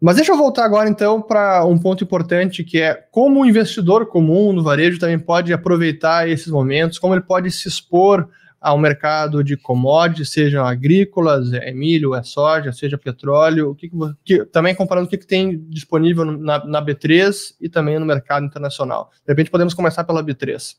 Mas 0.00 0.16
deixa 0.16 0.32
eu 0.32 0.36
voltar 0.36 0.64
agora 0.64 0.88
então 0.88 1.22
para 1.22 1.64
um 1.64 1.78
ponto 1.78 2.04
importante 2.04 2.62
que 2.62 2.80
é 2.80 2.94
como 3.10 3.40
o 3.40 3.46
investidor 3.46 4.06
comum 4.06 4.52
no 4.52 4.62
varejo 4.62 4.98
também 4.98 5.18
pode 5.18 5.52
aproveitar 5.52 6.28
esses 6.28 6.48
momentos, 6.48 6.98
como 6.98 7.14
ele 7.14 7.22
pode 7.22 7.50
se 7.50 7.66
expor 7.66 8.28
ao 8.60 8.78
mercado 8.78 9.44
de 9.44 9.56
commodities, 9.56 10.30
sejam 10.30 10.64
agrícolas, 10.64 11.52
é 11.52 11.72
milho, 11.72 12.14
é 12.14 12.22
soja, 12.22 12.72
seja 12.72 12.98
petróleo, 12.98 13.70
o 13.70 13.74
que, 13.74 13.90
que 14.24 14.44
também 14.46 14.74
comparando 14.74 15.06
o 15.06 15.10
que, 15.10 15.18
que 15.18 15.26
tem 15.26 15.58
disponível 15.68 16.24
na, 16.24 16.64
na 16.64 16.84
B3 16.84 17.54
e 17.60 17.68
também 17.68 17.98
no 17.98 18.06
mercado 18.06 18.46
internacional. 18.46 19.10
De 19.24 19.32
repente 19.32 19.50
podemos 19.50 19.74
começar 19.74 20.04
pela 20.04 20.24
B3. 20.24 20.76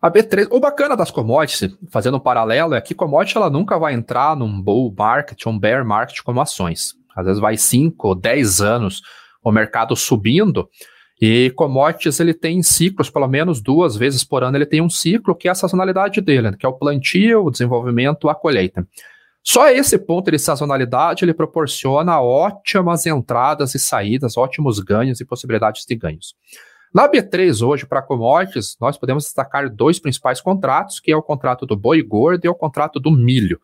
A 0.00 0.10
B3, 0.10 0.48
o 0.50 0.58
bacana 0.58 0.96
das 0.96 1.10
commodities, 1.10 1.76
fazendo 1.90 2.16
um 2.16 2.20
paralelo, 2.20 2.74
é 2.74 2.80
que 2.80 2.94
commodity 2.94 3.36
ela 3.36 3.50
nunca 3.50 3.78
vai 3.78 3.92
entrar 3.92 4.34
num 4.34 4.60
bull 4.60 4.94
market 4.96 5.44
um 5.46 5.58
bear 5.58 5.84
market 5.84 6.22
como 6.22 6.40
ações. 6.40 6.94
Às 7.14 7.26
vezes 7.26 7.40
vai 7.40 7.56
5 7.56 8.08
ou 8.08 8.14
10 8.14 8.60
anos 8.60 9.02
o 9.42 9.52
mercado 9.52 9.94
subindo, 9.94 10.68
e 11.20 11.50
commodities 11.50 12.18
ele 12.18 12.32
tem 12.32 12.62
ciclos, 12.62 13.10
pelo 13.10 13.28
menos 13.28 13.60
duas 13.60 13.94
vezes 13.94 14.24
por 14.24 14.42
ano 14.42 14.56
ele 14.56 14.64
tem 14.64 14.80
um 14.80 14.88
ciclo 14.88 15.34
que 15.34 15.48
é 15.48 15.50
a 15.50 15.54
sazonalidade 15.54 16.20
dele, 16.20 16.56
que 16.56 16.64
é 16.64 16.68
o 16.68 16.72
plantio, 16.72 17.44
o 17.44 17.50
desenvolvimento, 17.50 18.28
a 18.28 18.34
colheita. 18.34 18.86
Só 19.42 19.68
esse 19.68 19.98
ponto 19.98 20.30
de 20.30 20.38
sazonalidade 20.38 21.24
ele 21.24 21.34
proporciona 21.34 22.20
ótimas 22.20 23.04
entradas 23.04 23.74
e 23.74 23.78
saídas, 23.78 24.36
ótimos 24.36 24.80
ganhos 24.80 25.20
e 25.20 25.24
possibilidades 25.24 25.84
de 25.84 25.94
ganhos. 25.94 26.34
Na 26.92 27.08
B3 27.08 27.66
hoje, 27.66 27.86
para 27.86 28.02
commodities, 28.02 28.76
nós 28.80 28.98
podemos 28.98 29.24
destacar 29.24 29.70
dois 29.70 29.98
principais 29.98 30.40
contratos, 30.40 31.00
que 31.00 31.12
é 31.12 31.16
o 31.16 31.22
contrato 31.22 31.64
do 31.64 31.76
boi 31.76 32.02
gordo 32.02 32.44
e 32.44 32.48
o 32.48 32.54
contrato 32.54 32.98
do 32.98 33.10
milho, 33.10 33.60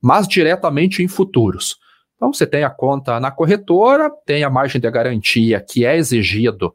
mas 0.00 0.28
diretamente 0.28 1.02
em 1.02 1.08
futuros. 1.08 1.76
Então 2.16 2.32
você 2.32 2.46
tem 2.46 2.64
a 2.64 2.70
conta 2.70 3.18
na 3.18 3.30
corretora, 3.30 4.10
tem 4.26 4.44
a 4.44 4.50
margem 4.50 4.80
de 4.80 4.90
garantia 4.90 5.60
que 5.60 5.84
é 5.84 5.96
exigido 5.96 6.74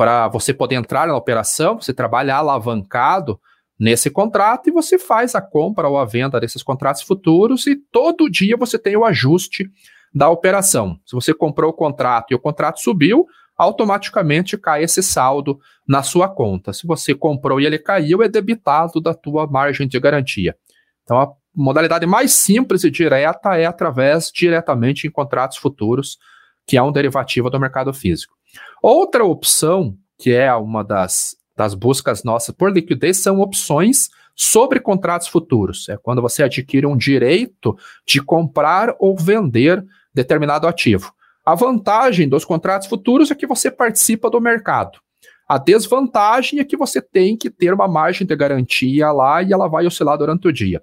para 0.00 0.28
você 0.28 0.54
poder 0.54 0.76
entrar 0.76 1.06
na 1.06 1.14
operação, 1.14 1.78
você 1.78 1.92
trabalha 1.92 2.34
alavancado 2.34 3.38
nesse 3.78 4.08
contrato 4.08 4.66
e 4.66 4.72
você 4.72 4.98
faz 4.98 5.34
a 5.34 5.42
compra 5.42 5.90
ou 5.90 5.98
a 5.98 6.06
venda 6.06 6.40
desses 6.40 6.62
contratos 6.62 7.02
futuros 7.02 7.66
e 7.66 7.76
todo 7.76 8.30
dia 8.30 8.56
você 8.56 8.78
tem 8.78 8.96
o 8.96 9.04
ajuste 9.04 9.70
da 10.10 10.30
operação. 10.30 10.98
Se 11.04 11.14
você 11.14 11.34
comprou 11.34 11.68
o 11.68 11.74
contrato 11.74 12.30
e 12.30 12.34
o 12.34 12.38
contrato 12.38 12.80
subiu, 12.80 13.26
automaticamente 13.58 14.56
cai 14.56 14.84
esse 14.84 15.02
saldo 15.02 15.60
na 15.86 16.02
sua 16.02 16.30
conta. 16.30 16.72
Se 16.72 16.86
você 16.86 17.14
comprou 17.14 17.60
e 17.60 17.66
ele 17.66 17.78
caiu, 17.78 18.22
é 18.22 18.28
debitado 18.28 19.02
da 19.02 19.12
tua 19.12 19.46
margem 19.46 19.86
de 19.86 20.00
garantia. 20.00 20.56
Então 21.04 21.18
a 21.18 21.30
modalidade 21.54 22.06
mais 22.06 22.32
simples 22.32 22.84
e 22.84 22.90
direta 22.90 23.54
é 23.58 23.66
através 23.66 24.32
diretamente 24.34 25.06
em 25.06 25.10
contratos 25.10 25.58
futuros, 25.58 26.16
que 26.66 26.78
é 26.78 26.82
um 26.82 26.90
derivativo 26.90 27.50
do 27.50 27.60
mercado 27.60 27.92
físico. 27.92 28.39
Outra 28.82 29.24
opção, 29.24 29.96
que 30.18 30.32
é 30.32 30.52
uma 30.54 30.82
das, 30.82 31.36
das 31.56 31.74
buscas 31.74 32.24
nossas 32.24 32.54
por 32.54 32.72
liquidez, 32.72 33.22
são 33.22 33.40
opções 33.40 34.08
sobre 34.34 34.80
contratos 34.80 35.28
futuros. 35.28 35.88
É 35.88 35.96
quando 35.96 36.22
você 36.22 36.42
adquire 36.42 36.86
um 36.86 36.96
direito 36.96 37.76
de 38.06 38.22
comprar 38.22 38.94
ou 38.98 39.16
vender 39.16 39.84
determinado 40.14 40.66
ativo. 40.66 41.12
A 41.44 41.54
vantagem 41.54 42.28
dos 42.28 42.44
contratos 42.44 42.88
futuros 42.88 43.30
é 43.30 43.34
que 43.34 43.46
você 43.46 43.70
participa 43.70 44.30
do 44.30 44.40
mercado. 44.40 44.98
A 45.48 45.58
desvantagem 45.58 46.60
é 46.60 46.64
que 46.64 46.76
você 46.76 47.02
tem 47.02 47.36
que 47.36 47.50
ter 47.50 47.74
uma 47.74 47.88
margem 47.88 48.26
de 48.26 48.36
garantia 48.36 49.10
lá 49.10 49.42
e 49.42 49.52
ela 49.52 49.68
vai 49.68 49.84
oscilar 49.84 50.16
durante 50.16 50.46
o 50.46 50.52
dia. 50.52 50.82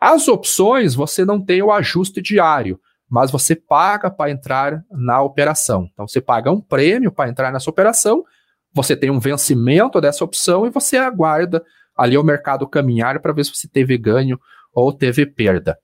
As 0.00 0.28
opções, 0.28 0.94
você 0.94 1.24
não 1.24 1.40
tem 1.40 1.62
o 1.62 1.72
ajuste 1.72 2.22
diário 2.22 2.78
mas 3.14 3.30
você 3.30 3.54
paga 3.54 4.10
para 4.10 4.28
entrar 4.28 4.82
na 4.90 5.22
operação. 5.22 5.88
Então 5.92 6.08
você 6.08 6.20
paga 6.20 6.50
um 6.50 6.60
prêmio 6.60 7.12
para 7.12 7.30
entrar 7.30 7.52
nessa 7.52 7.70
operação, 7.70 8.24
você 8.74 8.96
tem 8.96 9.08
um 9.08 9.20
vencimento 9.20 10.00
dessa 10.00 10.24
opção 10.24 10.66
e 10.66 10.70
você 10.70 10.96
aguarda 10.96 11.64
ali 11.96 12.18
o 12.18 12.24
mercado 12.24 12.66
caminhar 12.66 13.20
para 13.20 13.32
ver 13.32 13.44
se 13.44 13.54
você 13.54 13.68
teve 13.68 13.96
ganho 13.96 14.36
ou 14.74 14.92
teve 14.92 15.24
perda. 15.24 15.78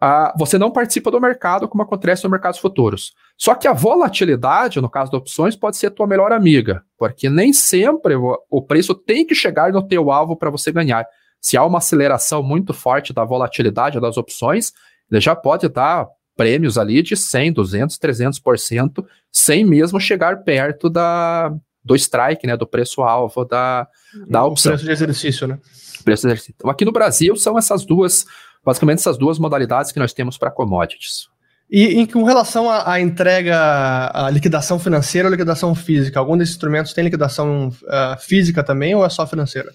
Ah, 0.00 0.32
você 0.38 0.56
não 0.56 0.70
participa 0.70 1.10
do 1.10 1.20
mercado 1.20 1.68
como 1.68 1.82
acontece 1.82 2.24
no 2.24 2.30
mercados 2.30 2.58
futuros. 2.58 3.12
Só 3.36 3.54
que 3.54 3.68
a 3.68 3.74
volatilidade, 3.74 4.80
no 4.80 4.88
caso 4.88 5.10
de 5.10 5.18
opções, 5.18 5.54
pode 5.54 5.76
ser 5.76 5.88
a 5.88 5.90
tua 5.90 6.06
melhor 6.06 6.32
amiga, 6.32 6.82
porque 6.96 7.28
nem 7.28 7.52
sempre 7.52 8.14
o, 8.16 8.62
preço 8.62 8.94
tem 8.94 9.26
que 9.26 9.34
chegar 9.34 9.70
no 9.70 9.86
teu 9.86 10.10
alvo 10.10 10.34
para 10.34 10.48
você 10.48 10.72
ganhar. 10.72 11.04
Se 11.42 11.58
há 11.58 11.64
uma 11.66 11.76
aceleração 11.76 12.42
muito 12.42 12.72
forte 12.72 13.12
da 13.12 13.22
volatilidade 13.22 14.00
das 14.00 14.16
opções, 14.16 14.72
ele 15.10 15.20
já 15.20 15.36
pode 15.36 15.66
estar 15.66 16.08
prêmios 16.40 16.78
ali 16.78 17.02
de 17.02 17.14
100, 17.14 17.52
200, 17.52 17.98
300%, 17.98 19.04
sem 19.30 19.62
mesmo 19.62 20.00
chegar 20.00 20.42
perto 20.42 20.88
da, 20.88 21.52
do 21.84 21.94
strike, 21.94 22.46
né, 22.46 22.56
do 22.56 22.66
preço-alvo 22.66 23.44
da, 23.44 23.86
da 24.26 24.42
opção. 24.42 24.72
O 24.72 24.74
preço 24.76 24.86
de 24.86 24.90
exercício, 24.90 25.46
né? 25.46 25.58
Preço 26.02 26.22
de 26.22 26.28
exercício. 26.28 26.54
Então, 26.56 26.70
aqui 26.70 26.86
no 26.86 26.92
Brasil 26.92 27.36
são 27.36 27.58
essas 27.58 27.84
duas, 27.84 28.24
basicamente 28.64 29.00
essas 29.00 29.18
duas 29.18 29.38
modalidades 29.38 29.92
que 29.92 29.98
nós 29.98 30.14
temos 30.14 30.38
para 30.38 30.50
commodities. 30.50 31.28
E 31.70 32.00
em 32.00 32.06
com 32.06 32.24
relação 32.24 32.70
à, 32.70 32.98
entrega, 32.98 34.10
à 34.14 34.30
liquidação 34.30 34.78
financeira 34.78 35.28
ou 35.28 35.32
liquidação 35.32 35.74
física, 35.74 36.18
algum 36.18 36.38
desses 36.38 36.54
instrumentos 36.54 36.94
tem 36.94 37.04
liquidação 37.04 37.68
uh, 37.68 38.18
física 38.18 38.64
também 38.64 38.94
ou 38.94 39.04
é 39.04 39.10
só 39.10 39.26
financeira? 39.26 39.70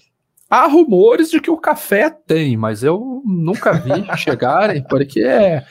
Há 0.50 0.66
rumores 0.66 1.30
de 1.30 1.40
que 1.40 1.50
o 1.50 1.56
café 1.56 2.10
tem, 2.10 2.56
mas 2.56 2.82
eu 2.82 3.22
nunca 3.24 3.72
vi 3.72 4.04
chegarem, 4.18 4.82
porque 4.82 5.22
é, 5.22 5.64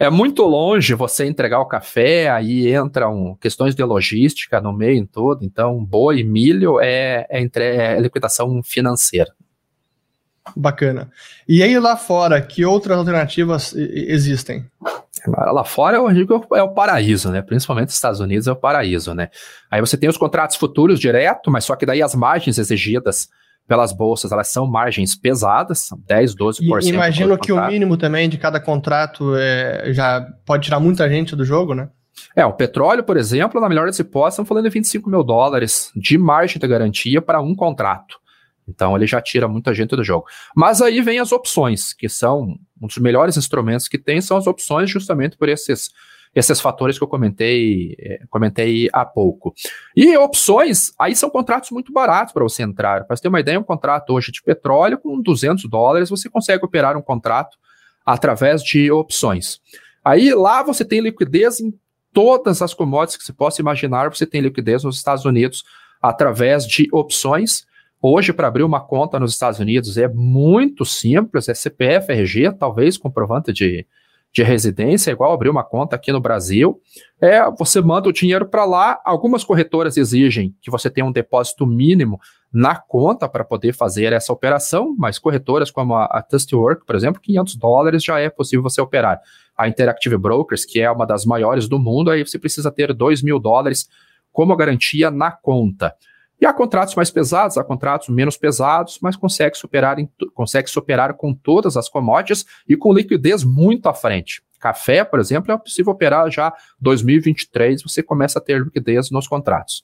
é 0.00 0.08
muito 0.08 0.42
longe 0.44 0.94
você 0.94 1.26
entregar 1.26 1.60
o 1.60 1.66
café, 1.66 2.30
aí 2.30 2.74
entram 2.74 3.36
questões 3.38 3.74
de 3.74 3.84
logística 3.84 4.58
no 4.58 4.72
meio 4.72 4.96
em 4.96 5.04
todo, 5.04 5.44
então 5.44 5.84
boi, 5.84 6.24
milho 6.24 6.80
é, 6.80 7.26
é, 7.28 7.42
entre, 7.42 7.64
é 7.64 8.00
liquidação 8.00 8.62
financeira. 8.62 9.30
Bacana. 10.56 11.10
E 11.46 11.62
aí 11.62 11.78
lá 11.78 11.98
fora, 11.98 12.40
que 12.40 12.64
outras 12.64 12.96
alternativas 12.96 13.74
existem? 13.76 14.64
Lá 15.26 15.64
fora 15.64 15.98
eu 15.98 16.10
digo 16.14 16.46
é 16.54 16.62
o 16.62 16.72
paraíso, 16.72 17.30
né? 17.30 17.42
Principalmente 17.42 17.88
nos 17.88 17.94
Estados 17.94 18.20
Unidos 18.20 18.48
é 18.48 18.52
o 18.52 18.56
paraíso, 18.56 19.14
né? 19.14 19.28
Aí 19.70 19.82
você 19.82 19.98
tem 19.98 20.08
os 20.08 20.16
contratos 20.16 20.56
futuros 20.56 20.98
direto, 20.98 21.50
mas 21.50 21.66
só 21.66 21.76
que 21.76 21.84
daí 21.84 22.00
as 22.00 22.14
margens 22.14 22.56
exigidas 22.56 23.28
pelas 23.70 23.92
bolsas, 23.92 24.32
elas 24.32 24.48
são 24.48 24.66
margens 24.66 25.14
pesadas, 25.14 25.86
são 25.86 25.96
10, 26.04 26.34
12%. 26.34 26.82
E 26.82 26.88
imagino 26.88 27.38
que 27.38 27.52
o 27.52 27.66
mínimo 27.68 27.96
também 27.96 28.28
de 28.28 28.36
cada 28.36 28.58
contrato 28.58 29.36
é, 29.36 29.92
já 29.92 30.26
pode 30.44 30.64
tirar 30.64 30.80
muita 30.80 31.08
gente 31.08 31.36
do 31.36 31.44
jogo, 31.44 31.72
né? 31.72 31.88
É, 32.34 32.44
o 32.44 32.52
petróleo, 32.52 33.04
por 33.04 33.16
exemplo, 33.16 33.60
na 33.60 33.68
melhor 33.68 33.86
das 33.86 33.96
hipóteses, 34.00 34.34
estamos 34.34 34.48
falando 34.48 34.64
de 34.64 34.70
25 34.70 35.08
mil 35.08 35.22
dólares 35.22 35.92
de 35.94 36.18
margem 36.18 36.58
de 36.58 36.66
garantia 36.66 37.22
para 37.22 37.40
um 37.40 37.54
contrato. 37.54 38.18
Então 38.68 38.96
ele 38.96 39.06
já 39.06 39.22
tira 39.22 39.46
muita 39.46 39.72
gente 39.72 39.94
do 39.94 40.02
jogo. 40.02 40.26
Mas 40.52 40.82
aí 40.82 41.00
vem 41.00 41.20
as 41.20 41.30
opções, 41.30 41.92
que 41.92 42.08
são 42.08 42.56
um 42.82 42.88
dos 42.88 42.98
melhores 42.98 43.36
instrumentos 43.36 43.86
que 43.86 43.98
tem, 43.98 44.20
são 44.20 44.36
as 44.36 44.48
opções 44.48 44.90
justamente 44.90 45.36
por 45.36 45.48
esses 45.48 45.90
esses 46.34 46.60
fatores 46.60 46.96
que 46.96 47.02
eu 47.02 47.08
comentei, 47.08 47.96
é, 47.98 48.20
comentei 48.30 48.88
há 48.92 49.04
pouco. 49.04 49.52
E 49.96 50.16
opções, 50.16 50.92
aí 50.98 51.14
são 51.16 51.28
contratos 51.28 51.70
muito 51.70 51.92
baratos 51.92 52.32
para 52.32 52.42
você 52.42 52.62
entrar. 52.62 53.04
Para 53.04 53.16
você 53.16 53.22
ter 53.22 53.28
uma 53.28 53.40
ideia, 53.40 53.58
um 53.58 53.64
contrato 53.64 54.12
hoje 54.12 54.30
de 54.30 54.42
petróleo 54.42 54.98
com 54.98 55.20
200 55.20 55.68
dólares, 55.68 56.10
você 56.10 56.28
consegue 56.28 56.64
operar 56.64 56.96
um 56.96 57.02
contrato 57.02 57.58
através 58.06 58.62
de 58.62 58.90
opções. 58.90 59.60
Aí 60.04 60.32
lá 60.32 60.62
você 60.62 60.84
tem 60.84 61.00
liquidez 61.00 61.60
em 61.60 61.74
todas 62.12 62.62
as 62.62 62.74
commodities 62.74 63.16
que 63.16 63.24
você 63.24 63.32
possa 63.32 63.60
imaginar, 63.60 64.08
você 64.08 64.26
tem 64.26 64.40
liquidez 64.40 64.84
nos 64.84 64.96
Estados 64.96 65.24
Unidos 65.24 65.64
através 66.00 66.66
de 66.66 66.88
opções. 66.92 67.66
Hoje, 68.00 68.32
para 68.32 68.48
abrir 68.48 68.62
uma 68.62 68.80
conta 68.80 69.20
nos 69.20 69.32
Estados 69.32 69.60
Unidos 69.60 69.98
é 69.98 70.08
muito 70.08 70.84
simples, 70.84 71.48
é 71.48 71.54
CPF, 71.54 72.10
RG, 72.12 72.52
talvez 72.58 72.96
comprovante 72.96 73.52
de, 73.52 73.86
de 74.32 74.42
residência, 74.42 75.10
igual 75.10 75.32
abrir 75.32 75.48
uma 75.48 75.64
conta 75.64 75.96
aqui 75.96 76.12
no 76.12 76.20
Brasil. 76.20 76.80
É, 77.20 77.42
você 77.58 77.80
manda 77.80 78.08
o 78.08 78.12
dinheiro 78.12 78.46
para 78.46 78.64
lá. 78.64 79.00
Algumas 79.04 79.42
corretoras 79.42 79.96
exigem 79.96 80.54
que 80.62 80.70
você 80.70 80.88
tenha 80.88 81.04
um 81.04 81.12
depósito 81.12 81.66
mínimo 81.66 82.20
na 82.52 82.76
conta 82.76 83.28
para 83.28 83.44
poder 83.44 83.72
fazer 83.72 84.12
essa 84.12 84.32
operação, 84.32 84.94
mas 84.98 85.18
corretoras 85.18 85.70
como 85.70 85.94
a, 85.94 86.04
a 86.06 86.22
Trustwork, 86.22 86.84
por 86.86 86.94
exemplo, 86.94 87.20
500 87.20 87.56
dólares 87.56 88.04
já 88.04 88.18
é 88.18 88.30
possível 88.30 88.62
você 88.62 88.80
operar. 88.80 89.20
A 89.56 89.68
Interactive 89.68 90.16
Brokers, 90.16 90.64
que 90.64 90.80
é 90.80 90.90
uma 90.90 91.06
das 91.06 91.24
maiores 91.24 91.68
do 91.68 91.78
mundo, 91.78 92.10
aí 92.10 92.24
você 92.24 92.38
precisa 92.38 92.70
ter 92.70 92.94
2 92.94 93.22
mil 93.22 93.38
dólares 93.38 93.88
como 94.32 94.56
garantia 94.56 95.10
na 95.10 95.30
conta. 95.30 95.94
E 96.40 96.46
há 96.46 96.52
contratos 96.52 96.94
mais 96.94 97.10
pesados, 97.10 97.58
há 97.58 97.64
contratos 97.64 98.08
menos 98.08 98.36
pesados, 98.36 98.98
mas 99.02 99.14
consegue 99.14 99.56
superar, 99.56 99.98
em, 99.98 100.08
consegue 100.34 100.70
superar 100.70 101.14
com 101.14 101.34
todas 101.34 101.76
as 101.76 101.88
commodities 101.88 102.46
e 102.68 102.76
com 102.76 102.92
liquidez 102.92 103.44
muito 103.44 103.88
à 103.88 103.94
frente. 103.94 104.42
Café, 104.58 105.04
por 105.04 105.20
exemplo, 105.20 105.52
é 105.52 105.58
possível 105.58 105.92
operar 105.92 106.30
já 106.30 106.52
2023, 106.80 107.82
você 107.82 108.02
começa 108.02 108.38
a 108.38 108.42
ter 108.42 108.62
liquidez 108.62 109.10
nos 109.10 109.28
contratos. 109.28 109.82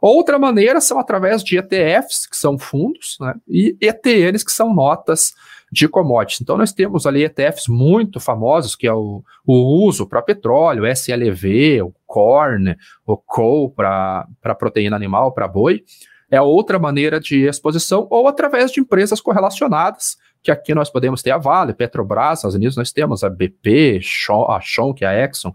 Outra 0.00 0.36
maneira 0.36 0.80
são 0.80 0.98
através 0.98 1.44
de 1.44 1.56
ETFs, 1.56 2.26
que 2.26 2.36
são 2.36 2.58
fundos, 2.58 3.16
né, 3.20 3.34
e 3.48 3.76
ETNs, 3.80 4.42
que 4.42 4.50
são 4.50 4.74
notas 4.74 5.32
de 5.70 5.88
commodities. 5.88 6.40
Então, 6.40 6.58
nós 6.58 6.72
temos 6.72 7.06
ali 7.06 7.24
ETFs 7.24 7.68
muito 7.68 8.18
famosos, 8.18 8.74
que 8.74 8.86
é 8.86 8.92
o, 8.92 9.22
o 9.46 9.86
uso 9.86 10.06
para 10.06 10.20
petróleo, 10.20 10.84
SLV, 10.84 11.82
o 11.82 11.94
corn, 12.12 12.76
o 13.06 13.16
coal 13.16 13.70
para 13.70 14.54
proteína 14.58 14.94
animal, 14.94 15.32
para 15.32 15.48
boi. 15.48 15.82
É 16.30 16.40
outra 16.40 16.78
maneira 16.78 17.18
de 17.18 17.46
exposição, 17.46 18.06
ou 18.10 18.28
através 18.28 18.70
de 18.70 18.80
empresas 18.80 19.20
correlacionadas, 19.20 20.18
que 20.42 20.50
aqui 20.50 20.74
nós 20.74 20.90
podemos 20.90 21.22
ter 21.22 21.30
a 21.30 21.38
Vale, 21.38 21.72
Petrobras, 21.72 22.30
nos 22.30 22.38
Estados 22.38 22.54
Unidos 22.54 22.76
nós 22.76 22.92
temos 22.92 23.24
a 23.24 23.30
BP, 23.30 24.00
a 24.48 24.60
Shaw, 24.60 24.92
que 24.92 25.04
é 25.04 25.08
a 25.08 25.24
Exxon, 25.24 25.52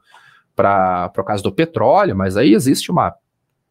para 0.55 1.12
o 1.16 1.24
caso 1.24 1.43
do 1.43 1.51
petróleo, 1.51 2.16
mas 2.16 2.38
aí 2.38 2.53
existe 2.53 2.89
uma 2.89 3.14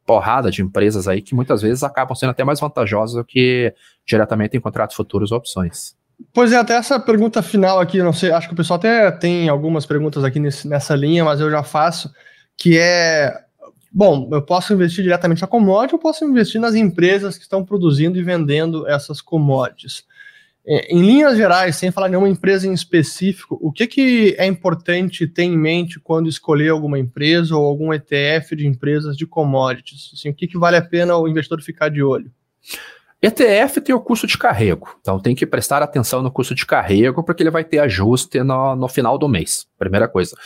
porrada 0.04 0.50
de 0.50 0.62
empresas 0.62 1.08
aí 1.08 1.20
que 1.20 1.34
muitas 1.34 1.62
vezes 1.62 1.82
acabam 1.82 2.14
sendo 2.14 2.30
até 2.30 2.44
mais 2.44 2.60
vantajosas 2.60 3.16
do 3.16 3.24
que 3.24 3.74
diretamente 4.06 4.56
em 4.56 4.60
contratos 4.60 4.94
futuros 4.94 5.32
ou 5.32 5.38
opções. 5.38 5.96
Pois 6.32 6.52
é, 6.52 6.56
até 6.56 6.74
essa 6.74 6.98
pergunta 6.98 7.42
final 7.42 7.80
aqui, 7.80 8.02
não 8.02 8.12
sei, 8.12 8.30
acho 8.30 8.48
que 8.48 8.54
o 8.54 8.56
pessoal 8.56 8.78
até 8.78 9.10
tem 9.10 9.48
algumas 9.48 9.84
perguntas 9.84 10.24
aqui 10.24 10.40
nesse, 10.40 10.66
nessa 10.66 10.94
linha, 10.94 11.24
mas 11.24 11.40
eu 11.40 11.50
já 11.50 11.62
faço, 11.62 12.10
que 12.56 12.78
é, 12.78 13.32
bom, 13.92 14.28
eu 14.32 14.42
posso 14.42 14.72
investir 14.72 15.02
diretamente 15.02 15.42
na 15.42 15.48
commodity, 15.48 15.94
eu 15.94 15.98
posso 15.98 16.24
investir 16.24 16.60
nas 16.60 16.74
empresas 16.74 17.36
que 17.36 17.42
estão 17.42 17.64
produzindo 17.64 18.18
e 18.18 18.22
vendendo 18.22 18.86
essas 18.88 19.20
commodities. 19.20 20.04
É, 20.68 20.92
em 20.92 21.00
linhas 21.00 21.36
gerais, 21.36 21.76
sem 21.76 21.92
falar 21.92 22.08
nenhuma 22.08 22.28
empresa 22.28 22.66
em 22.66 22.72
específico, 22.72 23.56
o 23.62 23.70
que, 23.70 23.86
que 23.86 24.34
é 24.36 24.46
importante 24.46 25.24
ter 25.26 25.44
em 25.44 25.56
mente 25.56 26.00
quando 26.00 26.28
escolher 26.28 26.70
alguma 26.70 26.98
empresa 26.98 27.54
ou 27.54 27.64
algum 27.64 27.92
ETF 27.92 28.56
de 28.56 28.66
empresas 28.66 29.16
de 29.16 29.26
commodities? 29.26 30.10
Assim, 30.12 30.30
o 30.30 30.34
que, 30.34 30.48
que 30.48 30.58
vale 30.58 30.76
a 30.76 30.82
pena 30.82 31.16
o 31.16 31.28
investidor 31.28 31.62
ficar 31.62 31.88
de 31.88 32.02
olho? 32.02 32.32
ETF 33.22 33.80
tem 33.80 33.94
o 33.94 34.00
custo 34.00 34.26
de 34.26 34.36
carrego, 34.36 34.98
então 35.00 35.18
tem 35.20 35.34
que 35.34 35.46
prestar 35.46 35.82
atenção 35.82 36.20
no 36.20 36.30
custo 36.30 36.54
de 36.54 36.66
carrego, 36.66 37.22
porque 37.22 37.42
ele 37.42 37.50
vai 37.50 37.64
ter 37.64 37.78
ajuste 37.78 38.42
no, 38.42 38.76
no 38.76 38.88
final 38.88 39.16
do 39.16 39.28
mês, 39.28 39.66
primeira 39.78 40.06
coisa. 40.08 40.36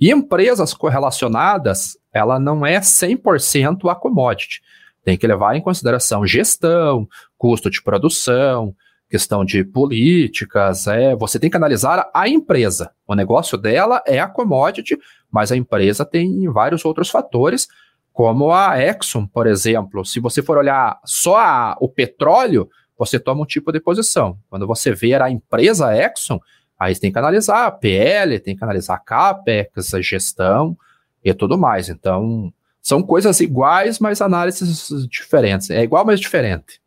E 0.00 0.10
empresas 0.10 0.72
correlacionadas, 0.72 1.98
ela 2.12 2.38
não 2.38 2.64
é 2.64 2.80
100% 2.80 3.90
a 3.90 3.94
commodity. 3.94 4.60
Tem 5.04 5.16
que 5.16 5.26
levar 5.26 5.56
em 5.56 5.60
consideração 5.60 6.26
gestão, 6.26 7.08
custo 7.36 7.70
de 7.70 7.82
produção, 7.82 8.74
questão 9.08 9.44
de 9.44 9.64
políticas, 9.64 10.86
é, 10.86 11.16
você 11.16 11.38
tem 11.38 11.48
que 11.48 11.56
analisar 11.56 12.10
a 12.12 12.28
empresa. 12.28 12.90
O 13.06 13.14
negócio 13.14 13.56
dela 13.56 14.02
é 14.06 14.20
a 14.20 14.28
commodity, 14.28 14.98
mas 15.30 15.50
a 15.50 15.56
empresa 15.56 16.04
tem 16.04 16.46
vários 16.48 16.84
outros 16.84 17.08
fatores, 17.08 17.66
como 18.12 18.52
a 18.52 18.78
Exxon, 18.82 19.26
por 19.26 19.46
exemplo. 19.46 20.04
Se 20.04 20.20
você 20.20 20.42
for 20.42 20.58
olhar 20.58 20.98
só 21.04 21.38
a, 21.38 21.76
o 21.80 21.88
petróleo, 21.88 22.68
você 22.98 23.18
toma 23.18 23.42
um 23.42 23.46
tipo 23.46 23.72
de 23.72 23.80
posição. 23.80 24.36
Quando 24.50 24.66
você 24.66 24.92
vê 24.92 25.14
a 25.14 25.30
empresa 25.30 25.96
Exxon, 25.96 26.40
aí 26.78 26.94
você 26.94 27.00
tem 27.00 27.12
que 27.12 27.18
analisar 27.18 27.66
a 27.66 27.70
PL, 27.70 28.38
tem 28.38 28.56
que 28.56 28.64
analisar 28.64 28.94
a 28.94 28.98
CAPEX, 28.98 29.94
a 29.94 30.00
gestão 30.00 30.76
e 31.24 31.34
tudo 31.34 31.58
mais. 31.58 31.88
Então, 31.88 32.52
são 32.80 33.02
coisas 33.02 33.40
iguais, 33.40 33.98
mas 33.98 34.20
análises 34.20 34.88
diferentes. 35.08 35.70
É 35.70 35.82
igual, 35.82 36.04
mas 36.04 36.20
diferente. 36.20 36.80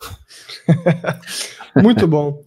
Muito 1.82 2.06
bom. 2.06 2.42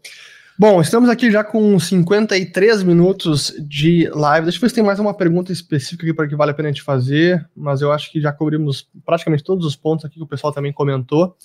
Bom, 0.60 0.82
estamos 0.82 1.08
aqui 1.08 1.30
já 1.30 1.44
com 1.44 1.80
53 1.80 2.82
minutos 2.82 3.54
de 3.60 4.10
live. 4.10 4.46
Deixa 4.46 4.58
eu 4.58 4.62
ver 4.62 4.70
se 4.70 4.76
tem 4.76 4.84
mais 4.84 5.00
uma 5.00 5.14
pergunta 5.14 5.52
específica 5.52 6.04
aqui 6.04 6.14
para 6.16 6.28
que 6.28 6.36
vale 6.36 6.50
a 6.50 6.54
pena 6.54 6.70
a 6.70 6.72
gente 6.72 6.82
fazer, 6.82 7.48
mas 7.56 7.80
eu 7.80 7.92
acho 7.92 8.12
que 8.12 8.20
já 8.20 8.32
cobrimos 8.32 8.90
praticamente 9.06 9.44
todos 9.44 9.68
os 9.68 9.76
pontos 9.76 10.04
aqui 10.04 10.16
que 10.16 10.24
o 10.24 10.28
pessoal 10.28 10.52
também 10.52 10.74
comentou. 10.74 11.38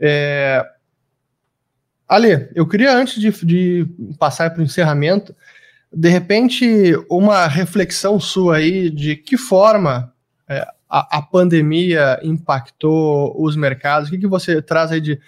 É... 0.00 0.64
Ale, 2.14 2.50
eu 2.54 2.66
queria, 2.66 2.94
antes 2.94 3.18
de, 3.18 3.30
de 3.44 3.86
passar 4.18 4.50
para 4.50 4.60
o 4.60 4.64
encerramento, 4.64 5.34
de 5.90 6.10
repente, 6.10 6.94
uma 7.08 7.46
reflexão 7.46 8.20
sua 8.20 8.56
aí 8.56 8.90
de 8.90 9.16
que 9.16 9.38
forma 9.38 10.12
é, 10.46 10.60
a, 10.90 11.18
a, 11.18 11.22
pandemia 11.22 12.20
impactou 12.22 13.34
os 13.42 13.56
mercados, 13.56 14.08
o 14.08 14.12
que, 14.12 14.18
que 14.18 14.26
você 14.26 14.60
traz 14.60 14.92
aí 14.92 15.00
de 15.00 15.18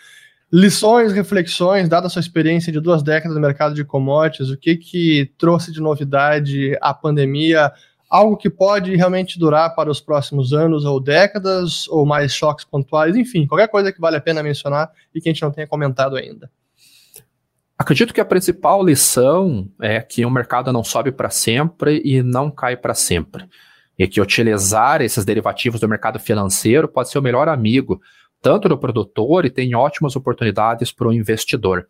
Lições, 0.52 1.12
reflexões, 1.12 1.88
dada 1.88 2.06
a 2.06 2.10
sua 2.10 2.20
experiência 2.20 2.70
de 2.70 2.78
duas 2.78 3.02
décadas 3.02 3.34
no 3.34 3.40
mercado 3.40 3.74
de 3.74 3.82
commodities, 3.82 4.50
o 4.50 4.56
que, 4.56 4.76
que 4.76 5.32
trouxe 5.38 5.72
de 5.72 5.80
novidade 5.80 6.76
a 6.80 6.92
pandemia? 6.92 7.72
Algo 8.08 8.36
que 8.36 8.48
pode 8.48 8.94
realmente 8.94 9.36
durar 9.36 9.74
para 9.74 9.90
os 9.90 10.00
próximos 10.00 10.52
anos 10.52 10.84
ou 10.84 11.00
décadas, 11.00 11.88
ou 11.88 12.06
mais 12.06 12.32
choques 12.32 12.64
pontuais, 12.64 13.16
enfim, 13.16 13.46
qualquer 13.46 13.68
coisa 13.68 13.90
que 13.90 14.00
vale 14.00 14.16
a 14.16 14.20
pena 14.20 14.44
mencionar 14.44 14.92
e 15.14 15.20
que 15.20 15.28
a 15.28 15.32
gente 15.32 15.42
não 15.42 15.50
tenha 15.50 15.66
comentado 15.66 16.14
ainda. 16.14 16.48
Acredito 17.76 18.14
que 18.14 18.20
a 18.20 18.24
principal 18.24 18.84
lição 18.84 19.68
é 19.80 20.00
que 20.00 20.24
o 20.24 20.30
mercado 20.30 20.72
não 20.72 20.84
sobe 20.84 21.10
para 21.10 21.28
sempre 21.28 22.00
e 22.04 22.22
não 22.22 22.50
cai 22.50 22.76
para 22.76 22.94
sempre. 22.94 23.48
E 23.98 24.06
que 24.06 24.20
utilizar 24.20 25.02
esses 25.02 25.24
derivativos 25.24 25.80
do 25.80 25.88
mercado 25.88 26.18
financeiro 26.18 26.88
pode 26.88 27.10
ser 27.10 27.18
o 27.18 27.22
melhor 27.22 27.48
amigo 27.48 28.00
tanto 28.40 28.68
do 28.68 28.76
produtor 28.78 29.44
e 29.44 29.50
tem 29.50 29.74
ótimas 29.74 30.14
oportunidades 30.14 30.92
para 30.92 31.08
o 31.08 31.12
investidor. 31.12 31.88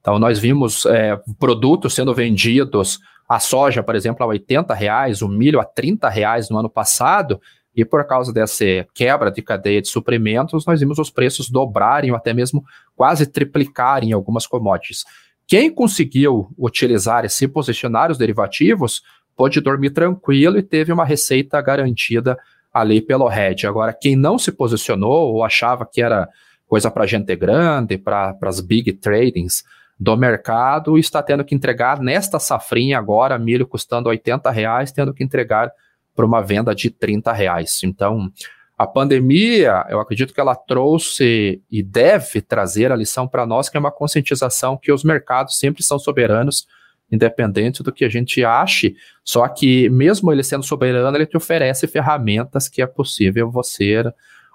Então, 0.00 0.18
nós 0.18 0.38
vimos 0.38 0.84
é, 0.86 1.18
produtos 1.38 1.94
sendo 1.94 2.14
vendidos, 2.14 3.00
a 3.28 3.40
soja, 3.40 3.82
por 3.82 3.96
exemplo, 3.96 4.22
a 4.22 4.28
80 4.28 4.72
reais, 4.74 5.22
o 5.22 5.28
milho 5.28 5.58
a 5.58 5.64
30 5.64 6.08
reais 6.08 6.48
no 6.48 6.58
ano 6.58 6.70
passado, 6.70 7.40
e 7.76 7.84
por 7.84 8.04
causa 8.06 8.32
dessa 8.32 8.64
quebra 8.94 9.30
de 9.30 9.42
cadeia 9.42 9.82
de 9.82 9.88
suprimentos, 9.88 10.64
nós 10.64 10.80
vimos 10.80 10.98
os 10.98 11.10
preços 11.10 11.50
dobrarem 11.50 12.10
ou 12.10 12.16
até 12.16 12.32
mesmo 12.32 12.64
quase 12.96 13.26
triplicarem 13.26 14.10
em 14.10 14.12
algumas 14.12 14.46
commodities. 14.46 15.04
Quem 15.46 15.70
conseguiu 15.70 16.48
utilizar 16.58 17.24
e 17.24 17.28
se 17.28 17.46
posicionar 17.46 18.10
os 18.10 18.16
derivativos 18.16 19.02
pôde 19.36 19.60
dormir 19.60 19.90
tranquilo 19.90 20.56
e 20.58 20.62
teve 20.62 20.90
uma 20.90 21.04
receita 21.04 21.60
garantida 21.60 22.38
ali 22.72 23.02
pelo 23.02 23.30
hedge. 23.30 23.66
Agora, 23.66 23.92
quem 23.92 24.16
não 24.16 24.38
se 24.38 24.50
posicionou 24.50 25.34
ou 25.34 25.44
achava 25.44 25.86
que 25.86 26.00
era 26.00 26.28
coisa 26.66 26.90
para 26.90 27.06
gente 27.06 27.36
grande, 27.36 27.98
para 27.98 28.36
as 28.42 28.60
big 28.60 28.92
tradings 28.94 29.62
do 30.00 30.16
mercado, 30.16 30.98
está 30.98 31.22
tendo 31.22 31.44
que 31.44 31.54
entregar 31.54 32.00
nesta 32.00 32.38
safrinha 32.38 32.98
agora, 32.98 33.38
milho 33.38 33.66
custando 33.66 34.08
80 34.08 34.50
reais, 34.50 34.92
tendo 34.92 35.14
que 35.14 35.22
entregar 35.22 35.70
para 36.16 36.26
uma 36.26 36.42
venda 36.42 36.74
de 36.74 36.90
30 36.90 37.32
reais. 37.32 37.80
Então, 37.84 38.32
a 38.76 38.86
pandemia, 38.86 39.84
eu 39.88 40.00
acredito 40.00 40.34
que 40.34 40.40
ela 40.40 40.56
trouxe 40.56 41.62
e 41.70 41.82
deve 41.82 42.40
trazer 42.40 42.90
a 42.90 42.96
lição 42.96 43.28
para 43.28 43.46
nós, 43.46 43.68
que 43.68 43.76
é 43.76 43.80
uma 43.80 43.92
conscientização 43.92 44.76
que 44.76 44.90
os 44.90 45.04
mercados 45.04 45.58
sempre 45.58 45.84
são 45.84 45.98
soberanos 45.98 46.66
independente 47.10 47.82
do 47.82 47.92
que 47.92 48.04
a 48.04 48.08
gente 48.08 48.44
ache, 48.44 48.96
só 49.24 49.46
que 49.46 49.88
mesmo 49.90 50.32
ele 50.32 50.42
sendo 50.42 50.64
soberano, 50.64 51.16
ele 51.16 51.26
te 51.26 51.36
oferece 51.36 51.86
ferramentas 51.86 52.68
que 52.68 52.82
é 52.82 52.86
possível 52.86 53.50
você 53.50 54.02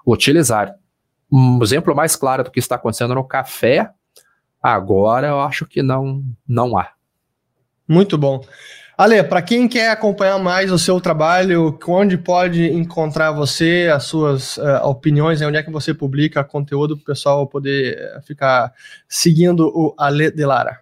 utilizar. 0.06 0.74
Um 1.30 1.62
exemplo 1.62 1.94
mais 1.94 2.14
claro 2.14 2.44
do 2.44 2.50
que 2.50 2.58
está 2.58 2.74
acontecendo 2.74 3.14
no 3.14 3.24
café, 3.24 3.90
agora 4.62 5.28
eu 5.28 5.40
acho 5.40 5.64
que 5.64 5.82
não, 5.82 6.22
não 6.46 6.76
há. 6.76 6.92
Muito 7.88 8.18
bom. 8.18 8.44
Ale, 9.02 9.20
para 9.24 9.42
quem 9.42 9.66
quer 9.66 9.90
acompanhar 9.90 10.38
mais 10.38 10.70
o 10.70 10.78
seu 10.78 11.00
trabalho, 11.00 11.76
onde 11.88 12.16
pode 12.16 12.70
encontrar 12.70 13.32
você, 13.32 13.90
as 13.92 14.04
suas 14.04 14.58
uh, 14.58 14.78
opiniões, 14.84 15.42
onde 15.42 15.56
é 15.56 15.62
que 15.64 15.72
você 15.72 15.92
publica 15.92 16.44
conteúdo 16.44 16.96
para 16.96 17.02
o 17.02 17.06
pessoal 17.06 17.44
poder 17.48 17.98
eh, 17.98 18.20
ficar 18.24 18.72
seguindo 19.08 19.66
o 19.74 19.92
Ale 19.98 20.30
de 20.30 20.46
Lara? 20.46 20.78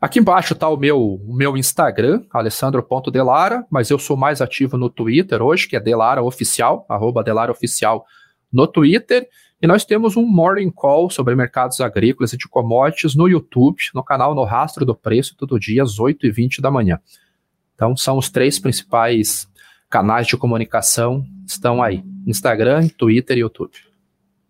Aqui 0.00 0.20
embaixo 0.20 0.52
está 0.52 0.68
o 0.68 0.76
meu, 0.76 1.02
o 1.02 1.34
meu 1.34 1.56
Instagram, 1.56 2.22
alessandro.delara, 2.32 3.66
mas 3.68 3.90
eu 3.90 3.98
sou 3.98 4.16
mais 4.16 4.40
ativo 4.40 4.78
no 4.78 4.88
Twitter 4.88 5.42
hoje, 5.42 5.66
que 5.66 5.74
é 5.74 5.80
Delara 5.80 6.22
Oficial, 6.22 6.86
arroba 6.88 7.24
no 8.52 8.68
Twitter. 8.68 9.26
E 9.60 9.66
nós 9.66 9.84
temos 9.84 10.16
um 10.16 10.24
Morning 10.24 10.70
Call 10.70 11.10
sobre 11.10 11.34
mercados 11.34 11.80
agrícolas 11.80 12.32
e 12.32 12.36
de 12.36 12.46
commodities 12.46 13.16
no 13.16 13.26
YouTube, 13.26 13.82
no 13.92 14.04
canal 14.04 14.32
No 14.32 14.44
Rastro 14.44 14.86
do 14.86 14.94
Preço, 14.94 15.34
todo 15.36 15.58
dia 15.58 15.82
às 15.82 15.98
8h20 15.98 16.60
da 16.60 16.70
manhã. 16.70 17.00
Então 17.78 17.96
são 17.96 18.18
os 18.18 18.28
três 18.28 18.58
principais 18.58 19.46
canais 19.88 20.26
de 20.26 20.36
comunicação 20.36 21.24
estão 21.46 21.80
aí: 21.80 22.02
Instagram, 22.26 22.88
Twitter 22.88 23.36
e 23.36 23.40
YouTube. 23.40 23.70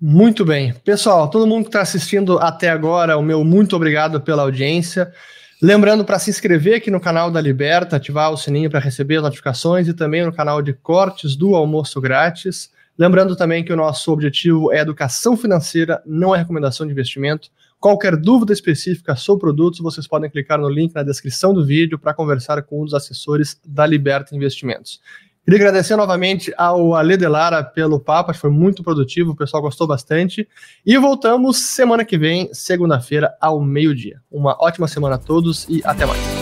Muito 0.00 0.46
bem. 0.46 0.72
Pessoal, 0.82 1.28
todo 1.28 1.46
mundo 1.46 1.64
que 1.64 1.68
está 1.68 1.82
assistindo 1.82 2.38
até 2.38 2.70
agora, 2.70 3.18
o 3.18 3.22
meu 3.22 3.44
muito 3.44 3.76
obrigado 3.76 4.18
pela 4.18 4.44
audiência. 4.44 5.12
Lembrando 5.60 6.06
para 6.06 6.18
se 6.18 6.30
inscrever 6.30 6.76
aqui 6.76 6.90
no 6.90 7.00
canal 7.00 7.30
da 7.30 7.40
Liberta, 7.40 7.96
ativar 7.96 8.32
o 8.32 8.36
sininho 8.36 8.70
para 8.70 8.80
receber 8.80 9.16
as 9.16 9.24
notificações 9.24 9.88
e 9.88 9.92
também 9.92 10.24
no 10.24 10.32
canal 10.32 10.62
de 10.62 10.72
cortes 10.72 11.36
do 11.36 11.54
Almoço 11.54 12.00
Grátis. 12.00 12.70
Lembrando 12.96 13.36
também 13.36 13.62
que 13.62 13.72
o 13.72 13.76
nosso 13.76 14.10
objetivo 14.10 14.72
é 14.72 14.78
educação 14.78 15.36
financeira, 15.36 16.00
não 16.06 16.34
é 16.34 16.38
recomendação 16.38 16.86
de 16.86 16.92
investimento. 16.92 17.50
Qualquer 17.80 18.16
dúvida 18.16 18.52
específica 18.52 19.14
sobre 19.14 19.42
produtos, 19.42 19.78
vocês 19.78 20.06
podem 20.06 20.28
clicar 20.28 20.58
no 20.58 20.68
link 20.68 20.92
na 20.94 21.04
descrição 21.04 21.54
do 21.54 21.64
vídeo 21.64 21.96
para 21.96 22.12
conversar 22.12 22.60
com 22.62 22.82
um 22.82 22.84
dos 22.84 22.92
assessores 22.92 23.60
da 23.64 23.86
Liberta 23.86 24.34
Investimentos. 24.34 25.00
Queria 25.44 25.60
agradecer 25.60 25.96
novamente 25.96 26.52
ao 26.58 26.94
Ale 26.94 27.16
Delara 27.16 27.62
pelo 27.62 28.00
papo, 28.00 28.34
foi 28.34 28.50
muito 28.50 28.82
produtivo, 28.82 29.30
o 29.30 29.36
pessoal 29.36 29.62
gostou 29.62 29.86
bastante. 29.86 30.46
E 30.84 30.98
voltamos 30.98 31.56
semana 31.56 32.04
que 32.04 32.18
vem, 32.18 32.50
segunda-feira, 32.52 33.34
ao 33.40 33.60
meio-dia. 33.60 34.20
Uma 34.30 34.56
ótima 34.60 34.88
semana 34.88 35.14
a 35.14 35.18
todos 35.18 35.66
e 35.68 35.80
até 35.84 36.04
mais. 36.04 36.37